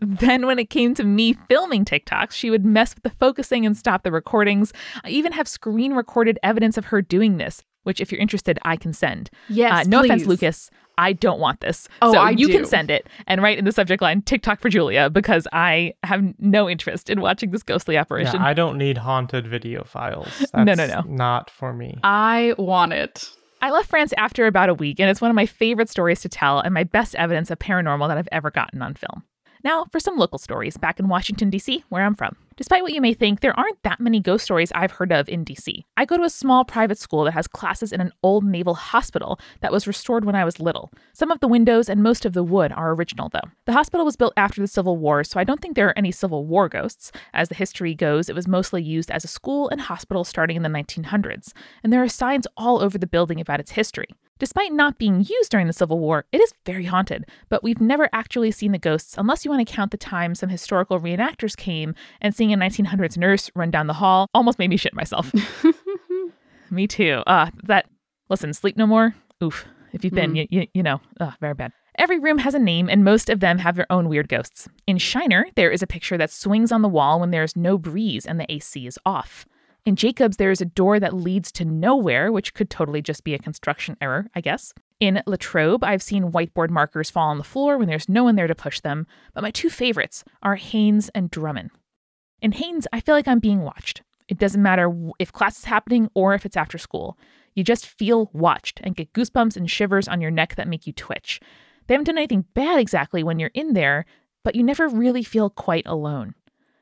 Then, 0.01 0.47
when 0.47 0.59
it 0.59 0.71
came 0.71 0.95
to 0.95 1.05
me 1.05 1.35
filming 1.49 1.85
TikToks, 1.85 2.33
she 2.33 2.51
would 2.51 2.65
mess 2.65 2.95
with 2.95 3.03
the 3.05 3.11
focusing 3.19 3.65
and 3.67 3.77
stop 3.77 4.03
the 4.03 4.13
recordings. 4.13 4.73
I 5.05 5.09
even 5.11 5.33
have 5.33 5.49
screen 5.49 5.93
recorded 5.95 6.39
evidence 6.43 6.77
of 6.77 6.87
her 6.87 7.03
doing 7.03 7.39
this. 7.39 7.63
which, 7.85 8.01
if 8.03 8.13
you're 8.13 8.21
interested, 8.21 8.59
I 8.63 8.77
can 8.77 8.93
send. 8.93 9.31
Yes. 9.49 9.87
Uh, 9.87 9.89
no 9.89 10.05
offense. 10.05 10.27
Lucas. 10.27 10.71
I 10.99 11.13
don't 11.13 11.39
want 11.39 11.61
this. 11.61 11.89
Oh, 12.03 12.13
so 12.13 12.19
I 12.19 12.31
you 12.31 12.49
can 12.49 12.67
send 12.67 12.91
it 12.91 13.07
and 13.29 13.41
write 13.41 13.57
in 13.57 13.65
the 13.65 13.73
subject 13.73 14.03
line 14.03 14.21
TikTok 14.21 14.61
for 14.61 14.69
Julia 14.69 15.09
because 15.09 15.47
I 15.53 15.95
have 16.03 16.23
no 16.39 16.69
interest 16.69 17.09
in 17.09 17.21
watching 17.21 17.53
this 17.53 17.63
ghostly 17.63 17.95
Yeah, 17.95 18.01
apparition. 18.01 18.43
I 18.43 18.53
don't 18.53 18.77
need 18.77 18.99
haunted 18.99 19.47
video 19.47 19.85
files. 19.85 20.29
No, 20.55 20.75
no, 20.75 20.87
no. 20.87 21.03
Not 21.07 21.51
for 21.51 21.73
me. 21.73 21.99
I 22.03 22.55
want 22.59 22.93
it. 22.93 23.31
I 23.63 23.71
left 23.71 23.89
France 23.89 24.13
after 24.19 24.47
about 24.47 24.69
a 24.69 24.75
week, 24.75 25.01
and 25.01 25.09
it's 25.09 25.21
one 25.21 25.31
of 25.31 25.35
my 25.35 25.47
favorite 25.47 25.89
stories 25.89 26.21
to 26.23 26.29
tell 26.29 26.61
and 26.61 26.75
my 26.75 26.85
best 26.85 27.15
evidence 27.15 27.51
of 27.51 27.59
paranormal 27.59 28.09
that 28.09 28.19
I've 28.19 28.29
ever 28.31 28.51
gotten 28.51 28.83
on 28.83 28.95
film. 28.95 29.23
Now, 29.65 29.87
for 29.91 30.01
some 30.01 30.17
local 30.17 30.39
stories 30.39 30.77
back 30.77 31.01
in 31.01 31.09
Washington, 31.09 31.51
D.C., 31.51 31.85
where 31.89 32.05
I'm 32.05 32.15
from. 32.15 32.37
Despite 32.59 32.83
what 32.83 32.93
you 32.93 33.01
may 33.01 33.15
think, 33.15 33.39
there 33.39 33.57
aren't 33.57 33.81
that 33.85 34.01
many 34.01 34.19
ghost 34.19 34.45
stories 34.45 34.73
I've 34.75 34.91
heard 34.91 35.13
of 35.13 35.29
in 35.29 35.45
D.C. 35.45 35.87
I 35.97 36.05
go 36.05 36.17
to 36.17 36.25
a 36.25 36.31
small 36.31 36.65
private 36.65 36.99
school 36.99 37.23
that 37.25 37.35
has 37.35 37.47
classes 37.47 37.93
in 37.93 38.01
an 38.01 38.13
old 38.25 38.45
naval 38.45 38.75
hospital 38.75 39.39
that 39.61 39.71
was 39.71 39.87
restored 39.87 40.25
when 40.25 40.35
I 40.35 40.45
was 40.45 40.59
little. 40.59 40.91
Some 41.13 41.31
of 41.31 41.39
the 41.39 41.47
windows 41.47 41.89
and 41.89 42.03
most 42.03 42.25
of 42.25 42.33
the 42.33 42.43
wood 42.43 42.73
are 42.73 42.93
original, 42.93 43.29
though. 43.29 43.49
The 43.67 43.75
hospital 43.75 44.05
was 44.05 44.17
built 44.17 44.33
after 44.37 44.61
the 44.61 44.67
Civil 44.67 44.97
War, 44.97 45.23
so 45.23 45.39
I 45.39 45.45
don't 45.45 45.63
think 45.63 45.77
there 45.77 45.87
are 45.87 45.99
any 45.99 46.11
Civil 46.11 46.47
War 46.47 46.69
ghosts. 46.69 47.13
As 47.33 47.49
the 47.49 47.55
history 47.55 47.95
goes, 47.95 48.29
it 48.29 48.35
was 48.35 48.49
mostly 48.49 48.83
used 48.83 49.11
as 49.11 49.25
a 49.25 49.29
school 49.29 49.69
and 49.69 49.81
hospital 49.81 50.25
starting 50.25 50.57
in 50.57 50.65
the 50.65 50.69
1900s, 50.69 51.53
and 51.85 51.93
there 51.93 52.03
are 52.03 52.09
signs 52.09 52.49
all 52.57 52.83
over 52.83 52.99
the 52.99 53.07
building 53.07 53.41
about 53.41 53.61
its 53.61 53.71
history. 53.71 54.09
Despite 54.39 54.73
not 54.73 54.99
being 54.99 55.25
used 55.25 55.51
during 55.51 55.67
the 55.67 55.73
Civil 55.73 55.99
War, 55.99 56.25
it 56.31 56.41
is 56.41 56.55
very 56.65 56.85
haunted, 56.85 57.27
but 57.49 57.65
we've 57.65 57.81
never 57.81 58.09
actually 58.13 58.53
seen 58.53 58.73
the 58.73 58.79
ghosts 58.79 59.17
unless 59.19 59.45
you 59.45 59.51
want 59.51 59.67
to 59.67 59.75
count 59.75 59.91
the 59.91 59.97
time 59.97 60.35
some 60.35 60.49
historical 60.49 61.01
reenactors 61.01 61.57
came 61.57 61.95
and 62.21 62.35
seeing 62.35 62.53
a 62.53 62.57
1900s 62.57 63.17
nurse 63.17 63.51
run 63.57 63.71
down 63.71 63.89
the 63.89 63.95
hall 63.95 64.29
almost 64.35 64.59
made 64.59 64.71
me 64.71 64.77
shit 64.77 64.95
myself. 64.95 65.33
me 66.71 66.87
too. 66.87 67.23
Uh, 67.27 67.51
that, 67.65 67.87
listen, 68.29 68.55
sleep 68.55 68.77
no 68.77 68.87
more. 68.87 69.15
Oof. 69.43 69.65
If 69.93 70.05
you've 70.05 70.15
been, 70.15 70.37
you, 70.37 70.47
you, 70.51 70.67
you 70.75 70.83
know, 70.83 71.01
uh, 71.19 71.33
very 71.41 71.55
bad. 71.55 71.73
Every 71.97 72.21
room 72.21 72.39
has 72.39 72.55
a 72.55 72.61
name, 72.61 72.89
and 72.89 73.03
most 73.03 73.29
of 73.29 73.41
them 73.41 73.59
have 73.59 73.75
their 73.75 73.91
own 73.91 74.09
weird 74.09 74.29
ghosts. 74.29 74.69
In 74.87 74.99
Shiner, 74.99 75.47
there 75.57 75.71
is 75.71 75.83
a 75.83 75.87
picture 75.87 76.17
that 76.19 76.31
swings 76.31 76.71
on 76.71 76.83
the 76.83 76.89
wall 76.89 77.19
when 77.19 77.33
there 77.33 77.43
is 77.43 77.57
no 77.57 77.77
breeze 77.77 78.25
and 78.25 78.39
the 78.39 78.51
AC 78.53 78.87
is 78.87 78.99
off. 79.05 79.47
In 79.85 79.97
Jacobs, 79.97 80.37
there 80.37 80.51
is 80.51 80.61
a 80.61 80.67
door 80.67 81.01
that 81.01 81.15
leads 81.15 81.51
to 81.53 81.65
nowhere, 81.65 82.31
which 82.31 82.53
could 82.53 82.69
totally 82.69 83.01
just 83.01 83.25
be 83.25 83.35
a 83.35 83.39
construction 83.39 83.97
error, 84.01 84.29
I 84.35 84.41
guess. 84.41 84.75
In 85.01 85.23
Latrobe, 85.27 85.85
I've 85.85 86.03
seen 86.03 86.33
whiteboard 86.33 86.71
markers 86.71 87.09
fall 87.09 87.29
on 87.29 87.39
the 87.39 87.45
floor 87.45 87.79
when 87.79 87.89
there's 87.89 88.09
no 88.09 88.25
one 88.25 88.37
there 88.37 88.47
to 88.47 88.55
push 88.55 88.81
them, 88.81 89.07
but 89.33 89.43
my 89.43 89.51
two 89.51 89.71
favorites 89.71 90.25
are 90.43 90.57
Haynes 90.57 91.09
and 91.15 91.31
Drummond. 91.31 91.71
In 92.43 92.53
Haynes, 92.53 92.87
I 92.93 93.01
feel 93.01 93.15
like 93.15 93.29
I'm 93.29 93.39
being 93.39 93.63
watched. 93.63 94.03
It 94.29 94.39
doesn't 94.39 94.63
matter 94.63 94.93
if 95.19 95.33
class 95.33 95.59
is 95.59 95.65
happening 95.65 96.11
or 96.15 96.35
if 96.35 96.45
it's 96.45 96.57
after 96.57 96.77
school. 96.77 97.19
You 97.55 97.65
just 97.65 97.87
feel 97.87 98.31
watched 98.33 98.81
and 98.85 98.95
get 98.95 99.13
goosebumps 99.13 99.57
and 99.57 99.71
shivers 99.71 100.07
on 100.07 100.21
your 100.21 100.31
neck 100.31 100.55
that 100.57 100.69
make 100.69 100.87
you 100.87 100.93
twitch. 100.93 101.41
They 101.87 101.95
haven't 101.95 102.05
done 102.05 102.19
anything 102.19 102.45
bad 102.55 102.79
exactly 102.79 103.23
when 103.23 103.39
you're 103.39 103.51
in 103.55 103.73
there, 103.73 104.05
but 104.45 104.55
you 104.55 104.63
never 104.63 104.87
really 104.87 105.23
feel 105.23 105.49
quite 105.49 105.87
alone. 105.87 106.35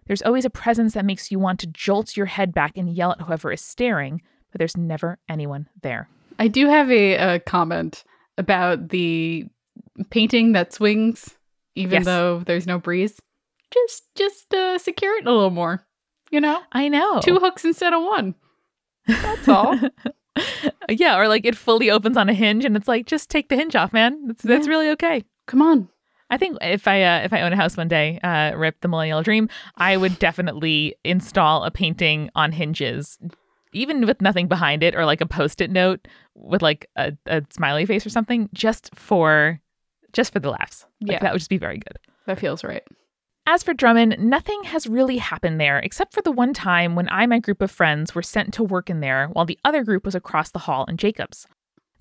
There's 0.07 0.23
always 0.23 0.45
a 0.45 0.51
presence 0.51 0.95
that 0.95 1.05
makes 1.05 1.31
you 1.31 1.39
want 1.39 1.61
to 1.61 1.67
jolt 1.67 2.17
your 2.17 2.27
head 2.27 2.55
back 2.55 2.77
and 2.77 2.89
yell 2.95 3.13
at 3.13 3.21
whoever 3.23 3.53
is 3.53 3.61
staring, 3.61 4.23
but 4.53 4.59
there's 4.59 4.77
never 4.77 5.19
anyone 5.29 5.69
there. 5.83 6.09
I 6.39 6.49
do 6.49 6.69
have 6.69 6.91
a, 6.91 7.15
a 7.15 7.39
comment 7.41 8.05
about 8.39 8.91
the 8.91 9.47
painting 10.11 10.53
that 10.53 10.73
swings, 10.73 11.37
even 11.75 11.93
Yes. 11.99 12.05
though 12.05 12.41
there's 12.41 12.67
no 12.67 12.79
breeze. 12.79 13.21
Just, 13.73 14.05
just 14.15 14.55
uh, 14.55 14.79
secure 14.79 15.17
it 15.19 15.27
a 15.27 15.33
little 15.33 15.51
more. 15.51 15.85
You 16.31 16.41
know, 16.41 16.61
I 16.73 16.89
know. 16.89 17.21
two 17.21 17.37
hooks 17.37 17.65
instead 17.65 17.93
of 17.93 18.03
one. 18.03 18.35
That's 19.07 19.49
all. 19.49 19.79
yeah, 20.89 21.19
or 21.19 21.29
like 21.29 21.45
it 21.45 21.57
fully 21.57 21.91
opens 21.91 22.17
on 22.17 22.29
a 22.29 22.35
hinge 22.35 22.65
and 22.65 22.77
it's 22.77 22.89
like 22.89 23.07
just 23.07 23.31
take 23.31 23.49
the 23.49 23.57
hinge 23.57 23.77
off, 23.77 23.93
man. 23.93 24.27
That's 24.27 24.43
that's 24.43 24.69
really 24.69 24.91
okay. 24.91 25.25
Come 25.47 25.63
on. 25.63 25.89
I 26.31 26.37
think 26.37 26.59
if 26.61 26.89
I 26.89 27.03
uh, 27.03 27.21
if 27.25 27.33
I 27.33 27.43
own 27.43 27.53
a 27.53 27.57
house 27.57 27.77
one 27.77 27.89
day, 27.89 28.19
uh, 28.23 28.53
rip 28.57 28.81
the 28.81 28.89
millennial 28.89 29.23
dream, 29.23 29.49
I 29.77 29.97
would 29.97 30.19
definitely 30.19 30.97
install 31.05 31.65
a 31.65 31.71
painting 31.71 32.31
on 32.35 32.53
hinges, 32.53 33.19
even 33.73 34.07
with 34.07 34.21
nothing 34.21 34.49
behind 34.49 34.83
it, 34.83 34.95
or 34.95 35.05
like 35.05 35.21
a 35.21 35.27
post-it 35.27 35.71
note 35.71 36.09
with 36.35 36.63
like 36.63 36.87
a, 36.97 37.13
a 37.27 37.43
smiley 37.51 37.87
face 37.87 38.05
or 38.05 38.11
something, 38.11 38.49
just 38.53 38.95
for 38.95 39.61
just 40.13 40.33
for 40.33 40.41
the 40.41 40.51
laughs. 40.51 40.87
Like, 41.01 41.13
Yeah. 41.13 41.19
that 41.21 41.33
would 41.33 41.39
just 41.39 41.51
be 41.51 41.59
very 41.59 41.79
good. 41.79 41.99
That 42.27 42.39
feels 42.41 42.65
right. 42.65 42.83
As 43.49 43.63
for 43.63 43.75
Drummond, 43.75 44.17
nothing 44.19 44.65
has 44.65 44.89
really 44.89 45.19
happened 45.19 45.61
there 45.61 45.79
except 45.79 46.13
for 46.13 46.21
the 46.23 46.33
one 46.33 46.53
time 46.53 46.97
when 46.97 47.09
I 47.11 47.23
and 47.23 47.31
my 47.31 47.39
group 47.39 47.63
of 47.63 47.71
friends 47.71 48.13
were 48.13 48.23
sent 48.23 48.53
to 48.55 48.65
work 48.65 48.91
in 48.91 48.99
there 49.01 49.29
while 49.29 49.45
the 49.45 49.59
other 49.65 49.85
group 49.85 50.05
was 50.05 50.17
across 50.17 50.51
the 50.51 50.59
hall 50.61 50.85
in 50.87 50.97
Jacobs. 50.97 51.47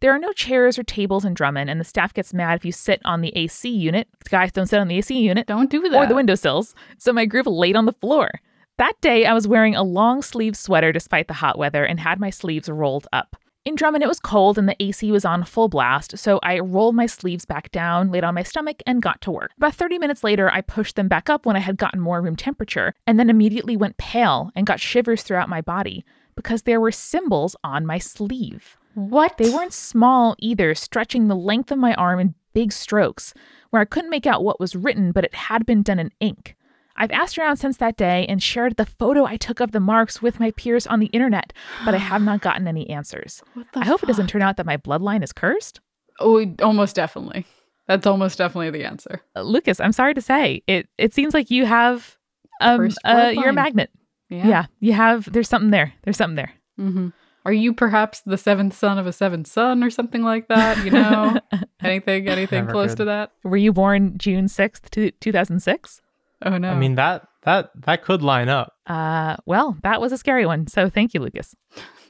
There 0.06 0.14
are 0.14 0.20
no 0.20 0.34
chairs 0.34 0.78
or 0.78 0.84
tables 0.84 1.26
in 1.26 1.34
Drummond, 1.34 1.68
and 1.68 1.80
the 1.80 1.84
staff 1.84 2.14
gets 2.14 2.32
mad 2.32 2.58
if 2.58 2.64
you 2.64 2.72
sit 2.72 3.02
on 3.06 3.22
the 3.22 3.36
AC 3.36 3.68
unit. 3.68 4.08
Guys, 4.30 4.52
don't 4.52 4.68
sit 4.68 4.80
on 4.80 4.88
the 4.88 5.00
AC 5.00 5.18
unit 5.18 5.48
Don't 5.48 5.68
do 5.68 5.82
that. 5.90 5.98
or 5.98 6.06
the 6.06 6.14
windowsills, 6.14 6.76
so 7.00 7.12
my 7.12 7.26
group 7.26 7.48
laid 7.48 7.76
on 7.76 7.88
the 7.88 7.92
floor. 7.92 8.30
That 8.78 8.94
day, 9.02 9.26
I 9.26 9.34
was 9.34 9.48
wearing 9.48 9.76
a 9.76 9.82
long 9.82 10.22
sleeve 10.22 10.56
sweater 10.56 10.92
despite 10.92 11.28
the 11.28 11.34
hot 11.34 11.58
weather 11.58 11.84
and 11.84 12.00
had 12.00 12.20
my 12.20 12.30
sleeves 12.30 12.70
rolled 12.70 13.08
up. 13.12 13.36
In 13.66 13.74
Drummond, 13.74 14.04
it 14.04 14.08
was 14.08 14.20
cold 14.20 14.60
and 14.60 14.70
the 14.70 14.76
AC 14.80 15.12
was 15.12 15.26
on 15.26 15.44
full 15.44 15.70
blast, 15.70 16.20
so 16.20 16.40
I 16.44 16.60
rolled 16.60 16.94
my 16.94 17.08
sleeves 17.08 17.46
back 17.46 17.72
down, 17.72 18.12
laid 18.12 18.24
on 18.24 18.36
my 18.36 18.44
stomach, 18.44 18.84
and 18.86 19.02
got 19.02 19.22
to 19.22 19.32
work. 19.32 19.54
About 19.58 19.74
30 19.74 19.98
minutes 19.98 20.24
later, 20.24 20.52
I 20.52 20.62
pushed 20.62 20.98
them 20.98 21.08
back 21.08 21.32
up 21.32 21.48
when 21.48 21.56
I 21.56 21.62
had 21.62 21.78
gotten 21.78 22.00
more 22.00 22.22
room 22.22 22.36
temperature, 22.36 22.94
and 23.08 23.18
then 23.18 23.32
immediately 23.32 23.76
went 23.76 23.98
pale 23.98 24.52
and 24.56 24.68
got 24.68 24.80
shivers 24.80 25.24
throughout 25.24 25.50
my 25.50 25.62
body 25.62 26.06
because 26.36 26.62
there 26.62 26.80
were 26.80 26.92
symbols 26.92 27.56
on 27.64 27.88
my 27.88 27.98
sleeve. 27.98 28.78
What? 28.96 29.38
They 29.38 29.50
weren't 29.50 29.74
small 29.74 30.36
either, 30.40 30.74
stretching 30.74 31.28
the 31.28 31.36
length 31.36 31.72
of 31.72 31.78
my 31.78 31.94
arm 31.94 32.20
in 32.20 32.34
big 32.54 32.72
strokes, 32.72 33.34
where 33.70 33.82
I 33.82 33.86
couldn't 33.86 34.10
make 34.10 34.26
out 34.26 34.44
what 34.44 34.60
was 34.60 34.76
written, 34.76 35.12
but 35.12 35.24
it 35.26 35.36
had 35.36 35.66
been 35.66 35.84
done 35.84 36.00
in 36.00 36.12
ink. 36.20 36.56
I've 36.98 37.12
asked 37.12 37.38
around 37.38 37.58
since 37.58 37.76
that 37.78 37.98
day 37.98 38.26
and 38.30 38.42
shared 38.42 38.78
the 38.78 38.86
photo 38.86 39.26
I 39.26 39.36
took 39.36 39.60
of 39.60 39.74
the 39.74 39.82
marks 39.82 40.22
with 40.22 40.40
my 40.40 40.52
peers 40.52 40.88
on 40.88 41.00
the 41.02 41.08
internet, 41.08 41.52
but 41.84 41.94
I 41.94 41.98
have 41.98 42.22
not 42.22 42.40
gotten 42.40 42.68
any 42.68 42.90
answers. 42.90 43.44
What 43.54 43.68
the 43.74 43.80
I 43.82 43.86
hope 43.86 44.02
it 44.02 44.06
doesn't 44.06 44.28
turn 44.28 44.42
out 44.42 44.56
that 44.58 44.66
my 44.66 44.78
bloodline 44.78 45.22
is 45.24 45.34
cursed. 45.34 45.82
Oh, 46.22 46.46
almost 46.62 46.96
definitely. 46.96 47.46
That's 47.88 48.08
almost 48.08 48.38
definitely 48.38 48.72
the 48.72 48.86
answer. 48.86 49.22
Uh, 49.36 49.42
Lucas, 49.42 49.80
I'm 49.82 49.92
sorry 49.92 50.14
to 50.14 50.22
say, 50.22 50.64
it 50.68 50.88
it 50.98 51.14
seems 51.14 51.34
like 51.34 51.52
you 51.52 51.66
have 51.66 52.18
um 52.62 52.90
uh, 53.04 53.32
you're 53.34 53.50
a 53.50 53.54
magnet. 53.54 53.92
Yeah. 54.30 54.66
you 54.80 54.94
have 54.94 55.32
there's 55.32 55.50
something 55.50 55.72
there. 55.72 55.94
There's 56.04 56.18
something 56.18 56.36
there. 56.36 56.54
hmm 56.78 57.10
Are 57.46 57.54
you 57.54 57.74
perhaps 57.74 58.22
the 58.22 58.38
seventh 58.38 58.76
son 58.76 58.98
of 58.98 59.06
a 59.06 59.14
seventh 59.14 59.48
son 59.48 59.84
or 59.84 59.90
something 59.92 60.24
like 60.24 60.48
that? 60.48 60.84
You 60.84 60.92
know, 60.92 61.40
anything, 61.82 62.28
anything 62.28 62.62
Never 62.66 62.72
close 62.72 62.92
good. 62.92 62.98
to 62.98 63.06
that? 63.06 63.32
Were 63.44 63.58
you 63.58 63.72
born 63.72 64.18
June 64.18 64.46
6th, 64.46 64.90
to 64.92 65.12
2006? 65.12 66.02
Oh 66.44 66.58
no. 66.58 66.72
I 66.72 66.76
mean 66.78 66.96
that 66.96 67.28
that 67.44 67.70
that 67.86 68.04
could 68.04 68.22
line 68.22 68.50
up. 68.50 68.74
Uh, 68.88 69.38
well, 69.46 69.78
that 69.84 70.02
was 70.02 70.12
a 70.12 70.18
scary 70.18 70.46
one. 70.46 70.68
So 70.68 70.90
thank 70.90 71.14
you, 71.14 71.22
Lucas. 71.22 71.56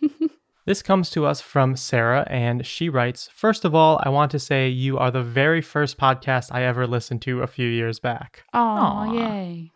This 0.67 0.81
comes 0.81 1.11
to 1.11 1.27
us 1.27 1.41
from 1.41 1.75
Sarah, 1.75 2.25
and 2.27 2.65
she 2.65 2.89
writes 2.89 3.29
First 3.31 3.65
of 3.65 3.75
all, 3.75 4.01
I 4.03 4.09
want 4.09 4.31
to 4.31 4.39
say 4.39 4.67
you 4.67 4.97
are 4.97 5.11
the 5.11 5.21
very 5.21 5.61
first 5.61 5.95
podcast 5.99 6.47
I 6.51 6.63
ever 6.63 6.87
listened 6.87 7.21
to 7.21 7.43
a 7.43 7.47
few 7.47 7.67
years 7.69 7.99
back. 7.99 8.43
oh 8.51 8.57
Aw. 8.59 9.13
yay. 9.13 9.71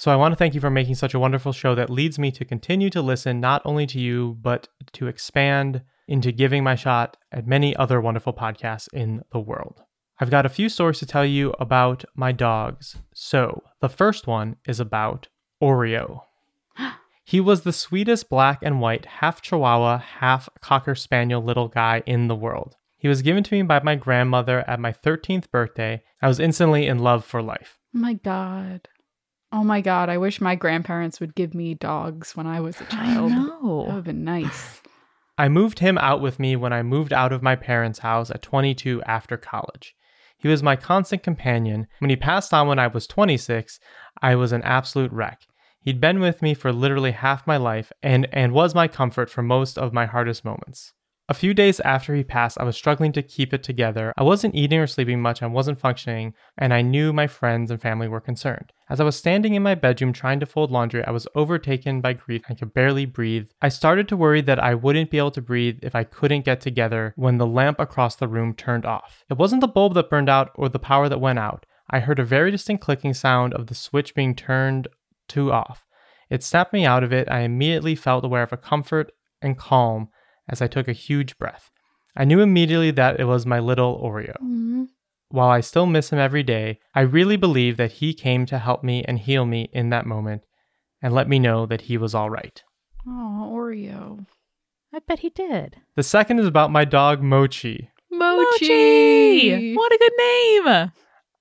So 0.00 0.10
I 0.10 0.16
want 0.16 0.32
to 0.32 0.36
thank 0.36 0.54
you 0.54 0.62
for 0.62 0.70
making 0.70 0.94
such 0.94 1.12
a 1.12 1.18
wonderful 1.18 1.52
show 1.52 1.74
that 1.74 1.90
leads 1.90 2.18
me 2.18 2.30
to 2.30 2.42
continue 2.42 2.88
to 2.88 3.02
listen 3.02 3.38
not 3.38 3.60
only 3.66 3.86
to 3.88 4.00
you, 4.00 4.38
but 4.40 4.66
to 4.94 5.08
expand 5.08 5.82
into 6.08 6.32
giving 6.32 6.64
my 6.64 6.74
shot 6.74 7.18
at 7.30 7.46
many 7.46 7.76
other 7.76 8.00
wonderful 8.00 8.32
podcasts 8.32 8.88
in 8.94 9.20
the 9.30 9.38
world. 9.38 9.82
I've 10.18 10.30
got 10.30 10.46
a 10.46 10.48
few 10.48 10.70
stories 10.70 11.00
to 11.00 11.06
tell 11.06 11.26
you 11.26 11.52
about 11.60 12.06
my 12.14 12.32
dogs. 12.32 12.96
So 13.12 13.62
the 13.82 13.90
first 13.90 14.26
one 14.26 14.56
is 14.66 14.80
about 14.80 15.28
Oreo. 15.62 16.22
He 17.26 17.38
was 17.38 17.60
the 17.60 17.72
sweetest 17.72 18.30
black 18.30 18.60
and 18.62 18.80
white, 18.80 19.04
half 19.04 19.42
Chihuahua, 19.42 19.98
half 19.98 20.48
Cocker 20.62 20.94
Spaniel 20.94 21.42
little 21.42 21.68
guy 21.68 22.02
in 22.06 22.26
the 22.26 22.34
world. 22.34 22.74
He 22.96 23.06
was 23.06 23.20
given 23.20 23.44
to 23.44 23.54
me 23.54 23.62
by 23.64 23.82
my 23.82 23.96
grandmother 23.96 24.64
at 24.66 24.80
my 24.80 24.92
13th 24.92 25.50
birthday. 25.50 26.02
I 26.22 26.28
was 26.28 26.40
instantly 26.40 26.86
in 26.86 27.00
love 27.00 27.22
for 27.22 27.42
life. 27.42 27.78
My 27.92 28.14
god. 28.14 28.88
Oh 29.52 29.64
my 29.64 29.80
god. 29.80 30.08
I 30.08 30.18
wish 30.18 30.40
my 30.40 30.54
grandparents 30.54 31.20
would 31.20 31.34
give 31.34 31.54
me 31.54 31.74
dogs 31.74 32.36
when 32.36 32.46
I 32.46 32.60
was 32.60 32.80
a 32.80 32.84
child. 32.84 33.32
I 33.32 33.34
That 33.34 33.62
would 33.62 33.86
know. 33.86 33.90
have 33.90 34.04
been 34.04 34.24
nice. 34.24 34.80
I 35.36 35.48
moved 35.48 35.78
him 35.78 35.96
out 35.98 36.20
with 36.20 36.38
me 36.38 36.54
when 36.54 36.72
I 36.72 36.82
moved 36.82 37.12
out 37.12 37.32
of 37.32 37.42
my 37.42 37.56
parents' 37.56 38.00
house 38.00 38.30
at 38.30 38.42
22 38.42 39.02
after 39.04 39.36
college. 39.36 39.94
He 40.36 40.48
was 40.48 40.62
my 40.62 40.76
constant 40.76 41.22
companion. 41.22 41.86
When 41.98 42.10
he 42.10 42.16
passed 42.16 42.54
on 42.54 42.68
when 42.68 42.78
I 42.78 42.86
was 42.86 43.06
26, 43.06 43.80
I 44.22 44.34
was 44.34 44.52
an 44.52 44.62
absolute 44.62 45.12
wreck. 45.12 45.42
He'd 45.82 46.00
been 46.00 46.20
with 46.20 46.42
me 46.42 46.54
for 46.54 46.72
literally 46.72 47.12
half 47.12 47.46
my 47.46 47.56
life 47.56 47.90
and, 48.02 48.28
and 48.32 48.52
was 48.52 48.74
my 48.74 48.86
comfort 48.86 49.30
for 49.30 49.42
most 49.42 49.78
of 49.78 49.92
my 49.92 50.06
hardest 50.06 50.44
moments. 50.44 50.92
A 51.30 51.34
few 51.34 51.54
days 51.54 51.78
after 51.78 52.12
he 52.12 52.24
passed, 52.24 52.58
I 52.58 52.64
was 52.64 52.74
struggling 52.74 53.12
to 53.12 53.22
keep 53.22 53.54
it 53.54 53.62
together. 53.62 54.12
I 54.18 54.24
wasn't 54.24 54.56
eating 54.56 54.80
or 54.80 54.88
sleeping 54.88 55.22
much, 55.22 55.44
I 55.44 55.46
wasn't 55.46 55.78
functioning, 55.78 56.34
and 56.58 56.74
I 56.74 56.82
knew 56.82 57.12
my 57.12 57.28
friends 57.28 57.70
and 57.70 57.80
family 57.80 58.08
were 58.08 58.20
concerned. 58.20 58.72
As 58.88 58.98
I 58.98 59.04
was 59.04 59.14
standing 59.14 59.54
in 59.54 59.62
my 59.62 59.76
bedroom 59.76 60.12
trying 60.12 60.40
to 60.40 60.46
fold 60.46 60.72
laundry, 60.72 61.04
I 61.04 61.12
was 61.12 61.28
overtaken 61.36 62.00
by 62.00 62.14
grief 62.14 62.42
and 62.48 62.58
could 62.58 62.74
barely 62.74 63.06
breathe. 63.06 63.46
I 63.62 63.68
started 63.68 64.08
to 64.08 64.16
worry 64.16 64.40
that 64.40 64.58
I 64.58 64.74
wouldn't 64.74 65.12
be 65.12 65.18
able 65.18 65.30
to 65.30 65.40
breathe 65.40 65.78
if 65.82 65.94
I 65.94 66.02
couldn't 66.02 66.44
get 66.44 66.60
together 66.60 67.14
when 67.14 67.38
the 67.38 67.46
lamp 67.46 67.78
across 67.78 68.16
the 68.16 68.26
room 68.26 68.52
turned 68.52 68.84
off. 68.84 69.22
It 69.30 69.38
wasn't 69.38 69.60
the 69.60 69.68
bulb 69.68 69.94
that 69.94 70.10
burned 70.10 70.28
out 70.28 70.50
or 70.56 70.68
the 70.68 70.80
power 70.80 71.08
that 71.08 71.20
went 71.20 71.38
out. 71.38 71.64
I 71.88 72.00
heard 72.00 72.18
a 72.18 72.24
very 72.24 72.50
distinct 72.50 72.82
clicking 72.82 73.14
sound 73.14 73.54
of 73.54 73.68
the 73.68 73.76
switch 73.76 74.16
being 74.16 74.34
turned 74.34 74.88
to 75.28 75.52
off. 75.52 75.86
It 76.28 76.42
snapped 76.42 76.72
me 76.72 76.84
out 76.84 77.04
of 77.04 77.12
it. 77.12 77.30
I 77.30 77.42
immediately 77.42 77.94
felt 77.94 78.24
aware 78.24 78.42
of 78.42 78.52
a 78.52 78.56
comfort 78.56 79.12
and 79.40 79.56
calm 79.56 80.08
as 80.50 80.60
I 80.60 80.66
took 80.66 80.88
a 80.88 80.92
huge 80.92 81.38
breath. 81.38 81.70
I 82.16 82.24
knew 82.24 82.40
immediately 82.40 82.90
that 82.90 83.18
it 83.18 83.24
was 83.24 83.46
my 83.46 83.60
little 83.60 83.98
Oreo. 83.98 84.36
Mm-hmm. 84.42 84.84
While 85.30 85.48
I 85.48 85.60
still 85.60 85.86
miss 85.86 86.10
him 86.10 86.18
every 86.18 86.42
day, 86.42 86.80
I 86.94 87.02
really 87.02 87.36
believe 87.36 87.76
that 87.76 87.92
he 87.92 88.12
came 88.12 88.46
to 88.46 88.58
help 88.58 88.82
me 88.82 89.04
and 89.04 89.18
heal 89.18 89.46
me 89.46 89.70
in 89.72 89.90
that 89.90 90.04
moment 90.04 90.42
and 91.00 91.14
let 91.14 91.28
me 91.28 91.38
know 91.38 91.66
that 91.66 91.82
he 91.82 91.96
was 91.96 92.14
all 92.14 92.28
right. 92.28 92.62
Oh, 93.06 93.50
Oreo. 93.54 94.26
I 94.92 94.98
bet 94.98 95.20
he 95.20 95.30
did. 95.30 95.76
The 95.94 96.02
second 96.02 96.40
is 96.40 96.46
about 96.46 96.72
my 96.72 96.84
dog 96.84 97.22
Mochi. 97.22 97.90
Mochi. 98.10 99.74
What 99.74 99.92
a 99.92 99.98
good 99.98 100.12
name. 100.18 100.92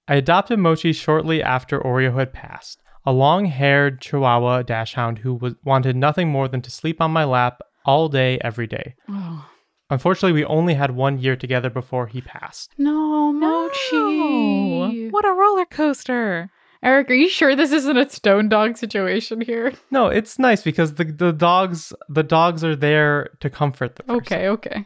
I 0.08 0.16
adopted 0.16 0.60
Mochi 0.60 0.94
shortly 0.94 1.42
after 1.42 1.80
Oreo 1.80 2.16
had 2.16 2.32
passed, 2.32 2.82
a 3.06 3.12
long 3.12 3.46
haired 3.46 4.02
Chihuahua 4.02 4.62
dachshund 4.62 5.20
who 5.20 5.34
was, 5.34 5.56
wanted 5.64 5.96
nothing 5.96 6.30
more 6.30 6.48
than 6.48 6.62
to 6.62 6.72
sleep 6.72 7.02
on 7.02 7.12
my 7.12 7.24
lap 7.24 7.62
all 7.86 8.10
day, 8.10 8.40
every 8.42 8.68
day. 8.68 8.96
Oh, 9.08 9.46
Unfortunately, 9.92 10.34
we 10.34 10.46
only 10.46 10.76
had 10.76 10.92
one 10.92 11.18
year 11.18 11.36
together 11.36 11.70
before 11.70 12.06
he 12.08 12.22
passed. 12.22 12.72
no, 12.78 13.32
No. 13.32 13.70
Mochi. 13.70 15.10
What 15.10 15.26
a 15.28 15.34
roller 15.34 15.66
coaster. 15.66 16.52
Eric, 16.82 17.10
are 17.12 17.16
you 17.16 17.28
sure 17.28 17.56
this 17.56 17.72
isn't 17.74 17.98
a 17.98 18.10
stone 18.10 18.48
dog 18.50 18.78
situation 18.78 19.42
here? 19.42 19.74
No, 19.92 20.08
it's 20.08 20.40
nice 20.40 20.62
because 20.62 20.94
the, 20.96 21.04
the 21.06 21.34
dogs 21.34 21.92
the 22.08 22.24
dogs 22.24 22.64
are 22.64 22.76
there 22.76 23.32
to 23.42 23.50
comfort 23.50 23.96
the 23.96 24.04
person. 24.04 24.16
Okay, 24.22 24.48
okay. 24.48 24.86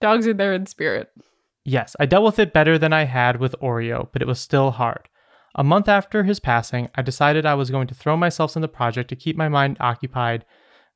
Dogs 0.00 0.26
are 0.26 0.34
there 0.34 0.52
in 0.52 0.66
spirit. 0.66 1.08
Yes, 1.64 1.96
I 1.98 2.04
dealt 2.04 2.24
with 2.24 2.38
it 2.38 2.52
better 2.52 2.76
than 2.76 2.92
I 2.92 3.04
had 3.04 3.38
with 3.40 3.54
Oreo, 3.62 4.08
but 4.12 4.20
it 4.20 4.28
was 4.28 4.38
still 4.38 4.72
hard. 4.72 5.08
A 5.54 5.64
month 5.64 5.88
after 5.88 6.24
his 6.24 6.40
passing, 6.40 6.88
I 6.94 7.00
decided 7.00 7.46
I 7.46 7.54
was 7.54 7.70
going 7.70 7.86
to 7.86 7.94
throw 7.94 8.16
myself 8.16 8.54
in 8.56 8.60
the 8.62 8.68
project 8.68 9.08
to 9.10 9.16
keep 9.16 9.36
my 9.36 9.48
mind 9.48 9.78
occupied 9.80 10.44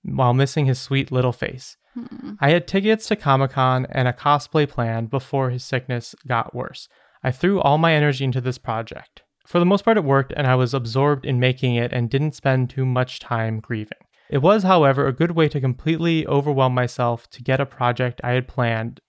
while 0.03 0.35
missing 0.35 0.67
his 0.67 0.79
sweet 0.79 1.11
little 1.11 1.33
face. 1.33 1.77
Hmm. 1.95 2.35
I 2.41 2.51
had 2.51 2.67
tickets 2.67 3.07
to 3.09 3.17
Comic 3.17 3.53
Con 3.53 3.87
and 3.91 4.09
a 4.09 4.13
cosplay 4.13 4.69
plan 4.69 5.07
before 5.07 5.51
his 5.51 5.65
sickness 5.65 6.15
got 6.27 6.55
worse. 6.55 6.89
I 7.23 7.31
threw 7.31 7.61
all 7.61 7.79
my 7.79 7.95
energy 7.95 8.25
into 8.25 8.41
this 8.41 8.59
project. 8.59 9.23
For 9.47 9.59
the 9.59 9.67
most 9.67 9.85
part, 9.85 9.97
it 9.97 10.05
worked, 10.05 10.33
and 10.37 10.47
I 10.47 10.55
was 10.55 10.75
absorbed 10.75 11.25
in 11.25 11.41
making 11.41 11.75
it 11.75 11.93
and 11.93 12.11
didn't 12.11 12.35
spend 12.35 12.69
too 12.69 12.85
much 12.85 13.19
time 13.19 13.61
grieving. 13.61 13.99
It 14.29 14.39
was, 14.39 14.63
however, 14.63 15.07
a 15.07 15.13
good 15.13 15.31
way 15.31 15.49
to 15.49 15.61
completely 15.61 16.27
overwhelm 16.27 16.75
myself 16.75 17.31
to 17.31 17.43
get 17.43 17.61
a 17.61 17.67
project 17.67 18.21
I 18.23 18.33
had 18.33 18.47
planned 18.47 19.01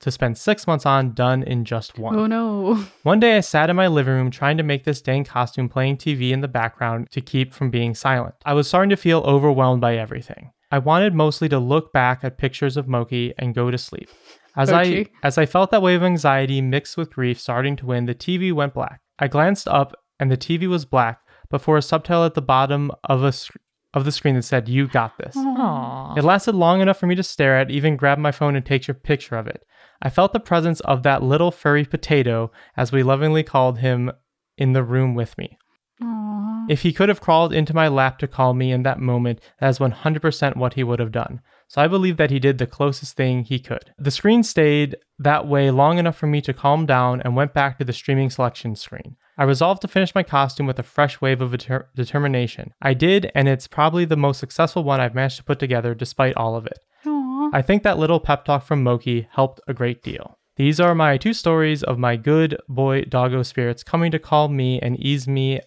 to 0.00 0.10
spend 0.10 0.38
six 0.38 0.66
months 0.66 0.86
on 0.86 1.12
done 1.12 1.42
in 1.42 1.64
just 1.64 1.98
one. 1.98 2.16
Oh 2.16 2.26
no. 2.26 2.74
One 3.02 3.20
day 3.20 3.36
I 3.36 3.40
sat 3.40 3.70
in 3.70 3.76
my 3.76 3.86
living 3.86 4.14
room 4.14 4.30
trying 4.30 4.56
to 4.56 4.62
make 4.62 4.84
this 4.84 5.00
dang 5.00 5.24
costume 5.24 5.68
playing 5.68 5.96
TV 5.98 6.30
in 6.30 6.40
the 6.40 6.48
background 6.48 7.10
to 7.12 7.20
keep 7.20 7.52
from 7.52 7.70
being 7.70 7.94
silent. 7.94 8.34
I 8.44 8.54
was 8.54 8.68
starting 8.68 8.90
to 8.90 8.96
feel 8.96 9.20
overwhelmed 9.20 9.80
by 9.80 9.96
everything. 9.96 10.52
I 10.70 10.78
wanted 10.78 11.14
mostly 11.14 11.48
to 11.50 11.58
look 11.58 11.92
back 11.92 12.24
at 12.24 12.38
pictures 12.38 12.76
of 12.76 12.88
Moki 12.88 13.34
and 13.38 13.54
go 13.54 13.70
to 13.70 13.78
sleep. 13.78 14.08
As 14.56 14.70
I 14.70 15.06
as 15.22 15.38
I 15.38 15.46
felt 15.46 15.70
that 15.70 15.82
wave 15.82 16.02
of 16.02 16.06
anxiety 16.06 16.60
mixed 16.60 16.96
with 16.96 17.12
grief 17.12 17.40
starting 17.40 17.76
to 17.76 17.86
win, 17.86 18.06
the 18.06 18.14
TV 18.14 18.52
went 18.52 18.74
black. 18.74 19.00
I 19.18 19.28
glanced 19.28 19.68
up 19.68 19.94
and 20.20 20.30
the 20.30 20.36
TV 20.36 20.66
was 20.66 20.84
black, 20.84 21.20
but 21.50 21.60
for 21.60 21.76
a 21.76 21.82
subtitle 21.82 22.24
at 22.24 22.34
the 22.34 22.42
bottom 22.42 22.90
of 23.04 23.22
a 23.22 23.32
sc- 23.32 23.56
of 23.94 24.04
the 24.04 24.12
screen 24.12 24.34
that 24.36 24.42
said 24.42 24.68
"You 24.68 24.88
got 24.88 25.18
this." 25.18 25.36
Aww. 25.36 26.16
It 26.16 26.24
lasted 26.24 26.54
long 26.54 26.80
enough 26.80 26.98
for 26.98 27.06
me 27.06 27.14
to 27.14 27.22
stare 27.22 27.58
at, 27.58 27.70
even 27.70 27.96
grab 27.96 28.18
my 28.18 28.32
phone 28.32 28.56
and 28.56 28.64
take 28.64 28.88
a 28.88 28.94
picture 28.94 29.36
of 29.36 29.46
it. 29.46 29.64
I 30.00 30.10
felt 30.10 30.32
the 30.32 30.40
presence 30.40 30.80
of 30.80 31.02
that 31.02 31.22
little 31.22 31.50
furry 31.50 31.84
potato, 31.84 32.50
as 32.76 32.90
we 32.92 33.02
lovingly 33.02 33.42
called 33.42 33.78
him, 33.78 34.10
in 34.58 34.72
the 34.72 34.82
room 34.82 35.14
with 35.14 35.36
me. 35.38 35.58
Aw. 36.02 36.66
If 36.68 36.82
he 36.82 36.92
could 36.92 37.08
have 37.08 37.20
crawled 37.20 37.52
into 37.52 37.74
my 37.74 37.88
lap 37.88 38.18
to 38.18 38.28
call 38.28 38.54
me 38.54 38.72
in 38.72 38.82
that 38.82 39.00
moment, 39.00 39.40
that 39.60 39.68
is 39.68 39.78
100% 39.78 40.56
what 40.56 40.74
he 40.74 40.84
would 40.84 40.98
have 40.98 41.12
done. 41.12 41.40
So 41.68 41.80
I 41.80 41.88
believe 41.88 42.18
that 42.18 42.30
he 42.30 42.38
did 42.38 42.58
the 42.58 42.66
closest 42.66 43.16
thing 43.16 43.44
he 43.44 43.58
could. 43.58 43.92
The 43.98 44.10
screen 44.10 44.42
stayed 44.42 44.96
that 45.18 45.46
way 45.46 45.70
long 45.70 45.98
enough 45.98 46.16
for 46.16 46.26
me 46.26 46.40
to 46.42 46.52
calm 46.52 46.84
down 46.84 47.22
and 47.22 47.34
went 47.34 47.54
back 47.54 47.78
to 47.78 47.84
the 47.84 47.92
streaming 47.92 48.30
selection 48.30 48.74
screen. 48.76 49.16
I 49.38 49.44
resolved 49.44 49.82
to 49.82 49.88
finish 49.88 50.14
my 50.14 50.22
costume 50.22 50.66
with 50.66 50.78
a 50.78 50.82
fresh 50.82 51.20
wave 51.20 51.40
of 51.40 51.52
deter- 51.52 51.88
determination. 51.94 52.72
I 52.82 52.94
did, 52.94 53.30
and 53.34 53.48
it's 53.48 53.66
probably 53.66 54.04
the 54.04 54.16
most 54.16 54.38
successful 54.38 54.84
one 54.84 55.00
I've 55.00 55.14
managed 55.14 55.38
to 55.38 55.44
put 55.44 55.58
together 55.58 55.94
despite 55.94 56.36
all 56.36 56.54
of 56.54 56.66
it. 56.66 56.78
Aw. 57.06 57.50
I 57.52 57.62
think 57.62 57.82
that 57.82 57.98
little 57.98 58.20
pep 58.20 58.44
talk 58.44 58.64
from 58.64 58.82
Moki 58.82 59.28
helped 59.32 59.60
a 59.66 59.74
great 59.74 60.02
deal. 60.02 60.38
These 60.56 60.80
are 60.80 60.94
my 60.94 61.16
two 61.16 61.32
stories 61.32 61.82
of 61.82 61.98
my 61.98 62.16
good 62.16 62.58
boy 62.68 63.02
doggo 63.02 63.42
spirits 63.42 63.82
coming 63.82 64.10
to 64.12 64.18
calm 64.18 64.54
me 64.54 64.78
and 64.80 65.00
ease 65.00 65.26
me 65.26 65.60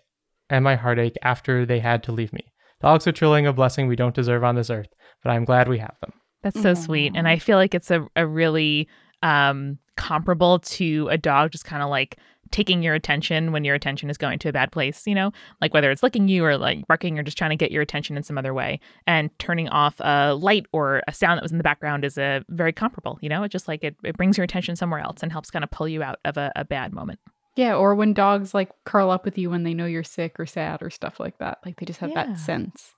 and 0.49 0.63
my 0.63 0.75
heartache 0.75 1.15
after 1.23 1.65
they 1.65 1.79
had 1.79 2.03
to 2.03 2.11
leave 2.11 2.31
me. 2.33 2.53
Dogs 2.81 3.07
are 3.07 3.11
truly 3.11 3.45
a 3.45 3.53
blessing 3.53 3.87
we 3.87 3.95
don't 3.95 4.13
deserve 4.13 4.43
on 4.43 4.55
this 4.55 4.69
earth, 4.69 4.89
but 5.23 5.31
I'm 5.31 5.43
glad 5.43 5.67
we 5.67 5.79
have 5.79 5.95
them. 6.01 6.13
That's 6.43 6.61
so 6.61 6.75
sweet. 6.75 7.13
And 7.15 7.27
I 7.27 7.39
feel 7.39 7.57
like 7.57 7.73
it's 7.73 7.89
a, 7.89 8.05
a 8.15 8.27
really 8.27 8.87
um, 9.23 9.79
comparable 9.97 10.59
to 10.59 11.07
a 11.09 11.17
dog 11.17 11.51
just 11.51 11.65
kind 11.65 11.81
of 11.81 11.89
like 11.89 12.19
taking 12.51 12.83
your 12.83 12.93
attention 12.93 13.51
when 13.51 13.63
your 13.63 13.75
attention 13.75 14.09
is 14.09 14.17
going 14.17 14.39
to 14.39 14.49
a 14.49 14.53
bad 14.53 14.71
place, 14.71 15.05
you 15.07 15.15
know, 15.15 15.31
like 15.61 15.73
whether 15.73 15.91
it's 15.91 16.03
licking 16.03 16.27
you 16.27 16.45
or 16.45 16.57
like 16.57 16.87
barking 16.87 17.17
or 17.19 17.23
just 17.23 17.37
trying 17.37 17.49
to 17.49 17.55
get 17.55 17.71
your 17.71 17.81
attention 17.81 18.15
in 18.17 18.23
some 18.23 18.37
other 18.37 18.53
way. 18.53 18.79
And 19.07 19.29
turning 19.39 19.67
off 19.69 19.95
a 19.99 20.33
light 20.35 20.65
or 20.71 21.01
a 21.07 21.13
sound 21.13 21.37
that 21.37 21.43
was 21.43 21.51
in 21.51 21.57
the 21.57 21.63
background 21.63 22.05
is 22.05 22.17
a 22.17 22.43
very 22.49 22.71
comparable, 22.73 23.17
you 23.21 23.29
know, 23.29 23.43
it 23.43 23.49
just 23.49 23.67
like 23.67 23.83
it, 23.83 23.95
it 24.03 24.15
brings 24.15 24.37
your 24.37 24.43
attention 24.43 24.75
somewhere 24.75 24.99
else 24.99 25.23
and 25.23 25.31
helps 25.31 25.49
kind 25.51 25.63
of 25.63 25.71
pull 25.71 25.87
you 25.87 26.03
out 26.03 26.19
of 26.25 26.37
a, 26.37 26.51
a 26.55 26.63
bad 26.65 26.93
moment. 26.93 27.19
Yeah, 27.55 27.75
or 27.75 27.95
when 27.95 28.13
dogs 28.13 28.53
like 28.53 28.69
curl 28.83 29.09
up 29.09 29.23
with 29.25 29.37
you 29.37 29.49
when 29.49 29.63
they 29.63 29.73
know 29.73 29.85
you're 29.85 30.03
sick 30.03 30.39
or 30.39 30.45
sad 30.45 30.81
or 30.83 30.89
stuff 30.89 31.19
like 31.19 31.37
that. 31.39 31.59
Like 31.65 31.79
they 31.79 31.85
just 31.85 31.99
have 32.01 32.09
Yeah. 32.09 32.25
that 32.25 32.37
sense. 32.37 32.93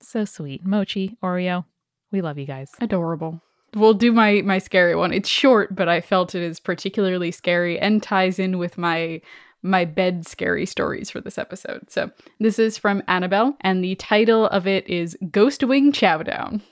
So 0.00 0.24
sweet. 0.24 0.64
Mochi, 0.64 1.16
Oreo, 1.22 1.64
we 2.12 2.20
love 2.20 2.38
you 2.38 2.46
guys. 2.46 2.70
Adorable. 2.80 3.40
We'll 3.74 3.94
do 3.94 4.12
my 4.12 4.42
my 4.42 4.58
scary 4.58 4.94
one. 4.94 5.12
It's 5.12 5.28
short, 5.28 5.74
but 5.74 5.88
I 5.88 6.00
felt 6.00 6.34
it 6.34 6.42
is 6.42 6.60
particularly 6.60 7.30
scary 7.30 7.78
and 7.78 8.02
ties 8.02 8.38
in 8.38 8.58
with 8.58 8.78
my 8.78 9.20
my 9.62 9.84
bed 9.84 10.26
scary 10.26 10.66
stories 10.66 11.10
for 11.10 11.20
this 11.20 11.38
episode. 11.38 11.90
So 11.90 12.10
this 12.38 12.58
is 12.58 12.78
from 12.78 13.02
Annabelle, 13.08 13.56
and 13.60 13.82
the 13.82 13.96
title 13.96 14.46
of 14.46 14.66
it 14.66 14.88
is 14.88 15.16
Ghost 15.30 15.64
Wing 15.64 15.92
Chowdown. 15.92 16.62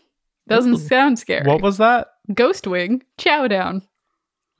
Doesn't 0.48 0.76
sound 0.76 1.18
scary. 1.18 1.46
What 1.46 1.62
was 1.62 1.78
that? 1.78 2.08
Ghost 2.32 2.66
Wing 2.66 3.02
Chowdown? 3.18 3.82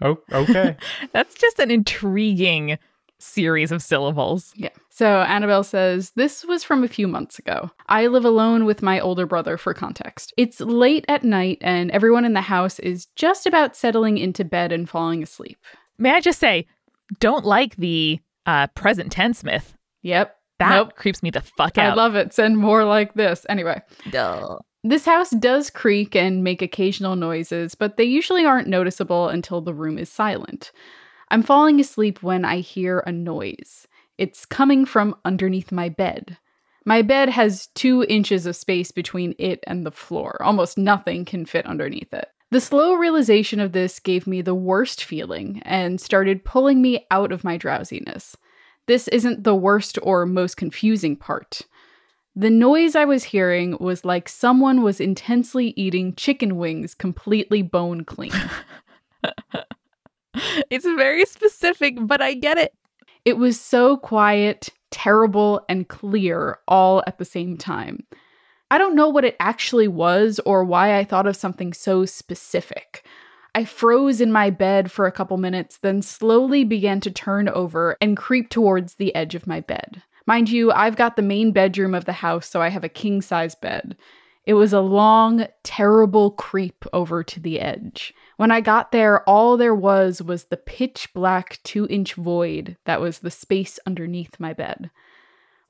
Oh, 0.03 0.19
okay. 0.33 0.77
That's 1.13 1.35
just 1.35 1.59
an 1.59 1.71
intriguing 1.71 2.79
series 3.19 3.73
of 3.73 3.83
syllables. 3.83 4.53
Yeah. 4.57 4.71
So 4.91 5.21
Annabelle 5.23 5.65
says, 5.65 6.13
This 6.15 6.45
was 6.45 6.63
from 6.65 6.85
a 6.85 6.89
few 6.89 7.09
months 7.09 7.39
ago. 7.39 7.71
I 7.89 8.07
live 8.07 8.25
alone 8.25 8.65
with 8.65 8.83
my 8.83 9.01
older 9.01 9.27
brother 9.27 9.57
for 9.57 9.75
context. 9.75 10.33
It's 10.37 10.61
late 10.61 11.05
at 11.09 11.25
night, 11.25 11.59
and 11.61 11.91
everyone 11.91 12.25
in 12.25 12.33
the 12.35 12.41
house 12.41 12.79
is 12.81 13.07
just 13.17 13.47
about 13.47 13.77
settling 13.77 14.19
into 14.19 14.45
bed 14.45 14.73
and 14.73 14.89
falling 14.89 15.23
asleep. 15.23 15.59
May 15.99 16.11
I 16.13 16.21
just 16.21 16.39
say, 16.41 16.67
don't 17.21 17.45
like 17.45 17.77
the 17.77 18.21
uh, 18.47 18.67
present 18.69 19.11
tense 19.13 19.43
myth. 19.45 19.75
Yep. 20.03 20.37
That 20.59 20.71
Nope. 20.71 20.95
creeps 20.97 21.23
me 21.23 21.31
the 21.31 21.41
fuck 21.41 21.79
out. 21.79 21.93
I 21.93 21.95
love 21.95 22.15
it. 22.15 22.33
Send 22.33 22.57
more 22.59 22.85
like 22.85 23.15
this. 23.15 23.45
Anyway, 23.49 23.83
Duh. 24.11 24.59
this 24.85 25.05
house 25.05 25.31
does 25.31 25.69
creak 25.69 26.15
and 26.15 26.45
make 26.45 26.63
occasional 26.63 27.17
noises, 27.17 27.75
but 27.75 27.97
they 27.97 28.05
usually 28.05 28.45
aren't 28.45 28.69
noticeable 28.69 29.29
until 29.29 29.61
the 29.61 29.75
room 29.75 29.99
is 29.99 30.09
silent. 30.13 30.71
I'm 31.29 31.43
falling 31.43 31.81
asleep 31.81 32.23
when 32.23 32.45
I 32.45 32.61
hear 32.61 33.01
a 33.01 33.13
noise. 33.13 33.87
It's 34.19 34.47
coming 34.47 34.85
from 34.85 35.17
underneath 35.25 35.73
my 35.73 35.89
bed. 35.89 36.39
My 36.85 37.03
bed 37.03 37.31
has 37.31 37.69
two 37.69 38.05
inches 38.05 38.47
of 38.47 38.57
space 38.57 38.91
between 38.91 39.35
it 39.39 39.65
and 39.67 39.87
the 39.87 39.91
floor. 39.91 40.41
Almost 40.43 40.77
nothing 40.77 41.25
can 41.25 41.47
fit 41.47 41.67
underneath 41.67 42.13
it. 42.13 42.29
The 42.51 42.61
slow 42.61 42.95
realization 42.95 43.59
of 43.59 43.73
this 43.73 43.99
gave 43.99 44.27
me 44.27 44.43
the 44.43 44.55
worst 44.55 45.03
feeling 45.03 45.61
and 45.65 46.01
started 46.01 46.45
pulling 46.45 46.83
me 46.83 47.07
out 47.11 47.33
of 47.33 47.43
my 47.43 47.57
drowsiness. 47.57 48.37
This 48.87 49.09
isn't 49.09 49.45
the 49.45 49.55
worst 49.55 49.99
or 50.03 50.27
most 50.27 50.57
confusing 50.57 51.17
part. 51.17 51.63
The 52.37 52.51
noise 52.51 52.95
I 52.95 53.07
was 53.07 53.25
hearing 53.25 53.77
was 53.81 54.05
like 54.05 54.29
someone 54.29 54.83
was 54.83 55.01
intensely 55.01 55.73
eating 55.77 56.15
chicken 56.15 56.57
wings 56.57 56.95
completely 56.95 57.63
bone 57.63 58.05
clean. 58.05 58.33
It's 60.71 60.85
very 60.85 61.25
specific, 61.25 61.97
but 62.01 62.21
I 62.21 62.35
get 62.35 62.59
it. 62.59 62.75
It 63.25 63.39
was 63.39 63.61
so 63.61 63.97
quiet, 63.97 64.69
terrible, 64.91 65.65
and 65.69 65.89
clear 65.89 66.59
all 66.69 67.03
at 67.07 67.19
the 67.19 67.25
same 67.25 67.57
time. 67.57 68.05
I 68.71 68.79
don't 68.79 68.97
know 68.97 69.09
what 69.09 69.25
it 69.25 69.37
actually 69.41 69.89
was 69.89 70.41
or 70.45 70.65
why 70.65 70.99
I 70.99 71.05
thought 71.05 71.27
of 71.27 71.37
something 71.37 71.73
so 71.73 72.05
specific. 72.05 73.07
I 73.55 73.65
froze 73.65 74.21
in 74.21 74.33
my 74.33 74.51
bed 74.51 74.91
for 74.91 75.07
a 75.07 75.13
couple 75.13 75.37
minutes, 75.37 75.79
then 75.79 76.03
slowly 76.03 76.65
began 76.65 77.01
to 77.01 77.11
turn 77.11 77.49
over 77.49 77.97
and 78.01 78.17
creep 78.17 78.51
towards 78.51 78.97
the 78.97 79.15
edge 79.15 79.35
of 79.35 79.47
my 79.47 79.61
bed. 79.61 80.03
Mind 80.27 80.51
you, 80.51 80.73
I've 80.73 80.97
got 80.97 81.17
the 81.17 81.23
main 81.23 81.53
bedroom 81.53 81.95
of 81.95 82.05
the 82.05 82.13
house, 82.13 82.49
so 82.49 82.61
I 82.61 82.69
have 82.69 82.83
a 82.83 82.89
king 82.89 83.23
size 83.23 83.55
bed. 83.55 83.97
It 84.45 84.55
was 84.55 84.73
a 84.73 84.81
long, 84.81 85.47
terrible 85.63 86.33
creep 86.33 86.85
over 86.93 87.23
to 87.23 87.41
the 87.41 87.61
edge. 87.61 88.13
When 88.37 88.51
I 88.51 88.61
got 88.61 88.91
there, 88.93 89.29
all 89.29 89.57
there 89.57 89.75
was 89.75 90.21
was 90.21 90.45
the 90.45 90.57
pitch 90.57 91.09
black 91.15 91.61
two 91.63 91.87
inch 91.89 92.15
void 92.15 92.77
that 92.85 93.01
was 93.01 93.21
the 93.21 93.31
space 93.31 93.79
underneath 93.87 94.41
my 94.41 94.53
bed. 94.53 94.91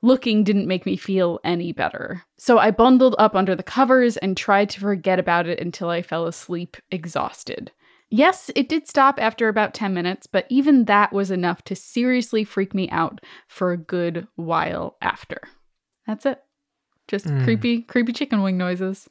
Looking 0.01 0.43
didn't 0.43 0.67
make 0.67 0.85
me 0.85 0.97
feel 0.97 1.39
any 1.43 1.71
better. 1.71 2.23
So 2.37 2.57
I 2.59 2.71
bundled 2.71 3.15
up 3.17 3.35
under 3.35 3.55
the 3.55 3.63
covers 3.63 4.17
and 4.17 4.35
tried 4.37 4.69
to 4.71 4.79
forget 4.79 5.19
about 5.19 5.47
it 5.47 5.59
until 5.59 5.89
I 5.89 6.01
fell 6.01 6.27
asleep, 6.27 6.77
exhausted. 6.91 7.71
Yes, 8.09 8.51
it 8.55 8.69
did 8.69 8.87
stop 8.87 9.19
after 9.19 9.47
about 9.47 9.73
10 9.73 9.93
minutes, 9.93 10.27
but 10.27 10.45
even 10.49 10.85
that 10.85 11.11
was 11.11 11.31
enough 11.31 11.63
to 11.63 11.75
seriously 11.75 12.43
freak 12.43 12.75
me 12.75 12.87
out 12.91 13.19
for 13.47 13.71
a 13.71 13.77
good 13.77 14.27
while 14.35 14.95
after. 15.01 15.39
That's 16.05 16.25
it. 16.27 16.39
Just 17.07 17.25
Mm. 17.25 17.43
creepy, 17.43 17.81
creepy 17.81 18.13
chicken 18.13 18.43
wing 18.43 18.57
noises. 18.57 19.09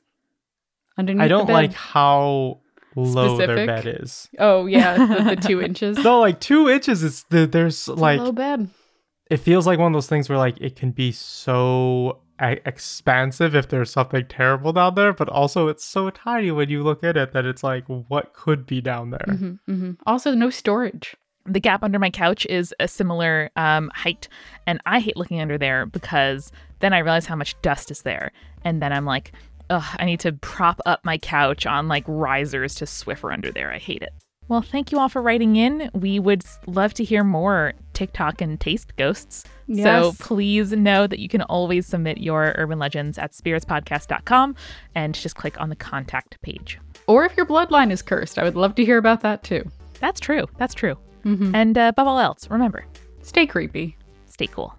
Underneath 0.97 1.23
I 1.23 1.25
the 1.27 1.29
don't 1.31 1.47
bed. 1.49 1.53
like 1.53 1.73
how 1.73 2.61
low 2.97 3.37
their 3.39 3.67
bed 3.67 3.87
is. 4.03 4.29
Oh 4.39 4.67
yeah, 4.67 4.97
the, 5.07 5.37
the 5.37 5.37
two 5.49 5.61
inches. 5.61 5.99
No, 6.05 6.21
like 6.21 6.41
two 6.41 6.69
inches 6.69 7.03
is 7.03 7.25
the, 7.31 7.47
there's 7.47 7.77
It's 7.77 7.89
a 7.89 7.95
like 7.95 8.21
low 8.21 8.33
bed. 8.33 8.69
it 9.31 9.39
feels 9.39 9.67
like 9.67 9.79
one 9.79 9.93
of 9.93 9.97
those 9.97 10.07
things 10.09 10.29
where 10.29 10.39
like 10.39 10.61
it 10.61 10.77
can 10.77 10.91
be 10.91 11.13
so 11.13 12.21
e- 12.43 12.61
expansive 12.67 13.55
if 13.55 13.69
there's 13.69 13.91
something 13.91 14.25
terrible 14.29 14.73
down 14.73 14.95
there, 14.95 15.13
but 15.13 15.29
also 15.29 15.69
it's 15.69 15.85
so 15.85 16.11
tiny 16.11 16.51
when 16.51 16.69
you 16.69 16.83
look 16.83 17.03
at 17.05 17.17
it 17.17 17.33
that 17.33 17.45
it's 17.45 17.63
like 17.65 17.85
what 17.87 18.33
could 18.33 18.67
be 18.67 18.81
down 18.81 19.11
there. 19.11 19.37
hmm 19.37 19.53
hmm 19.67 19.91
Also, 20.07 20.35
no 20.35 20.51
storage. 20.51 21.17
The 21.47 21.61
gap 21.61 21.83
under 21.83 21.99
my 21.99 22.09
couch 22.09 22.47
is 22.47 22.75
a 22.81 22.89
similar 22.89 23.51
um, 23.55 23.91
height, 23.95 24.29
and 24.67 24.81
I 24.87 24.99
hate 25.01 25.17
looking 25.17 25.41
under 25.43 25.59
there 25.59 25.85
because 25.85 26.51
then 26.81 26.95
I 26.95 26.99
realize 27.01 27.27
how 27.27 27.37
much 27.37 27.61
dust 27.61 27.91
is 27.91 28.01
there, 28.03 28.33
and 28.63 28.81
then 28.81 28.95
I'm 28.95 29.05
like, 29.05 29.33
ugh, 29.77 29.97
I 29.99 30.05
need 30.05 30.21
to 30.21 30.33
prop 30.33 30.81
up 30.87 31.05
my 31.05 31.19
couch 31.19 31.67
on 31.67 31.89
like 31.89 32.05
risers 32.07 32.75
to 32.77 32.85
Swiffer 32.85 33.33
under 33.33 33.51
there. 33.51 33.73
I 33.73 33.79
hate 33.79 34.03
it. 34.03 34.13
Well, 34.47 34.61
thank 34.61 34.93
you 34.93 34.99
all 34.99 35.09
for 35.09 35.23
writing 35.23 35.57
in. 35.57 35.91
We 35.95 36.19
would 36.21 36.45
love 36.67 36.93
to 36.95 37.05
hear 37.05 37.25
more 37.25 37.73
TikTok 37.95 38.43
and 38.43 38.61
taste 38.61 38.95
ghosts. 38.97 39.45
So 39.75 40.13
please 40.19 40.71
know 40.73 41.07
that 41.07 41.19
you 41.19 41.31
can 41.31 41.41
always 41.43 41.87
submit 41.87 42.19
your 42.19 42.53
urban 42.59 42.79
legends 42.79 43.17
at 43.17 43.33
spiritspodcast.com 43.33 44.55
and 44.95 45.15
just 45.15 45.37
click 45.37 45.59
on 45.61 45.71
the 45.71 45.77
contact 45.77 46.41
page. 46.43 46.79
Or 47.07 47.25
if 47.25 47.35
your 47.39 47.47
bloodline 47.47 47.91
is 47.91 48.03
cursed, 48.03 48.39
I 48.39 48.45
would 48.45 48.55
love 48.57 48.75
to 48.75 48.85
hear 48.85 48.99
about 48.99 49.23
that 49.23 49.43
too. 49.43 49.65
That's 50.01 50.21
true. 50.21 50.47
That's 50.59 50.75
true. 50.75 50.99
Mhm. 51.25 51.55
And 51.55 51.79
uh, 51.79 51.87
above 51.89 52.07
all 52.07 52.19
else, 52.19 52.49
remember, 52.51 52.85
Stay 53.23 53.47
creepy. 53.47 53.97
stay 54.27 54.47
cool. 54.47 54.75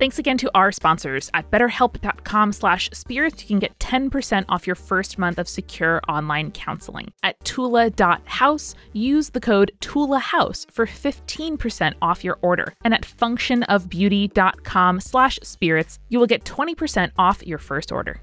Thanks 0.00 0.18
again 0.18 0.38
to 0.38 0.50
our 0.54 0.72
sponsors 0.72 1.30
at 1.34 1.50
betterhelp.com 1.50 2.54
slash 2.54 2.88
spirits. 2.94 3.42
You 3.42 3.48
can 3.48 3.58
get 3.58 3.78
10% 3.78 4.46
off 4.48 4.66
your 4.66 4.74
first 4.74 5.18
month 5.18 5.38
of 5.38 5.46
secure 5.46 6.00
online 6.08 6.52
counseling. 6.52 7.12
At 7.22 7.38
tula.house, 7.44 8.74
use 8.94 9.28
the 9.28 9.40
code 9.40 9.72
TULAHOUSE 9.80 10.68
for 10.70 10.86
15% 10.86 11.92
off 12.00 12.24
your 12.24 12.38
order. 12.40 12.72
And 12.82 12.94
at 12.94 13.02
functionofbeauty.com 13.02 15.00
slash 15.00 15.38
spirits, 15.42 15.98
you 16.08 16.18
will 16.18 16.26
get 16.26 16.44
20% 16.44 17.10
off 17.18 17.46
your 17.46 17.58
first 17.58 17.92
order. 17.92 18.22